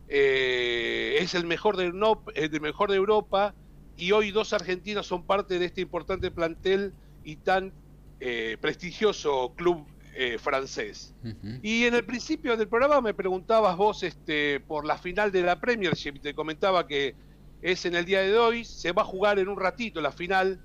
[0.08, 1.86] eh, es el mejor, de,
[2.34, 3.54] el mejor de Europa
[3.96, 6.92] y hoy dos argentinos son parte de este importante plantel
[7.24, 7.72] y tan
[8.20, 11.14] eh, prestigioso club eh, francés.
[11.62, 15.60] Y en el principio del programa me preguntabas vos este, por la final de la
[15.60, 17.14] Premiership, te comentaba que
[17.62, 20.60] es en el día de hoy, se va a jugar en un ratito la final.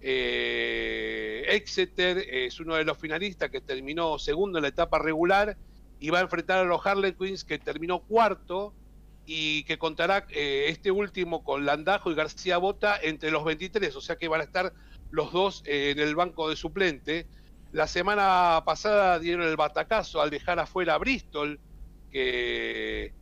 [0.00, 5.56] Eh, Exeter es uno de los finalistas que terminó segundo en la etapa regular
[5.98, 8.72] y va a enfrentar a los Harlequins que terminó cuarto
[9.26, 14.00] y que contará eh, este último con Landajo y García Bota entre los 23, o
[14.00, 14.72] sea que van a estar
[15.10, 17.26] los dos eh, en el banco de suplente.
[17.72, 21.58] La semana pasada dieron el batacazo al dejar afuera a Bristol,
[22.12, 23.12] que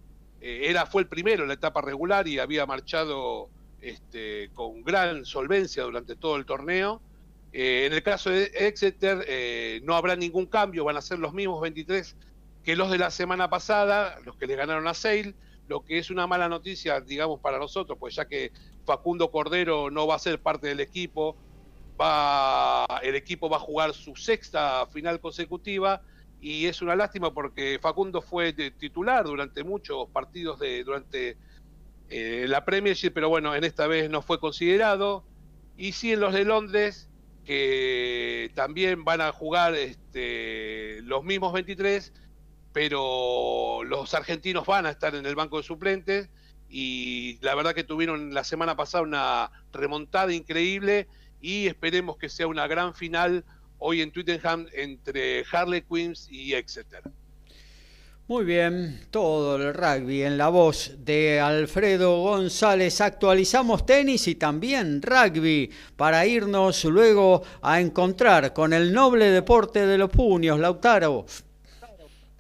[0.47, 3.49] eh, era, fue el primero en la etapa regular y había marchado
[3.81, 7.01] este, con gran solvencia durante todo el torneo.
[7.51, 11.33] Eh, en el caso de Exeter eh, no habrá ningún cambio, van a ser los
[11.33, 12.15] mismos 23
[12.63, 15.35] que los de la semana pasada, los que le ganaron a Sale,
[15.67, 18.53] lo que es una mala noticia, digamos, para nosotros, pues ya que
[18.85, 21.37] Facundo Cordero no va a ser parte del equipo,
[21.99, 26.03] va, el equipo va a jugar su sexta final consecutiva
[26.45, 31.39] y es una lástima porque Facundo fue titular durante muchos partidos de durante
[32.11, 35.25] eh, la Premiership, pero bueno, en esta vez no fue considerado.
[35.79, 37.09] Y sí en los de Londres,
[37.47, 42.13] que también van a jugar este, los mismos 23,
[42.75, 46.29] pero los argentinos van a estar en el banco de suplentes
[46.69, 51.09] y la verdad que tuvieron la semana pasada una remontada increíble
[51.41, 53.47] y esperemos que sea una gran final
[53.87, 57.03] hoy en Twittenham entre Harley Queens y Exeter.
[58.27, 63.03] Muy bien, todo el rugby en la voz de Alfredo González.
[63.03, 69.99] Actualizamos tenis y también rugby para irnos luego a encontrar con el noble deporte de
[69.99, 71.27] los puños, Lautaro.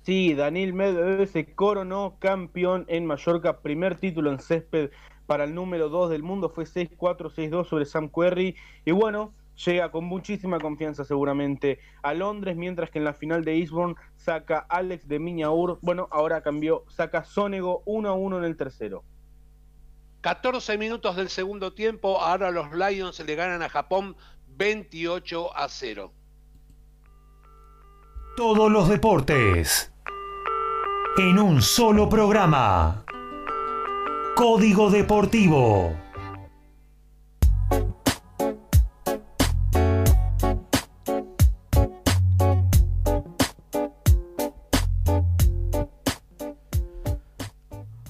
[0.03, 4.91] Sí, Daniel Medvedev se coronó campeón en Mallorca, primer título en césped
[5.27, 8.55] para el número 2 del mundo, fue 6-4, 6-2 sobre Sam Querrey.
[8.87, 13.59] Y bueno, llega con muchísima confianza seguramente a Londres, mientras que en la final de
[13.59, 18.56] Eastbourne saca Alex de Miñaur, bueno, ahora cambió, saca Sonego 1 a 1 en el
[18.56, 19.05] tercero.
[20.20, 24.16] 14 minutos del segundo tiempo, ahora los Lions le ganan a Japón
[24.56, 26.12] 28 a 0.
[28.36, 29.93] Todos los deportes.
[31.18, 33.05] En un solo programa.
[34.35, 36.03] Código Deportivo.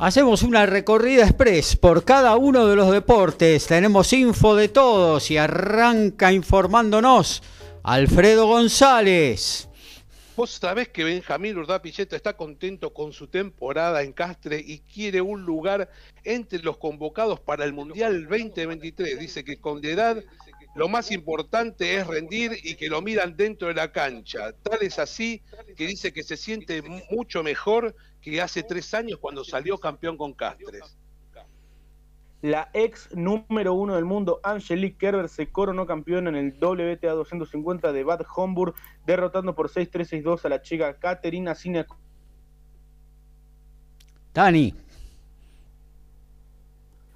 [0.04, 3.66] Hacemos una recorrida express por cada uno de los deportes.
[3.66, 7.42] Tenemos info de todos y arranca informándonos
[7.82, 9.66] Alfredo González.
[10.36, 15.46] Vos sabés que Benjamín Urdapilleta está contento con su temporada en Castre y quiere un
[15.46, 15.88] lugar
[16.22, 19.18] entre los convocados para el Mundial 2023.
[19.18, 20.24] Dice que con la edad
[20.74, 24.52] lo más importante es rendir y que lo miran dentro de la cancha.
[24.52, 25.40] Tal es así
[25.74, 27.96] que dice que se siente mucho mejor
[28.30, 30.96] que hace tres años cuando salió campeón con Castres.
[32.40, 37.92] La ex número uno del mundo, Angelique Kerber, se coronó campeona en el WTA 250
[37.92, 38.74] de Bad Homburg,
[39.06, 41.86] derrotando por 6-3-6-2 a la chica Caterina Sina.
[44.34, 44.74] Dani.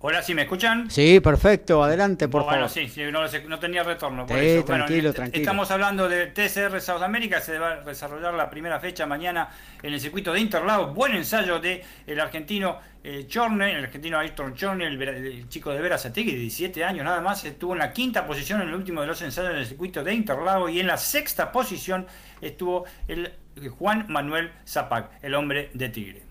[0.01, 0.89] Hola, ¿sí me escuchan?
[0.89, 2.69] Sí, perfecto, adelante, por favor.
[2.69, 4.27] sí, sí, no, no tenía retorno.
[4.27, 4.65] Por Sí, eso.
[4.65, 5.43] tranquilo, Bueno, tranquilo.
[5.43, 9.49] Estamos hablando de TCR South America, se va a desarrollar la primera fecha mañana
[9.83, 10.95] en el circuito de Interlagos.
[10.95, 16.31] Buen ensayo de el argentino eh, Chorne, el argentino Ayrton Chorne, el, chico de Verazategui,
[16.31, 19.21] de 17 años nada más, estuvo en la quinta posición en el último de los
[19.21, 22.07] ensayos en el circuito de Interlagos y en la sexta posición
[22.41, 26.28] estuvo el eh, Juan Manuel Zapac, el hombre de Tigre.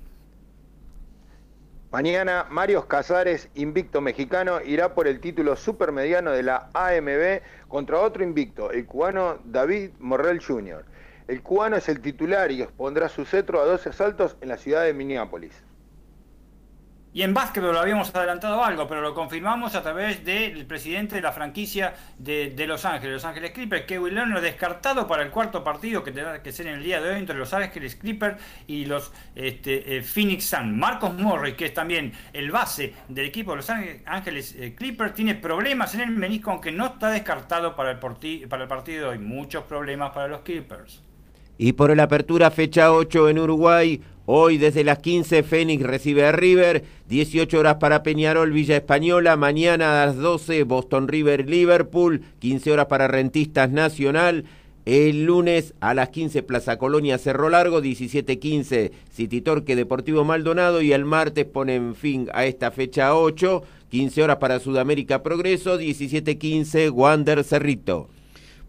[1.89, 8.26] Mañana, Marios Casares, invicto mexicano, irá por el título supermediano de la AMB contra otro
[8.26, 10.84] invicto, el cubano David Morrell Jr.
[11.30, 14.84] El cubano es el titular y expondrá su cetro a 12 asaltos en la ciudad
[14.84, 15.64] de Minneapolis.
[17.13, 21.21] Y en básquetbol lo habíamos adelantado algo, pero lo confirmamos a través del presidente de
[21.21, 26.03] la franquicia de, Los Ángeles, Los Ángeles Clippers, Kevin Leonard, descartado para el cuarto partido
[26.03, 29.11] que tendrá que ser en el día de hoy entre Los Ángeles Clippers y los
[29.34, 30.75] este, eh, Phoenix Suns.
[30.75, 35.34] Marcos Morris, que es también el base del equipo de Los Ángeles- eh, Clippers, tiene
[35.34, 37.97] problemas en el menisco, aunque no está descartado para el,
[38.47, 39.17] para el partido de hoy.
[39.17, 41.01] Muchos problemas para los Clippers.
[41.57, 46.33] Y por la apertura fecha 8 en Uruguay, hoy desde las 15 Fénix recibe a
[46.33, 52.73] River, 18 horas para Peñarol Villa Española, mañana a las 12 Boston River Liverpool, 15
[52.73, 54.43] horas para Rentistas Nacional,
[54.85, 60.91] el lunes a las 15 Plaza Colonia Cerro Largo, 17.15 City Torque Deportivo Maldonado y
[60.91, 67.45] el martes ponen fin a esta fecha 8, 15 horas para Sudamérica Progreso, 17.15 Wander
[67.45, 68.09] Cerrito.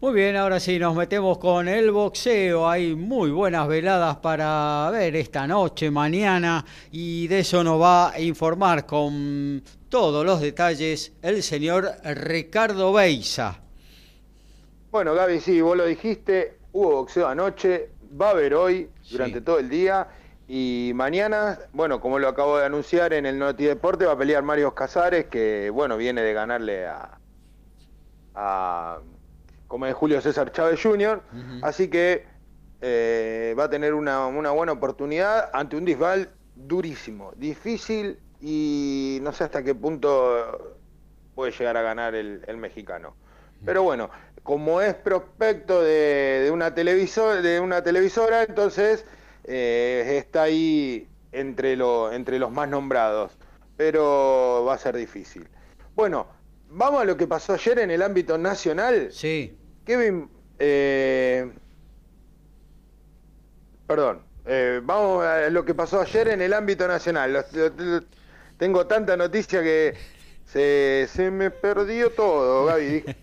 [0.00, 2.68] Muy bien, ahora sí nos metemos con el boxeo.
[2.68, 8.20] Hay muy buenas veladas para ver esta noche, mañana, y de eso nos va a
[8.20, 13.60] informar con todos los detalles el señor Ricardo Beisa.
[14.92, 19.58] Bueno, Gaby, sí, vos lo dijiste, hubo boxeo anoche, va a haber hoy, durante todo
[19.58, 20.06] el día,
[20.46, 24.44] y mañana, bueno, como lo acabo de anunciar en el Noti Deporte, va a pelear
[24.44, 27.18] Mario Casares, que, bueno, viene de ganarle a,
[28.36, 28.98] a
[29.68, 31.22] como es Julio César Chávez Jr.,
[31.62, 32.26] así que
[32.80, 39.32] eh, va a tener una, una buena oportunidad ante un disval durísimo, difícil y no
[39.32, 40.76] sé hasta qué punto
[41.34, 43.14] puede llegar a ganar el, el mexicano.
[43.64, 44.10] Pero bueno,
[44.44, 49.04] como es prospecto de, de una televisor, de una televisora, entonces
[49.44, 53.36] eh, está ahí entre, lo, entre los más nombrados.
[53.76, 55.48] Pero va a ser difícil.
[55.94, 56.26] Bueno,
[56.68, 59.08] vamos a lo que pasó ayer en el ámbito nacional.
[59.10, 59.57] Sí.
[59.88, 60.28] Kevin,
[60.58, 61.50] eh,
[63.86, 67.32] perdón, eh, vamos a lo que pasó ayer en el ámbito nacional.
[67.32, 68.02] Los-
[68.58, 69.94] tengo tanta noticia que
[70.44, 73.02] se, se me perdió todo, Gaby.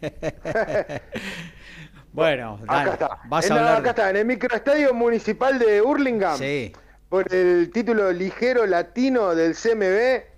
[2.13, 3.09] Bueno, Acá dale, está.
[3.27, 3.77] vas En a la- hablar.
[3.81, 6.37] acá está, en el microestadio municipal de Hurlingham.
[6.39, 6.71] Sí.
[7.09, 10.34] Por el título ligero latino del CMB.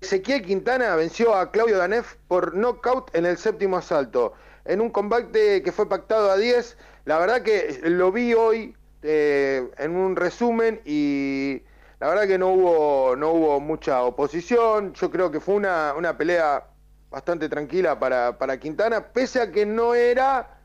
[0.00, 4.34] Ezequiel Quintana venció a Claudio Danef por knockout en el séptimo asalto.
[4.64, 6.76] En un combate que fue pactado a 10.
[7.04, 11.62] La verdad que lo vi hoy eh, en un resumen y
[12.00, 14.92] la verdad que no hubo, no hubo mucha oposición.
[14.94, 16.64] Yo creo que fue una, una pelea
[17.10, 20.58] bastante tranquila para, para Quintana, pese a que no era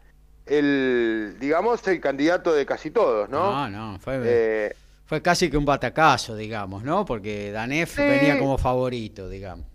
[0.45, 3.51] el, digamos, el candidato de casi todos, ¿no?
[3.51, 7.05] No, no, fue, Eh, fue casi que un batacazo, digamos, ¿no?
[7.05, 8.01] Porque Danef Sí.
[8.01, 9.65] venía como favorito, digamos.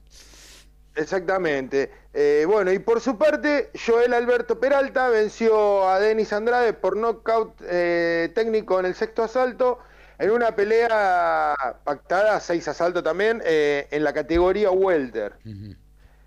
[0.95, 1.91] Exactamente.
[2.13, 7.55] Eh, bueno, y por su parte, Joel Alberto Peralta venció a Denis Andrade por nocaut
[7.63, 9.79] eh, técnico en el sexto asalto,
[10.19, 15.35] en una pelea pactada, seis asaltos también, eh, en la categoría welter.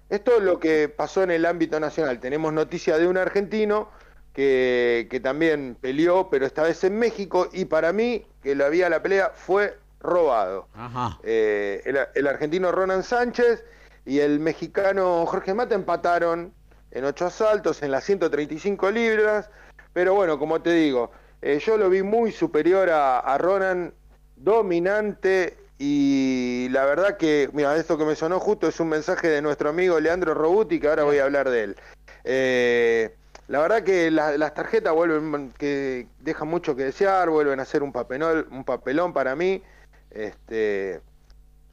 [0.09, 2.19] Esto es lo que pasó en el ámbito nacional.
[2.21, 3.89] Tenemos noticia de un argentino
[4.33, 8.89] que, que también peleó, pero esta vez en México, y para mí, que lo había
[8.89, 10.67] la pelea, fue robado.
[10.73, 11.19] Ajá.
[11.23, 13.63] Eh, el, el argentino Ronan Sánchez
[14.05, 16.53] y el mexicano Jorge Mata empataron
[16.91, 19.49] en ocho asaltos, en las 135 libras,
[19.93, 23.93] pero bueno, como te digo, eh, yo lo vi muy superior a, a Ronan,
[24.35, 29.41] dominante, y la verdad que, mira, esto que me sonó justo es un mensaje de
[29.41, 31.75] nuestro amigo Leandro Robuti, que ahora voy a hablar de él.
[32.23, 33.15] Eh,
[33.51, 37.83] la verdad que la- las tarjetas vuelven, que dejan mucho que desear, vuelven a ser
[37.83, 39.61] un papelón, un papelón para mí.
[40.09, 41.01] Este,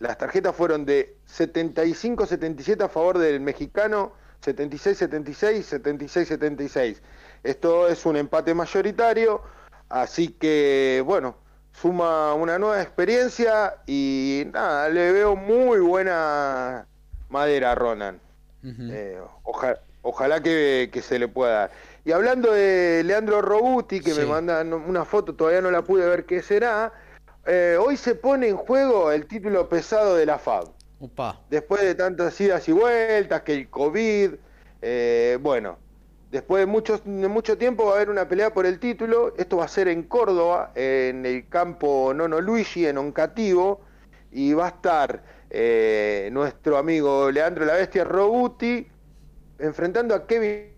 [0.01, 4.13] las tarjetas fueron de 75-77 a favor del mexicano,
[4.45, 7.01] 76-76, 76-76.
[7.43, 9.43] Esto es un empate mayoritario,
[9.89, 11.37] así que bueno,
[11.73, 16.87] suma una nueva experiencia y nada, le veo muy buena
[17.29, 18.21] madera a Ronan.
[18.93, 19.79] Eh, oja-
[20.09, 21.71] ojalá que, que se le pueda dar.
[22.05, 24.21] Y hablando de Leandro Robuti, que Sí.
[24.21, 26.93] me mandan una foto, todavía no la pude ver qué será,
[27.47, 30.69] eh, hoy se pone en juego el título pesado de la FAB.
[31.01, 31.41] Upa.
[31.51, 34.31] Después de tantas idas y vueltas, que el COVID,
[34.83, 35.79] eh, bueno,
[36.31, 36.67] después de
[37.29, 39.35] mucho tiempo va a haber una pelea por el título.
[39.37, 43.81] Esto va a ser en Córdoba, en el campo Nono Luigi, en Oncativo,
[44.33, 48.87] y va a estar eh, nuestro amigo Leandro La Bestia Robuti
[49.59, 50.71] enfrentando a Kevin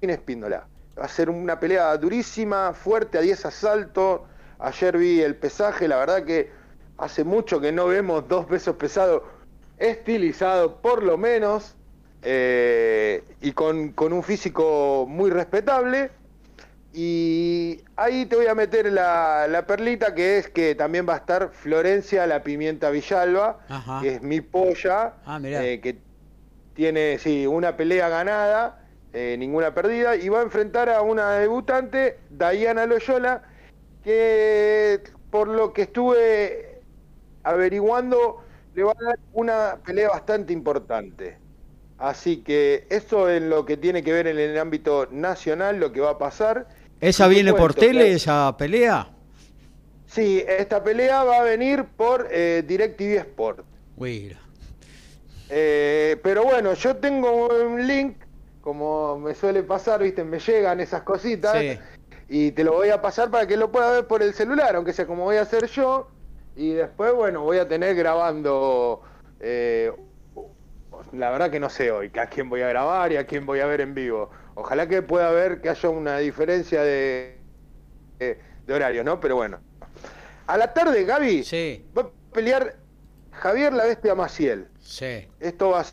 [0.00, 0.66] Espíndola.
[0.98, 4.20] Va a ser una pelea durísima, fuerte, a 10 asaltos.
[4.58, 6.50] Ayer vi el pesaje, la verdad que
[6.98, 9.22] hace mucho que no vemos dos pesos pesados
[9.78, 11.76] estilizados, por lo menos,
[12.22, 16.10] eh, y con, con un físico muy respetable.
[16.92, 21.18] Y ahí te voy a meter la, la perlita, que es que también va a
[21.18, 24.00] estar Florencia la Pimienta Villalba, Ajá.
[24.00, 25.98] que es mi polla, Ah, eh, que
[26.78, 32.20] tiene sí, una pelea ganada, eh, ninguna perdida, y va a enfrentar a una debutante,
[32.30, 33.42] Diana Loyola,
[34.04, 36.80] que por lo que estuve
[37.42, 38.44] averiguando,
[38.76, 41.36] le va a dar una pelea bastante importante.
[41.98, 45.98] Así que eso es lo que tiene que ver en el ámbito nacional, lo que
[45.98, 46.68] va a pasar.
[47.00, 49.08] ¿Esa viene por tele, esa pelea?
[50.06, 53.64] Sí, esta pelea va a venir por eh, DirecTV Sport.
[53.96, 54.38] Mira.
[55.50, 58.16] Eh, pero bueno, yo tengo un link,
[58.60, 61.78] como me suele pasar, viste, me llegan esas cositas Sí.
[62.28, 64.92] y te lo voy a pasar para que lo pueda ver por el celular, aunque
[64.92, 66.08] sea como voy a hacer yo.
[66.56, 69.02] Y después, bueno, voy a tener grabando.
[69.40, 69.92] eh,
[71.12, 73.60] la verdad que no sé hoy a quién voy a grabar y a quién voy
[73.60, 74.30] a ver en vivo.
[74.56, 77.38] Ojalá que pueda ver que haya una diferencia de,
[78.18, 79.20] de, de horario, ¿no?
[79.20, 79.60] Pero bueno.
[80.48, 82.74] A la tarde, Gaby, Sí, va a pelear
[83.30, 84.66] Javier la Bestia Maciel.
[84.88, 85.28] Sí.
[85.40, 85.86] Esto va a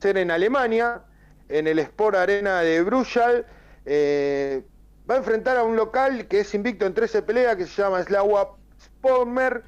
[0.00, 1.02] ser en Alemania,
[1.48, 3.46] en el Sport Arena de Bruchal.
[3.86, 4.62] Eh,
[5.08, 8.02] va a enfrentar a un local que es invicto en 13 peleas, que se llama
[8.02, 9.62] Slawa Spomer.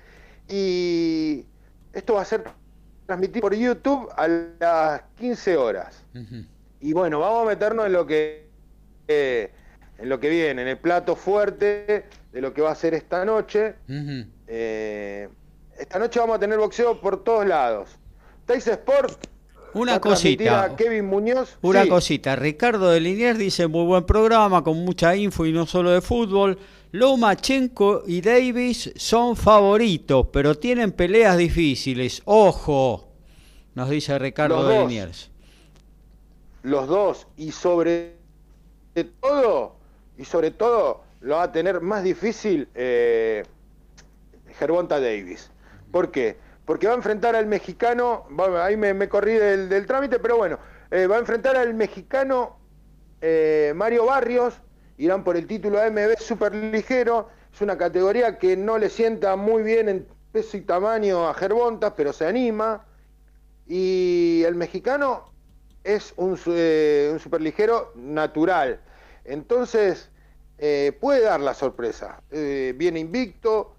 [0.48, 1.46] Y
[1.92, 2.44] esto va a ser
[3.06, 6.04] transmitido por YouTube a las 15 horas.
[6.80, 8.46] Y bueno, vamos a meternos en lo que
[9.08, 9.50] eh,
[9.98, 13.24] en lo que viene, en el plato fuerte de lo que va a ser esta
[13.24, 13.76] noche.
[14.46, 15.28] Eh,
[15.78, 17.98] esta noche vamos a tener boxeo por todos lados.
[18.46, 19.26] Teis Sport
[19.74, 20.74] Una cosita.
[20.76, 21.58] Kevin Muñoz.
[21.62, 25.66] Una Sí, cosita, Ricardo de Liniers dice muy buen programa con mucha info y no
[25.66, 26.58] solo de fútbol.
[26.92, 32.22] Lomachenko y Davis son favoritos, pero tienen peleas difíciles.
[32.24, 33.08] Ojo,
[33.74, 34.88] nos dice Ricardo Los de dos.
[34.88, 35.30] Liniers.
[36.62, 38.16] los dos y sobre
[39.20, 39.76] todo
[40.16, 43.44] y sobre todo lo va a tener más difícil eh,
[44.58, 45.50] Gervonta Davis.
[45.92, 46.38] ¿Por qué?
[46.66, 48.26] Porque va a enfrentar al mexicano,
[48.60, 50.58] ahí me, corrí del, trámite, pero bueno,
[50.90, 52.58] eh, va a enfrentar al mexicano
[53.20, 54.60] eh, Mario Barrios,
[54.98, 59.62] irán por el título AMB super ligero, es una categoría que no le sienta muy
[59.62, 62.84] bien en peso y tamaño a Gervonta, pero se anima.
[63.66, 65.32] Y el mexicano
[65.84, 68.80] es un, eh, un superligero natural.
[69.24, 70.10] Entonces,
[70.58, 72.22] eh, puede dar la sorpresa.
[72.30, 73.75] Viene invicto.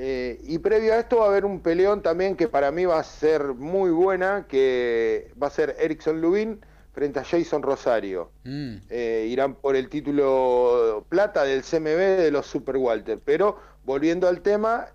[0.00, 2.98] Eh, y previo a esto va a haber un peleón también que para mí va
[3.00, 6.60] a ser muy buena, que va a ser Erickson Lubin
[6.92, 8.30] frente a Jason Rosario.
[8.44, 8.76] Mm.
[8.90, 13.18] Eh, irán por el título plata del CMB de los Super Walter.
[13.24, 14.86] Pero volviendo al tema,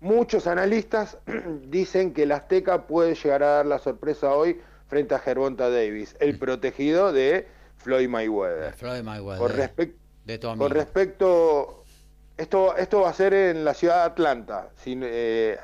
[0.00, 1.18] muchos analistas
[1.68, 6.16] dicen que el Azteca puede llegar a dar la sorpresa hoy frente a Gervonta Davis,
[6.20, 7.46] el protegido de
[7.76, 8.72] Floyd Mayweather.
[8.74, 10.64] Floyd Mayweather, Con, de- respec- de tu amigo.
[10.64, 11.75] con respecto,
[12.36, 15.58] esto, esto va a ser en la ciudad de Atlanta, sin, eh,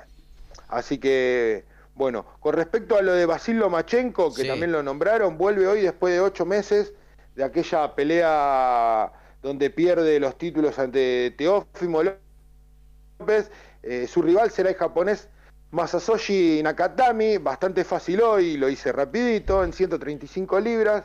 [0.69, 4.49] así que, bueno, con respecto a lo de Basil Lomachenko, que Sí.
[4.49, 6.93] también lo nombraron, vuelve hoy después de ocho meses
[7.35, 9.12] de aquella pelea
[9.43, 13.51] donde pierde los títulos ante Teófimo López.
[13.82, 15.28] Eh, su rival será el japonés
[15.73, 21.05] Masasoshi Nakatami, bastante fácil hoy, lo hice rapidito, en 135 libras.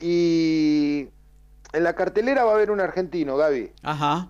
[0.00, 1.08] Y
[1.72, 3.72] en la cartelera va a haber un argentino, Gaby.
[3.82, 4.28] Ajá.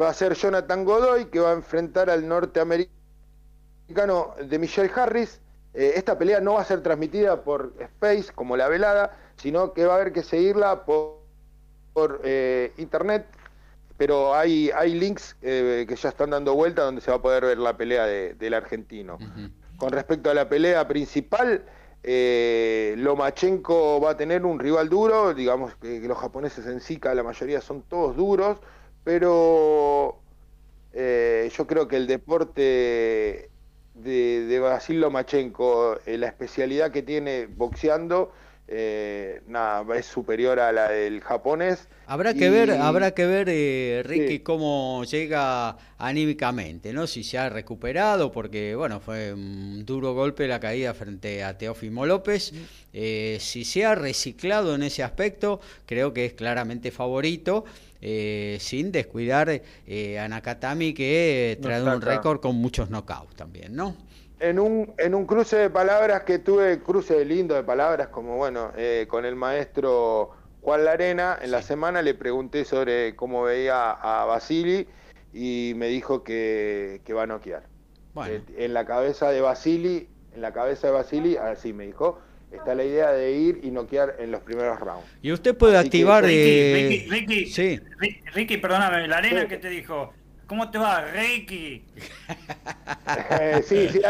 [0.00, 5.40] Va a ser Jonathan Godoy, que va a enfrentar al norteamericano de Michelle Harris.
[5.74, 9.86] Eh, esta pelea no va a ser transmitida por Space, como la velada, sino que
[9.86, 11.18] va a haber que seguirla por,
[11.92, 13.26] por eh, internet.
[13.96, 17.44] Pero hay, hay links eh, que ya están dando vuelta donde se va a poder
[17.44, 19.18] ver la pelea de- del argentino.
[19.76, 21.64] Con respecto a la pelea principal,
[22.04, 27.12] eh, Lomachenko va a tener un rival duro, digamos que, que los japoneses en Zika
[27.14, 28.58] la mayoría son todos duros,
[29.04, 30.20] pero
[30.92, 33.50] eh, yo creo que el deporte
[33.94, 38.32] de, de Basil Lomachenko, eh, la especialidad que tiene boxeando,
[38.70, 41.88] eh, nada, es superior a la del japonés.
[42.06, 44.38] Habrá que Y- ver, habrá que ver, eh, Ricky, Sí.
[44.40, 47.06] cómo llega anímicamente, ¿no?
[47.06, 52.04] Si se ha recuperado, porque bueno, fue un duro golpe la caída frente a Teófimo
[52.06, 52.52] López.
[52.92, 57.64] Eh, si se ha reciclado en ese aspecto, creo que es claramente favorito.
[58.00, 59.48] Eh, sin descuidar
[59.86, 63.96] eh, a Nakatami que trae un récord con muchos knockouts también, ¿no?
[64.40, 68.70] En un, en un cruce de palabras que tuve, cruce lindo de palabras, como bueno,
[68.76, 70.30] eh, con el maestro
[70.62, 74.86] Juan Larena, en la semana le pregunté sobre cómo veía a Basili
[75.32, 77.64] y me dijo que, que va a noquear.
[78.14, 78.44] Bueno.
[78.56, 82.20] En la cabeza de Basili, en la cabeza de Basili, así me dijo,
[82.52, 85.06] está la idea de ir y noquear en los primeros rounds.
[85.22, 86.24] Y usted puede Así que, activar...
[86.24, 87.80] Ricky, eh, Ricky, Ricky, Sí.
[87.98, 89.48] Ri- Ricky, perdóname, la arena Sí.
[89.48, 90.12] que te dijo,
[90.46, 91.84] ¿cómo te va, Ricky?
[93.40, 94.00] Eh, sí, sí.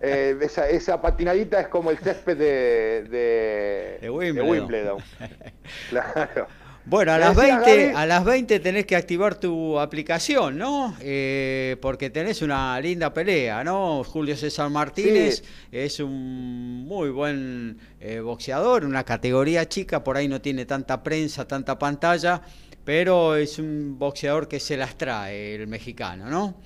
[0.00, 4.48] eh, esa, esa patinadita es como el césped de, de, De Wimbledon.
[4.50, 4.98] Wimbledon.
[5.90, 6.46] Claro.
[6.84, 10.96] Bueno, a las, decía 20, Gaby- a las 20 tenés que activar tu aplicación, ¿no?
[11.00, 14.02] Eh, porque tenés una linda pelea, ¿no?
[14.02, 15.44] Julio César Martínez Sí.
[15.70, 21.46] es un muy buen eh, boxeador, una categoría chica, por ahí no tiene tanta prensa,
[21.46, 22.42] tanta pantalla,
[22.82, 26.60] pero es un boxeador que se las trae el mexicano, ¿no?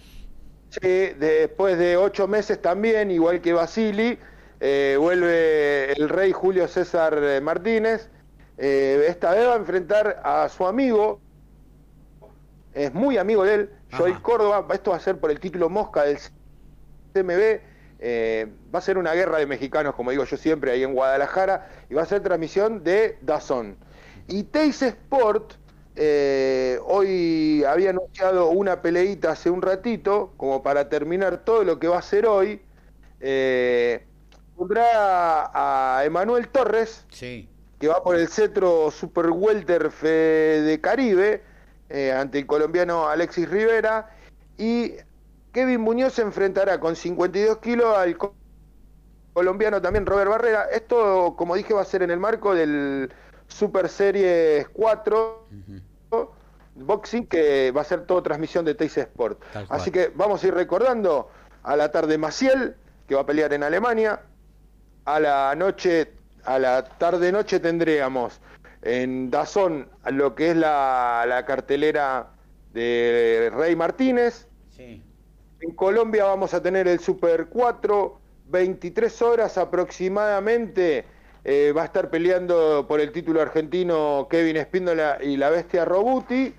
[0.70, 0.88] Sí,
[1.18, 4.18] después de ocho meses también, igual que Basili,
[4.60, 8.10] eh, vuelve el rey Julio César Martínez.
[8.58, 11.20] Eh, esta vez va a enfrentar a su amigo,
[12.72, 14.22] es muy amigo de él, Joel Ajá.
[14.22, 14.66] Córdoba.
[14.72, 16.18] Esto va a ser por el título Mosca del
[17.14, 17.60] CMB.
[17.98, 21.70] eh, va a ser una guerra de mexicanos, como digo yo siempre, ahí en Guadalajara,
[21.88, 23.76] y va a ser transmisión de Dazón.
[24.28, 25.54] Y Teis Sport,
[25.94, 31.88] eh, hoy había anunciado una peleita hace un ratito, como para terminar todo lo que
[31.88, 32.60] va a ser hoy.
[33.20, 34.04] Eh,
[34.54, 37.48] pondrá a Emanuel Torres, Sí.
[37.78, 41.42] Que va por el cetro Super Welter Fe- de Caribe
[41.88, 44.10] eh, ante el colombiano Alexis Rivera
[44.56, 44.92] y
[45.52, 48.34] Kevin Muñoz se enfrentará con 52 kilos al co-
[49.32, 50.64] colombiano también Robert Barrera.
[50.72, 53.12] Esto, como dije, va a ser en el marco del
[53.46, 55.46] Super Series 4
[56.74, 59.40] Boxing, que va a ser todo transmisión de Teis Sport.
[59.70, 61.30] Así que vamos a ir recordando
[61.62, 62.76] a la tarde Maciel,
[63.08, 64.20] que va a pelear en Alemania,
[65.06, 66.12] a la noche,
[66.46, 68.40] a la tarde noche tendríamos
[68.82, 72.30] en Dazón lo que es la, la cartelera
[72.72, 74.46] de Rey Martínez.
[74.70, 75.02] Sí.
[75.60, 81.04] En Colombia vamos a tener el Super 4, 23 horas aproximadamente.
[81.44, 86.54] eh, va a estar peleando por el título argentino Kevin Espíndola y la bestia Robuti.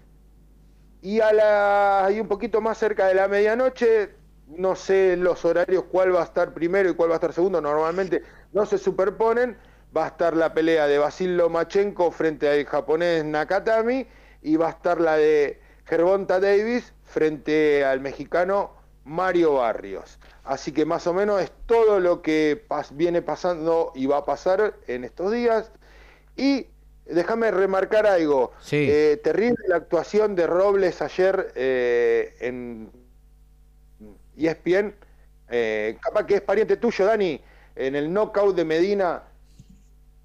[1.01, 4.15] Y a la y un poquito más cerca de la medianoche,
[4.47, 7.61] no sé los horarios cuál va a estar primero y cuál va a estar segundo,
[7.61, 8.23] normalmente
[8.53, 9.57] no se superponen.
[9.95, 14.05] Va a estar la pelea de Basil Lomachenko frente al japonés Nakatami
[14.41, 18.71] y va a estar la de Gervonta Davis frente al mexicano
[19.05, 20.19] Mario Barrios.
[20.43, 24.25] Así que más o menos es todo lo que pas- viene pasando y va a
[24.25, 25.71] pasar en estos días.
[26.35, 26.67] Y
[27.05, 28.51] déjame remarcar algo.
[28.59, 28.87] Sí.
[28.89, 32.91] Eh, terrible la actuación de Robles ayer eh, en
[34.37, 34.93] ESPN.
[35.49, 37.41] Eh, capaz que es pariente tuyo, Dani.
[37.75, 39.23] En el knockout de Medina.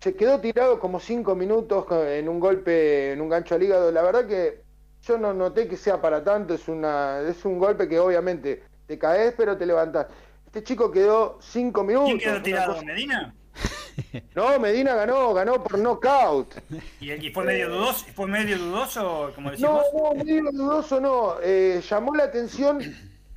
[0.03, 3.93] Se quedó tirado como cinco minutos en un golpe, en un gancho al hígado.
[3.93, 4.61] La verdad que
[5.03, 6.55] yo no noté que sea para tanto.
[6.55, 10.09] Es, una, es un golpe que obviamente te caes, pero te levantás.
[10.45, 12.09] Este chico quedó cinco minutos.
[12.09, 12.73] ¿Quién quedó tirado?
[12.75, 13.33] cosa- ¿Medina?
[14.35, 16.55] No, Medina ganó, ganó por knockout.
[16.99, 18.07] ¿Y, y fue medio dudoso?
[18.15, 19.83] ¿Fue medio dudoso, como decimos?
[19.95, 21.35] No, no, medio dudoso no.
[21.43, 22.81] Eh, llamó la atención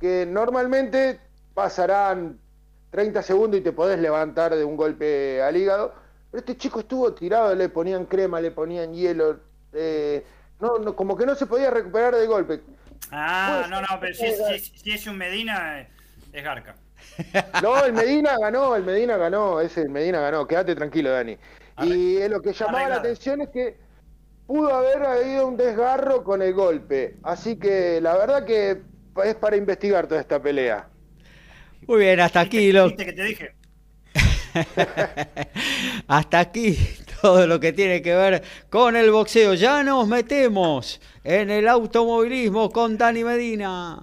[0.00, 1.20] que normalmente
[1.54, 2.40] pasarán
[2.90, 5.94] 30 segundos y te podés levantar de un golpe al hígado.
[6.36, 9.40] Pero este chico estuvo tirado, le ponían crema, le ponían hielo.
[9.72, 10.22] eh,
[10.60, 12.60] no, no, como que no se podía recuperar de golpe.
[13.10, 16.76] Ah, Pues, no, no, pero si es, si es- si es un Medina, es Garca.
[17.62, 21.38] No, el Medina ganó, el Medina ganó, ese el Medina ganó, quédate tranquilo, Dani.
[21.82, 23.78] Y lo que llamaba la atención es que
[24.46, 27.16] pudo haber habido un desgarro con el golpe.
[27.22, 28.82] Así que la verdad que
[29.24, 30.86] es para investigar toda esta pelea.
[31.86, 33.54] Muy bien, hasta aquí lo, ¿Viste que te dije?
[36.08, 36.78] hasta aquí
[37.20, 39.54] todo lo que tiene que ver con el boxeo.
[39.54, 44.02] Ya nos metemos en el automovilismo con Dani Medina.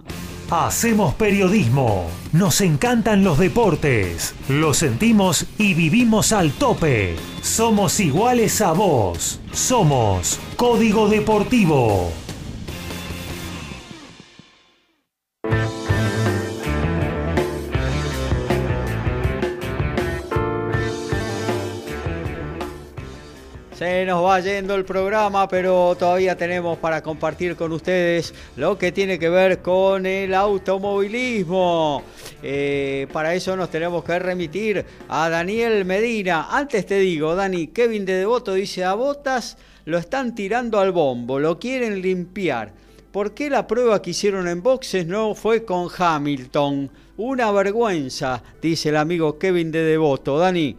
[0.50, 7.16] Hacemos periodismo, nos encantan los deportes, lo sentimos y vivimos al tope.
[7.40, 12.23] Somos iguales a vos, somos Código Deportivo.
[23.84, 28.92] Se nos va yendo el programa, pero todavía tenemos para compartir con ustedes lo que
[28.92, 32.02] tiene que ver con el automovilismo.
[32.42, 36.48] Eh, para eso nos tenemos que remitir a Daniel Medina.
[36.50, 41.38] Antes te digo, Dani, Kevin de Devoto dice a Botas lo están tirando al bombo,
[41.38, 42.72] lo quieren limpiar.
[43.12, 46.90] ¿Por qué la prueba que hicieron en boxes no fue con Hamilton?
[47.18, 50.38] Una vergüenza, dice el amigo Kevin de Devoto.
[50.38, 50.74] Dani.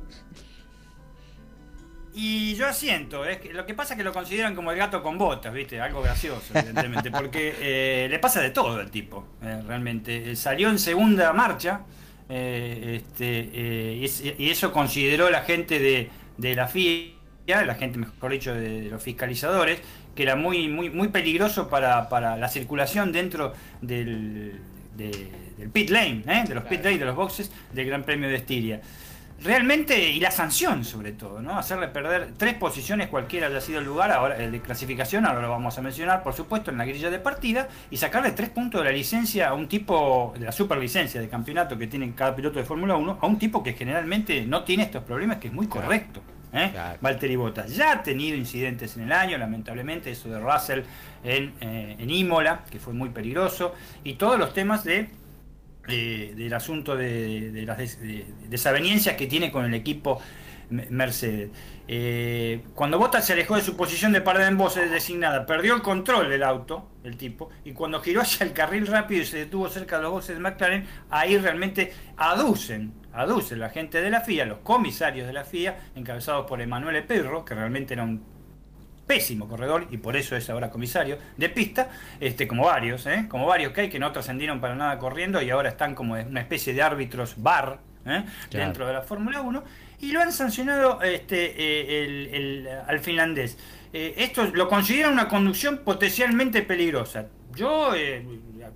[2.18, 5.04] Y yo asiento, es que lo que pasa es que lo consideran como el gato
[5.04, 5.82] con botas, ¿viste?
[5.82, 10.32] Algo gracioso, evidentemente, porque eh, le pasa de todo al tipo, eh, realmente.
[10.32, 11.82] Eh, salió en segunda marcha,
[12.30, 17.12] eh, este, eh, y, es- y eso consideró la gente de, de la FIA,
[17.66, 19.80] la gente, mejor dicho, de, de los fiscalizadores,
[20.16, 23.52] que era muy, muy, muy peligroso para, para la circulación dentro
[23.82, 24.54] del,
[24.96, 26.44] de- del pit lane, ¿eh?
[26.48, 28.80] de los pit lane, de los boxes del Gran Premio de Estiria.
[29.44, 31.58] Realmente, y la sanción sobre todo, ¿no?
[31.58, 35.50] Hacerle perder tres posiciones cualquiera haya sido el lugar, ahora el de clasificación, ahora lo
[35.50, 38.86] vamos a mencionar, por supuesto, en la grilla de partida, y sacarle tres puntos de
[38.90, 42.66] la licencia a un tipo, de la superlicencia de campeonato que tiene cada piloto de
[42.66, 46.22] Fórmula 1, a un tipo que generalmente no tiene estos problemas, que es muy correcto.
[46.54, 46.72] ¿eh?
[47.02, 50.82] Valtteri Bottas ya ha tenido incidentes en el año, lamentablemente, eso de Russell
[51.24, 55.10] en, eh, en Imola, que fue muy peligroso, y todos los temas de
[55.88, 60.20] eh, del asunto de, de las des- de- desavenencias que tiene con el equipo
[60.70, 61.52] Mercedes.
[61.88, 65.84] Eh, cuando Bottas se alejó de su posición de parada en voces designada, perdió el
[65.84, 69.70] control del auto, el tipo, y cuando giró hacia el carril rápido y se detuvo
[69.70, 74.46] cerca de los boxes de McLaren, ahí realmente aducen, aducen la gente de la FIA,
[74.46, 78.24] los comisarios de la FIA, encabezados por Emanuele Perro, que realmente era un
[79.06, 83.26] pésimo corredor y por eso es ahora comisario de pista, este, como varios, ¿eh?
[83.30, 86.42] como varios que hay que no trascendieron para nada corriendo y ahora están como una
[86.42, 88.24] especie de árbitros bar ¿eh?
[88.50, 88.66] Claro.
[88.66, 89.64] dentro de la Fórmula 1
[90.02, 93.58] y lo han sancionado este, eh, el- el- al finlandés.
[93.94, 97.28] Eh, esto lo consideran una conducción potencialmente peligrosa.
[97.56, 98.26] Yo, eh,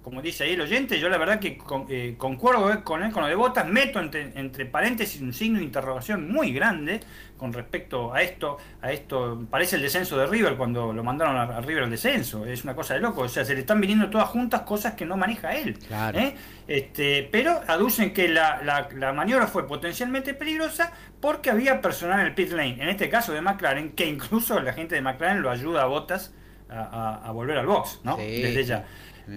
[0.02, 3.12] como dice ahí el oyente, yo la verdad que con- eh, concuerdo eh, con él,
[3.12, 7.00] con lo de Botas, meto entre, entre paréntesis un signo de interrogación muy grande
[7.38, 11.44] con respecto a esto, a esto, parece el descenso de River cuando lo mandaron a,
[11.58, 14.10] a River al descenso, es una cosa de loco, o sea, se le están viniendo
[14.10, 15.78] todas juntas cosas que no maneja él.
[15.80, 16.20] Claro.
[16.20, 16.36] ¿eh?
[16.68, 20.92] Este, pero aducen que la, la- la maniobra fue potencialmente peligrosa
[21.22, 24.74] porque había personal en el pit lane, en este caso de McLaren, que incluso la
[24.74, 26.34] gente de McLaren lo ayuda a Botas
[26.70, 28.16] a, a- a volver al box, ¿no?
[28.18, 28.86] Sí, Desde ya.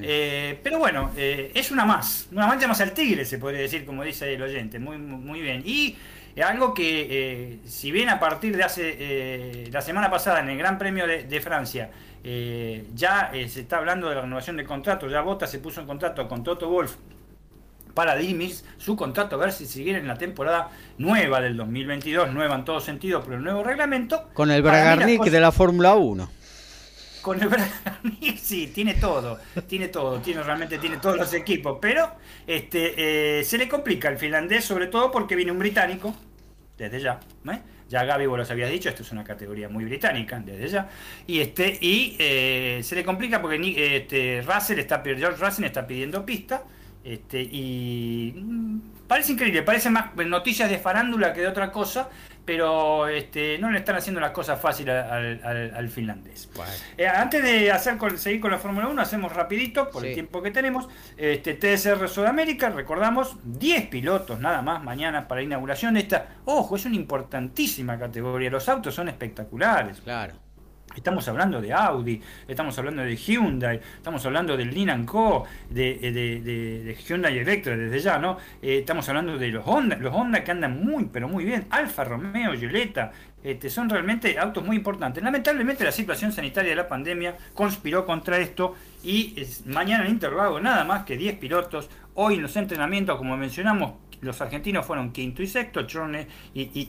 [0.02, 3.84] Eh, pero bueno, eh, es una más, una mancha más al tigre, se podría decir,
[3.84, 5.62] como dice el oyente, muy, muy bien.
[5.64, 5.96] Y
[6.40, 10.56] algo que, eh, si bien a partir de hace eh, la semana pasada en el
[10.56, 11.90] Gran Premio de, de Francia,
[12.24, 15.80] eh, ya eh, se está hablando de la renovación de contrato, ya Bota se puso
[15.80, 16.94] en contrato con Toto Wolf
[17.94, 22.54] para dirimir su contrato, a ver si siguiera en la temporada nueva del 2022, nueva
[22.54, 24.28] en todo sentido, pero el nuevo reglamento.
[24.32, 26.30] Con el Bragarnik de la Fórmula 1.
[27.22, 32.16] Con el Bragarnik, sí, tiene todo, tiene todo, tiene realmente tiene todos los equipos, pero
[32.46, 36.14] este eh, se le complica al finlandés, sobre todo porque viene un británico,
[36.76, 37.20] desde ya,
[37.50, 37.60] ¿eh?
[37.88, 40.88] ya Gaby vos los habías dicho, esto es una categoría muy británica, desde ya,
[41.26, 43.60] y este y eh, se le complica porque
[43.96, 46.64] este, Russell está, George Russell está pidiendo pista,
[47.04, 52.08] este y mm, parece increíble, parece más noticias de farándula que de otra cosa,
[52.44, 56.50] pero este, no le están haciendo las cosas fáciles al, al- al finlandés.
[56.98, 60.08] Eh, antes de hacer con- seguir con la Fórmula 1, hacemos rapidito, por Sí.
[60.08, 65.44] el tiempo que tenemos, este TSR Sudamérica, recordamos, 10 pilotos nada más mañana para la
[65.44, 70.00] inauguración de esta, ojo, es una importantísima categoría, los autos son espectaculares.
[70.00, 70.34] Claro.
[70.96, 76.12] Estamos hablando de Audi, estamos hablando de Hyundai, estamos hablando del Lin Co, de, de,
[76.12, 78.36] de, de, Hyundai Electra desde ya, ¿no?
[78.60, 82.04] Eh, estamos hablando de los Honda, los Honda que andan muy, pero muy bien, Alfa
[82.04, 83.12] Romeo, Giulietta,
[83.42, 85.22] este, son realmente autos muy importantes.
[85.22, 89.34] Lamentablemente la situación sanitaria de la pandemia conspiró contra esto y
[89.66, 91.90] mañana en Intervago nada más que 10 pilotos.
[92.14, 96.88] Hoy en los entrenamientos, como mencionamos, los argentinos fueron quinto y sexto, Chorne y, y,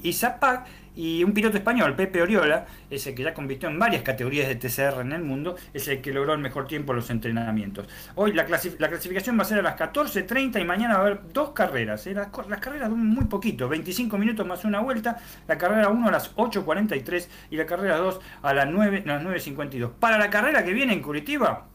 [0.96, 5.02] y un piloto español, Pepe Oriola, ese que ya compitió en varias categorías de TCR
[5.02, 7.88] en el mundo, es el que logró el mejor tiempo en los entrenamientos.
[8.16, 11.06] Hoy la, clasif la clasificación va a ser a las 14.30 y mañana va a
[11.08, 12.06] haber dos carreras.
[12.06, 12.14] ¿eh?
[12.14, 16.12] Las, las, carreras duran muy poquito, 25 minutos más una vuelta, la carrera 1 a
[16.12, 19.06] las 8.43 y la carrera 2 a las 9.52.
[19.06, 21.66] Las 9 Para la carrera que viene en Curitiba,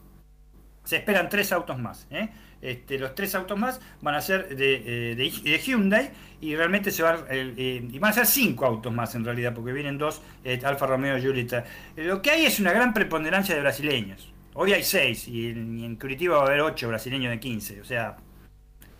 [0.83, 2.07] se esperan tres autos más.
[2.09, 2.29] ¿eh?
[2.61, 6.11] Este, los tres autos más van a ser de, eh, de, Hyundai
[6.41, 9.71] y realmente se van, eh, y van a ser cinco autos más en realidad, porque
[9.71, 11.63] vienen dos eh, Alfa Romeo y Giulietta.
[11.95, 14.33] lo que hay es una gran preponderancia de brasileños.
[14.53, 17.79] Hoy hay seis y en, Curitiba va a haber ocho brasileños de 15.
[17.79, 18.17] O sea,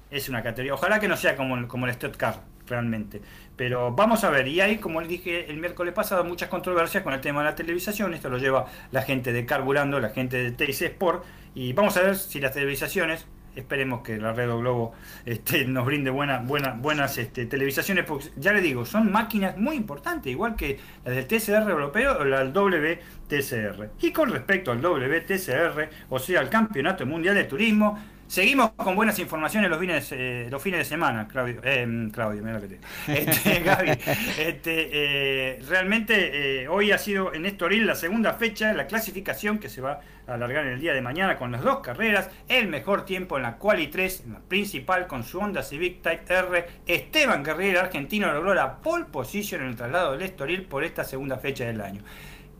[0.10, 0.74] es una categoría.
[0.74, 3.22] Ojalá que no sea como, como el Stuttgart Car, realmente.
[3.58, 7.14] Pero vamos a ver, y hay, como les dije el miércoles pasado, muchas controversias con
[7.14, 8.14] el tema de la televisación.
[8.14, 11.26] Esto lo lleva la gente de Carburando, la gente de TIC Sport.
[11.56, 14.94] Y vamos a ver si las televisaciones esperemos que la Red Globo
[15.26, 19.76] este, nos brinde buena, buena, buenas este, televisaciones, porque ya le digo, son máquinas muy
[19.76, 23.90] importantes, igual que las del TCR europeo o la del WTCR.
[24.02, 27.98] Y con respecto al WTCR, o sea, al Campeonato Mundial de Turismo,
[28.30, 31.62] Seguimos con buenas informaciones los fines, eh, los fines de semana, Claudio.
[31.64, 33.90] Eh, Claudio, mira lo que te este, Gaby,
[34.38, 39.68] este, eh, realmente eh, hoy ha sido en Estoril la segunda fecha, la clasificación que
[39.68, 42.30] se va a alargar en el día de mañana con las dos carreras.
[42.48, 46.32] El mejor tiempo en la Quali 3, en la principal, con su Honda Civic Type
[46.32, 46.68] R.
[46.86, 51.40] Esteban Guerrero, argentino, logró la pole position en el traslado del Estoril por esta segunda
[51.40, 52.04] fecha del año.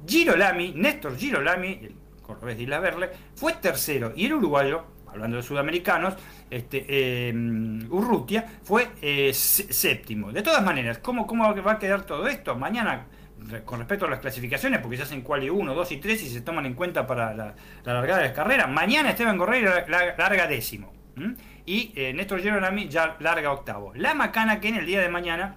[0.08, 5.44] Girolami, Néstor Girolami, el cordobés de Isla Verle, fue tercero y el uruguayo hablando de
[5.44, 6.16] sudamericanos,
[6.50, 7.34] este, eh,
[7.90, 10.32] Urrutia fue eh, séptimo.
[10.32, 12.56] De todas maneras, ¿cómo, ¿cómo va a quedar todo esto?
[12.56, 13.06] Mañana,
[13.66, 16.42] con respecto a las clasificaciones, porque se hacen quali 1, 2 y 3 y se
[16.42, 19.86] toman en cuenta para la, la largada de las carreras, mañana Esteban Correa
[20.18, 20.94] larga décimo.
[21.16, 21.36] ¿m?
[21.66, 23.94] Y eh, Néstor Geronami ya larga octavo.
[23.96, 25.56] La macana que en el día de mañana,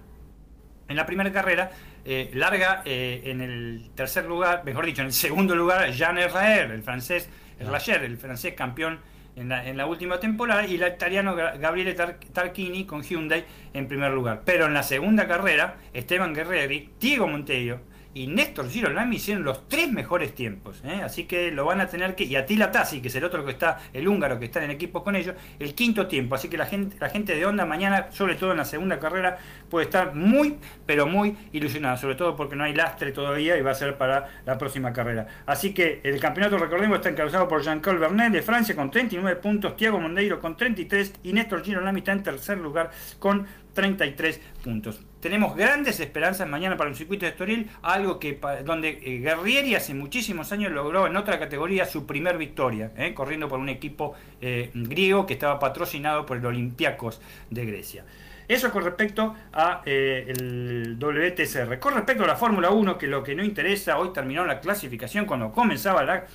[0.87, 1.71] en la primera carrera,
[2.05, 6.71] eh, larga eh, en el tercer lugar, mejor dicho, en el segundo lugar, Jean Herraer,
[6.71, 8.99] el francés, Erlacher, el francés campeón
[9.35, 14.41] en la, última temporada y el italiano Gabriele Tar Tarquini con Hyundai en primer lugar.
[14.45, 19.91] Pero en la segunda carrera, Esteban Guerreri, Diego Monteiro y Néstor Girolami hicieron los tres
[19.91, 20.81] mejores tiempos.
[20.85, 21.01] ¿eh?
[21.03, 22.25] Así que lo van a tener que.
[22.25, 25.03] Y Attila Tassi, que es el otro que está, el húngaro que está en equipo
[25.03, 26.35] con ellos, el quinto tiempo.
[26.35, 29.37] Así que la gente, la gente de Honda mañana, sobre todo en la segunda carrera,
[29.69, 31.97] puede estar muy, pero muy ilusionada.
[31.97, 35.27] Sobre todo porque no hay lastre todavía y va a ser para la próxima carrera.
[35.45, 39.75] Así que el campeonato, recordemos, está encabezado por Jean-Claude Bernet de Francia con 39 puntos,
[39.75, 45.01] Thiago Mondeiro con 33 y Néstor Girolami está en tercer lugar con 33 puntos.
[45.23, 49.93] Tenemos grandes esperanzas mañana para el circuito de Estoril, algo que donde eh, Guerrieri hace
[49.93, 54.69] muchísimos años logró en otra categoría su primer victoria, eh, corriendo por un equipo eh,
[54.73, 58.03] griego que estaba patrocinado por el Olympiacos de Grecia.
[58.49, 61.79] Eso con respecto a el WTCR.
[61.79, 65.25] Con respecto a la Fórmula 1, que lo que no interesa, hoy terminó la clasificación
[65.25, 66.25] cuando comenzaba la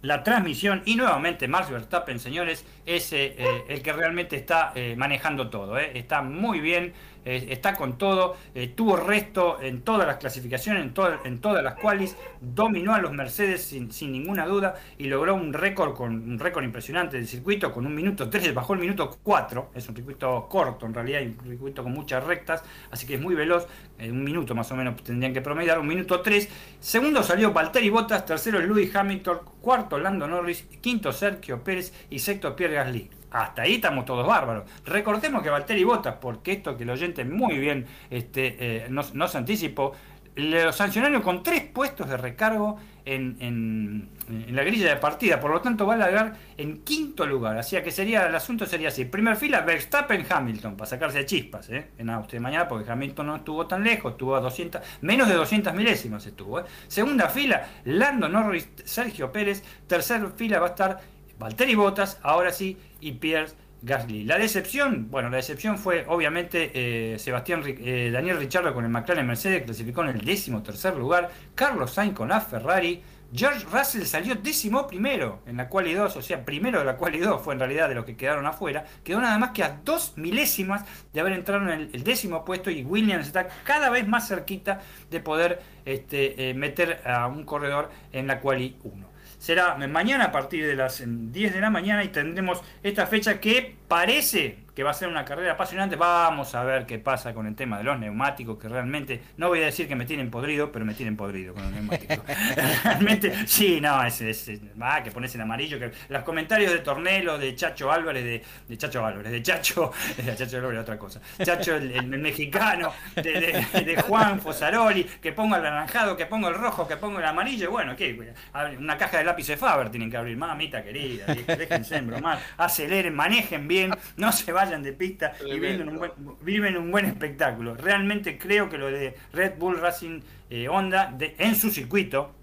[0.00, 5.78] la transmisión y nuevamente Max Verstappen, señores, es el que realmente está manejando todo.
[5.78, 6.92] Está muy bien,
[7.24, 8.36] está con todo,
[8.74, 10.94] tuvo resto en todas las clasificaciones, en,
[11.24, 15.94] en todas las cuales, dominó a los Mercedes sin, ninguna duda y logró un récord
[15.94, 19.88] con un récord impresionante del circuito con un minuto 3, bajó el minuto 4, es
[19.88, 23.66] un circuito corto en realidad, un circuito con muchas rectas, así que es muy veloz,
[23.98, 26.48] un minuto más o menos tendrían que promediar, un minuto 3,
[26.80, 32.54] segundo salió Valtteri Bottas, tercero Lewis Hamilton, cuarto Lando Norris, quinto Sergio Pérez y sexto
[32.54, 33.23] Pierre Gasly.
[33.34, 34.62] Hasta ahí estamos todos bárbaros.
[34.84, 39.34] Recordemos que Valtteri Bottas, porque esto que el oyente muy bien este, eh, nos, nos,
[39.34, 39.92] anticipó,
[40.36, 45.40] lo sancionaron con tres puestos de recargo en, en, la grilla de partida.
[45.40, 47.58] Por lo tanto, va a largar en quinto lugar.
[47.58, 49.04] Así que sería el asunto sería así.
[49.04, 51.88] Primer fila, Verstappen, Hamilton, para sacarse chispas ¿eh?
[51.98, 55.74] en Austria mañana, porque Hamilton no estuvo tan lejos, estuvo a 200, menos de 200
[55.74, 56.60] milésimas estuvo.
[56.60, 56.64] ¿eh?
[56.86, 59.64] Segunda fila, Lando Norris, Sergio Pérez.
[59.88, 63.52] Tercer fila va a estar Valtteri Bottas, ahora sí, y Pierre
[63.82, 64.24] Gasly.
[64.24, 69.26] La decepción, bueno, la decepción fue obviamente eh, Sebastián eh, Daniel Ricciardo con el McLaren
[69.26, 73.02] Mercedes, clasificó en el décimo tercer lugar, Carlos Sainz con la Ferrari,
[73.36, 76.96] George Russell salió décimo primero en la cual y dos, o sea, primero de la
[76.96, 78.84] cual y dos fue en realidad de los que quedaron afuera.
[79.02, 82.70] Quedó nada más que a dos milésimas de haber entrado en el, el décimo puesto
[82.70, 87.90] y Williams está cada vez más cerquita de poder este, eh, meter a un corredor
[88.12, 89.13] en la cual y uno.
[89.44, 93.76] Será mañana a partir de las 10 de la mañana y tendremos esta fecha que
[93.88, 95.96] parece que va a ser una carrera apasionante.
[95.96, 99.62] Vamos a ver qué pasa con el tema de los neumáticos, que realmente, no voy
[99.62, 102.18] a decir que me tienen podrido, pero me tienen podrido con los neumáticos.
[102.84, 105.78] realmente, sí, no, es, es, ah, que pones en amarillo.
[105.78, 110.34] que Los comentarios de Tornelo, de Chacho Álvarez, de, de Chacho Álvarez, de Chacho, de
[110.34, 111.20] Chacho Álvarez, otra cosa.
[111.42, 116.48] Chacho el, el mexicano, de, de, de, Juan Fosaroli, que ponga el anaranjado, que ponga
[116.48, 117.70] el rojo, que ponga el amarillo.
[117.70, 118.34] Bueno, ¿qué?
[118.78, 120.36] Una caja de lápiz de Faber tienen que abrir.
[120.36, 125.88] Mamita querida, déjense en bromar, aceleren, manejen bien, no se vayan de pista y viven
[125.88, 126.12] un, buen,
[126.42, 127.74] viven un buen espectáculo.
[127.74, 130.20] Realmente creo que lo de Red Bull Racing
[130.50, 132.34] eh, Honda de, en su circuito,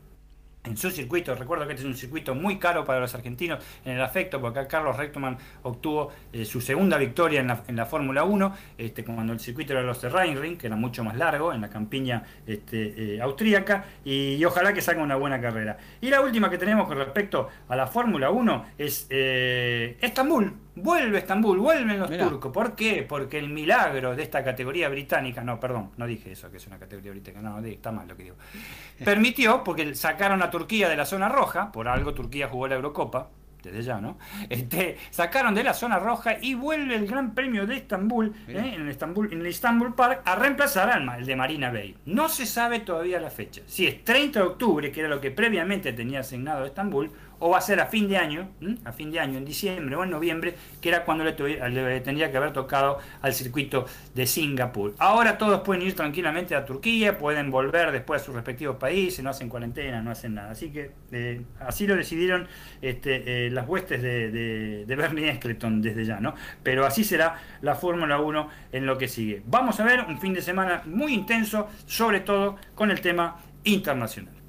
[0.63, 3.93] en su circuito, recuerdo que este es un circuito muy caro para los argentinos en
[3.93, 7.87] el afecto, porque acá Carlos Rectoman obtuvo eh, su segunda victoria en la, en la
[7.87, 11.51] Fórmula 1, este, cuando el circuito era los de Rheinring, que era mucho más largo,
[11.51, 15.77] en la campiña este, eh, austríaca, y, y, ojalá que salga una buena carrera.
[15.99, 20.53] Y la última que tenemos con respecto a la Fórmula 1 es eh, Estambul.
[20.75, 22.29] Vuelve Estambul, vuelven los Mirá.
[22.29, 22.51] turcos.
[22.51, 23.05] ¿Por qué?
[23.07, 26.79] Porque el milagro de esta categoría británica, no, perdón, no dije eso, que es una
[26.79, 28.35] categoría británica, no, está mal lo que digo.
[29.03, 33.27] Permitió, porque sacaron a Turquía de la zona roja, por algo Turquía jugó la Eurocopa,
[33.63, 34.17] desde ya, ¿no?
[34.49, 38.73] Este, sacaron de la zona roja y vuelve el Gran Premio de Estambul, ¿eh?
[38.75, 41.97] en, el Estambul en el Istanbul Park, a reemplazar al el de Marina Bay.
[42.05, 43.61] No se sabe todavía la fecha.
[43.65, 47.11] Si es 30 de octubre, que era lo que previamente tenía asignado Estambul,
[47.41, 48.49] o va a ser a fin de año,
[48.85, 51.33] a fin de año, en diciembre o en noviembre, que era cuando le,
[51.69, 54.93] le, tendría que haber tocado al circuito de Singapur.
[54.99, 59.31] Ahora todos pueden ir tranquilamente a Turquía, pueden volver después a sus respectivos países, no
[59.31, 60.51] hacen cuarentena, no hacen nada.
[60.51, 62.47] Así que eh, así lo decidieron
[62.79, 66.35] este, eh, las huestes de, Bernie Eccleston desde ya, ¿no?
[66.61, 69.41] Pero así será la Fórmula 1 en lo que sigue.
[69.47, 74.40] Vamos a ver un fin de semana muy intenso, sobre todo con el tema internacional.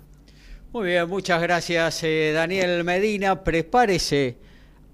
[0.73, 3.45] Muy bien, muchas gracias eh, Daniel Medina.
[3.45, 4.39] Prepárese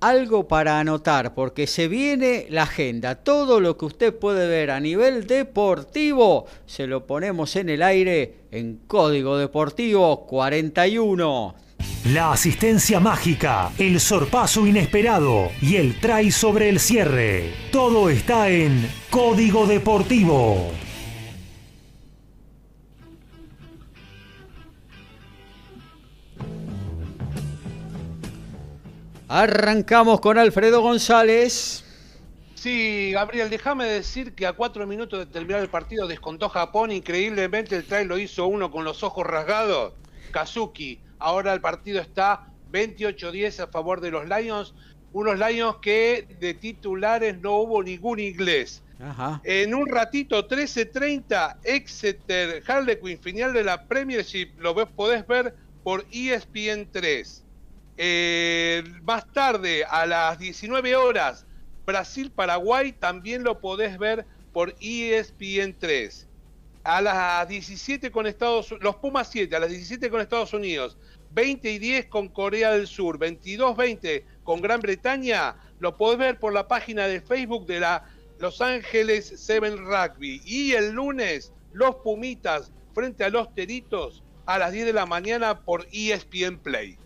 [0.00, 3.14] algo para anotar, porque se viene la agenda.
[3.14, 8.34] Todo lo que usted puede ver a nivel deportivo, se lo ponemos en el aire
[8.50, 11.54] en Código Deportivo 41.
[12.06, 17.52] La asistencia mágica, el sorpaso inesperado y el try sobre el cierre.
[17.70, 20.72] Todo está en Código Deportivo.
[29.28, 31.84] Arrancamos con Alfredo González.
[32.54, 36.90] Sí, Gabriel, déjame decir que a cuatro minutos de terminar el partido descontó Japón.
[36.90, 39.92] Increíblemente el try lo hizo uno con los ojos rasgados.
[40.32, 40.98] Kazuki.
[41.18, 44.72] Ahora el partido está 28-10 a favor de los Lions.
[45.12, 48.82] Unos Lions que de titulares no hubo ningún inglés.
[48.98, 49.42] Ajá.
[49.44, 54.52] En un ratito, 13.30, Exeter Harlequin, final de la Premiership.
[54.58, 57.44] Lo podés ver por E ESPN 3.
[58.00, 61.44] Eh, más tarde, a las 19 horas,
[61.84, 66.28] Brasil-Paraguay también lo podés ver por E ESPN 3.
[66.84, 70.96] A las 17 con Estados los Pumas 7, a las 17 con Estados Unidos,
[71.32, 76.52] 20 y 10 con Corea del Sur, 22-20 con Gran Bretaña, lo podés ver por
[76.52, 78.04] la página de Facebook de la
[78.38, 80.40] Los Ángeles Seven Rugby.
[80.44, 85.64] Y el lunes, los Pumitas frente a los Teritos a las 10 de la mañana
[85.64, 86.96] por ESPN Play.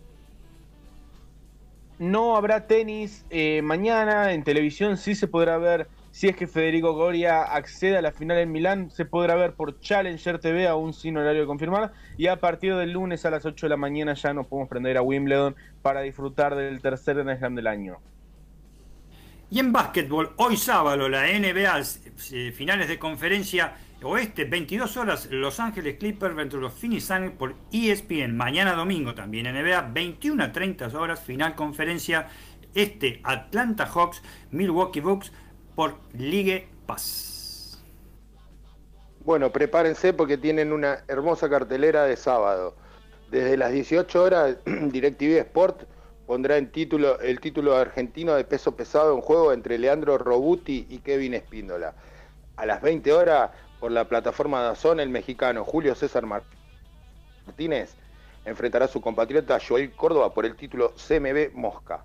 [2.03, 6.95] No habrá tenis eh, mañana, en televisión sí se podrá ver, si es que Federico
[6.95, 11.17] Goria accede a la final en Milán, se podrá ver por Challenger TV, aún sin
[11.17, 14.35] horario de confirmar, y a partir del lunes a las 8 de la mañana ya
[14.35, 17.99] nos podemos prender a Wimbledon para disfrutar del tercer Grand Slam del año.
[19.49, 21.83] Y en básquetbol, hoy sábado, la NBA,
[22.33, 23.75] eh, finales de conferencia
[24.05, 28.37] oeste, 22 horas, Los Ángeles Clippers entre los Phoenix Suns por ESPN.
[28.37, 32.29] Mañana domingo también NBA, 21 a 30 horas, final conferencia
[32.75, 35.33] este, Atlanta Hawks, Milwaukee Bucks
[35.75, 37.83] por Ligue Pass.
[39.25, 42.75] Bueno, prepárense porque tienen una hermosa cartelera de sábado.
[43.31, 45.83] Desde las 18 horas, DirecTV Sport
[46.27, 50.99] pondrá en título, el título argentino de peso pesado en juego entre Leandro Robuti y
[50.99, 51.95] Kevin Espíndola.
[52.57, 53.51] A las 20 horas,
[53.83, 57.97] por la plataforma Dazón, el mexicano Julio César Martínez
[58.45, 62.05] enfrentará a su compatriota Joel Córdoba por el título CMB Mosca.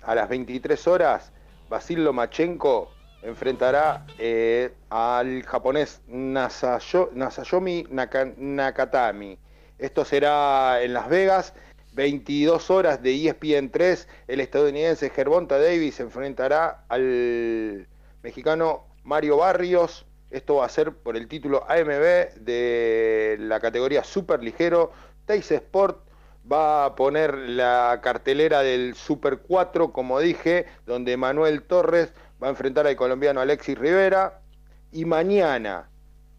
[0.00, 1.30] A las 23 horas,
[1.68, 2.90] Basil Lomachenko
[3.20, 9.38] enfrentará eh, al japonés Nasayo, Nasayomi Naka, Nakatami.
[9.78, 11.52] Esto será en Las Vegas.
[11.92, 17.86] 22 horas de ESPN 3, el estadounidense Gervonta Davis enfrentará al
[18.22, 20.06] mexicano Mario Barrios.
[20.32, 24.90] Esto va a ser por el título AMB de la categoría super ligero.
[25.26, 25.98] Teis Sport
[26.50, 32.50] va a poner la cartelera del Super 4, como dije, donde Manuel Torres va a
[32.50, 34.40] enfrentar al colombiano Alexis Rivera.
[34.90, 35.88] Y mañana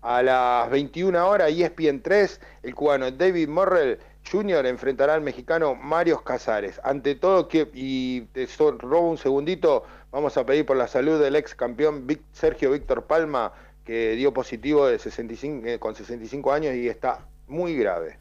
[0.01, 3.99] a las 21 horas, ESPN 3, el cubano David Morrell
[4.29, 4.65] Jr.
[4.65, 6.79] enfrentará al mexicano Mario Casares.
[6.83, 8.47] Ante todo, que, y te
[8.79, 13.53] robo un segundito, vamos a pedir por la salud del ex campeón Sergio Víctor Palma,
[13.85, 18.17] que dio positivo de 65, eh, con 65 años y está muy grave.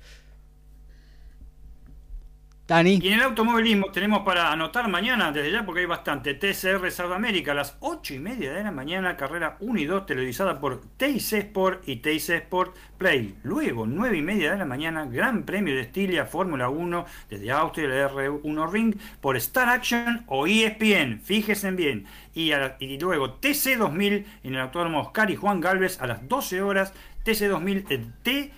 [2.71, 7.53] Y en el automovilismo tenemos para anotar mañana, desde ya porque hay bastante, TCR Sudamérica
[7.53, 11.33] a las 8 y media de la mañana, carrera 1 y 2 televisada por TIC
[11.33, 13.35] Sport y TIC Sport Play.
[13.43, 17.85] Luego, 9 y media de la mañana, Gran Premio de Estilia Fórmula 1 desde Austria,
[17.85, 22.07] el R1 Ring por Star Action o ESPN, fíjense bien.
[22.35, 26.63] Y, y luego TC 2000 en el autódromo Oscar y Juan Galvez a las 12
[26.63, 26.93] horas,
[27.25, 28.53] TC 2000 en TIC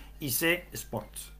[0.71, 1.31] Sports.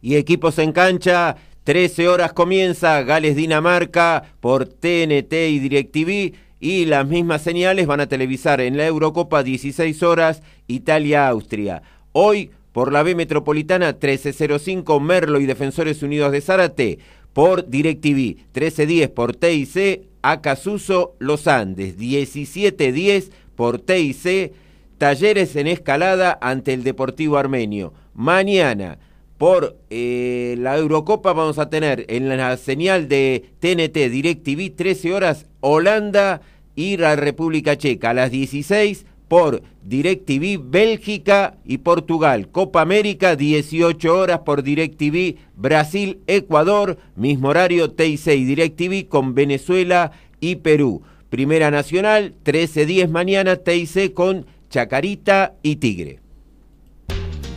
[0.00, 7.06] Y equipos en cancha, 13 horas comienza Gales Dinamarca por TNT y DirecTV y las
[7.06, 11.82] mismas señales van a televisar en la Eurocopa 16 horas Italia-Austria.
[12.12, 16.98] Hoy por la B Metropolitana 1305 Merlo y Defensores Unidos de Zárate
[17.34, 24.52] por DirecTV, 1310 por TIC Acasuso Los Andes, 1710 por TIC
[24.96, 27.92] Talleres en Escalada ante el Deportivo Armenio.
[28.14, 28.98] Mañana
[29.36, 35.46] por eh, la Eurocopa vamos a tener en la señal de TNT DirecTV 13 horas
[35.60, 36.40] Holanda
[36.76, 42.48] y la República Checa a las 16 por DirecTV Bélgica y Portugal.
[42.48, 50.12] Copa América 18 horas por DirecTV Brasil Ecuador, mismo horario TIC y DirecTV con Venezuela
[50.40, 51.02] y Perú.
[51.30, 56.23] Primera Nacional 13:10 mañana TIC con Chacarita y Tigre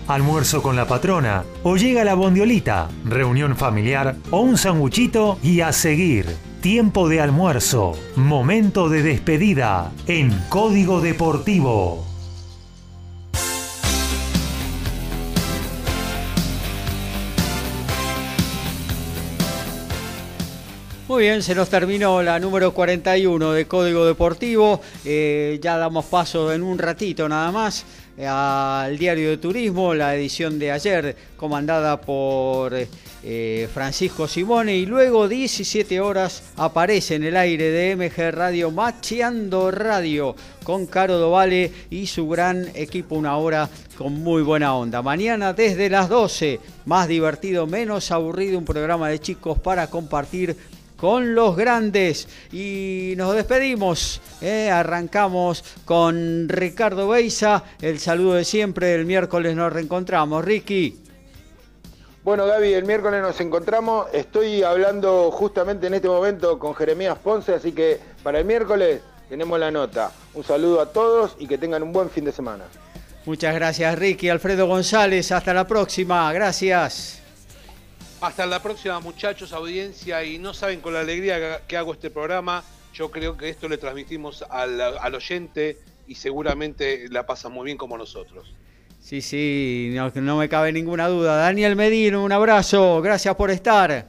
[0.07, 5.71] almuerzo con la patrona, o llega la bondiolita, reunión familiar o un sanguchito y a
[5.71, 6.25] seguir.
[6.61, 12.05] Tiempo de almuerzo, momento de despedida en Código Deportivo.
[21.07, 24.81] Muy bien, se nos terminó la número 41 de Código Deportivo.
[25.05, 27.85] Eh, ya damos paso en un ratito nada más
[28.25, 32.73] al diario de turismo, la edición de ayer comandada por
[33.23, 39.69] eh, Francisco Simone y luego 17 horas aparece en el aire de MG Radio Macheando
[39.69, 45.01] Radio con Caro Dovale y su gran equipo una hora con muy buena onda.
[45.01, 50.55] Mañana desde las 12, más divertido, menos aburrido, un programa de chicos para compartir
[50.97, 52.27] con los grandes.
[52.51, 54.19] Y nos despedimos.
[54.41, 54.69] ¿eh?
[54.69, 57.63] Arrancamos con Ricardo Beisa.
[57.81, 58.93] El saludo de siempre.
[58.95, 60.43] El miércoles nos reencontramos.
[60.43, 61.03] Ricky.
[62.23, 64.07] Bueno, Gaby, el miércoles nos encontramos.
[64.11, 68.99] Estoy hablando justamente en este momento con Jeremías Ponce, así que para el miércoles
[69.29, 70.11] tenemos la nota.
[70.33, 72.65] Un saludo a todos y que tengan un buen fin de semana.
[73.25, 74.27] Muchas gracias, Ricky.
[74.27, 76.31] Alfredo González, hasta la próxima.
[76.33, 77.21] Gracias.
[78.19, 80.23] Hasta la próxima, muchachos, audiencia.
[80.23, 82.63] Y no saben con la alegría que hago este programa.
[82.93, 85.77] Yo creo que esto le transmitimos al, oyente
[86.07, 88.51] y seguramente la pasa muy bien como nosotros.
[88.99, 91.35] Sí, sí, no, no me cabe ninguna duda.
[91.35, 93.01] Daniel Medino, un abrazo.
[93.03, 94.07] Gracias por estar.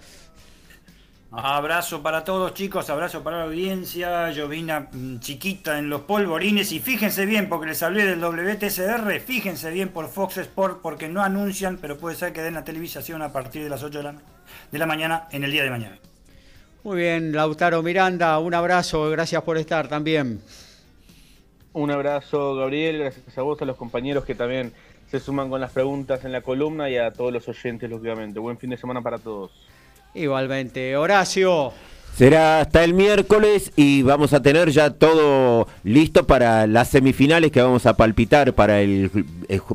[1.30, 6.80] Abrazo para todos chicos, abrazo para la audiencia, llovina mm, chiquita en los polvorines y
[6.80, 11.76] fíjense bien porque les hablé del WTCR, fíjense bien por Fox Sport porque no anuncian,
[11.76, 14.14] pero puede ser que den la televisación a partir de las 8 de la,
[14.72, 15.98] de la mañana en el día de mañana.
[16.82, 20.40] Muy bien, Lautaro Miranda, un abrazo, gracias por estar también.
[21.74, 24.72] Un abrazo Gabriel, gracias a vos, a los compañeros que también
[25.10, 28.38] se suman con las preguntas en la columna y a todos los oyentes, lógicamente.
[28.38, 29.50] Buen fin de semana para todos.
[30.14, 31.72] Igualmente, Horacio.
[32.18, 37.62] Será hasta el miércoles y vamos a tener ya todo listo para las semifinales que
[37.62, 39.08] vamos a palpitar para el,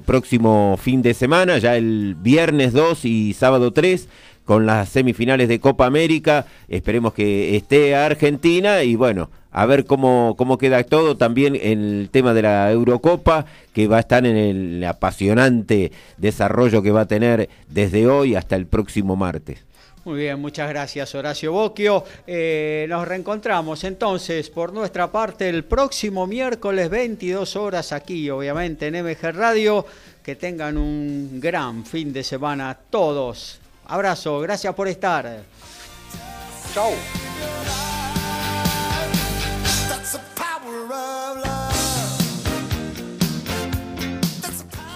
[0.06, 4.10] próximo fin de semana, ya el viernes 2 y sábado 3
[4.44, 6.46] con las semifinales de Copa América.
[6.68, 12.34] Esperemos que esté Argentina y bueno, a ver cómo, cómo queda todo también el tema
[12.34, 17.48] de la Eurocopa, que va a estar en el apasionante desarrollo que va a tener
[17.70, 19.64] desde hoy hasta el próximo martes.
[20.06, 22.04] Muy bien, muchas gracias Horacio Bocchio.
[22.28, 29.02] Eh, nos reencontramos entonces por nuestra parte el próximo miércoles 22 horas aquí, obviamente en
[29.02, 29.86] MG Radio.
[30.22, 33.60] Que tengan un gran fin de semana todos.
[33.88, 35.42] Abrazo, gracias por estar.
[36.74, 36.92] Chau.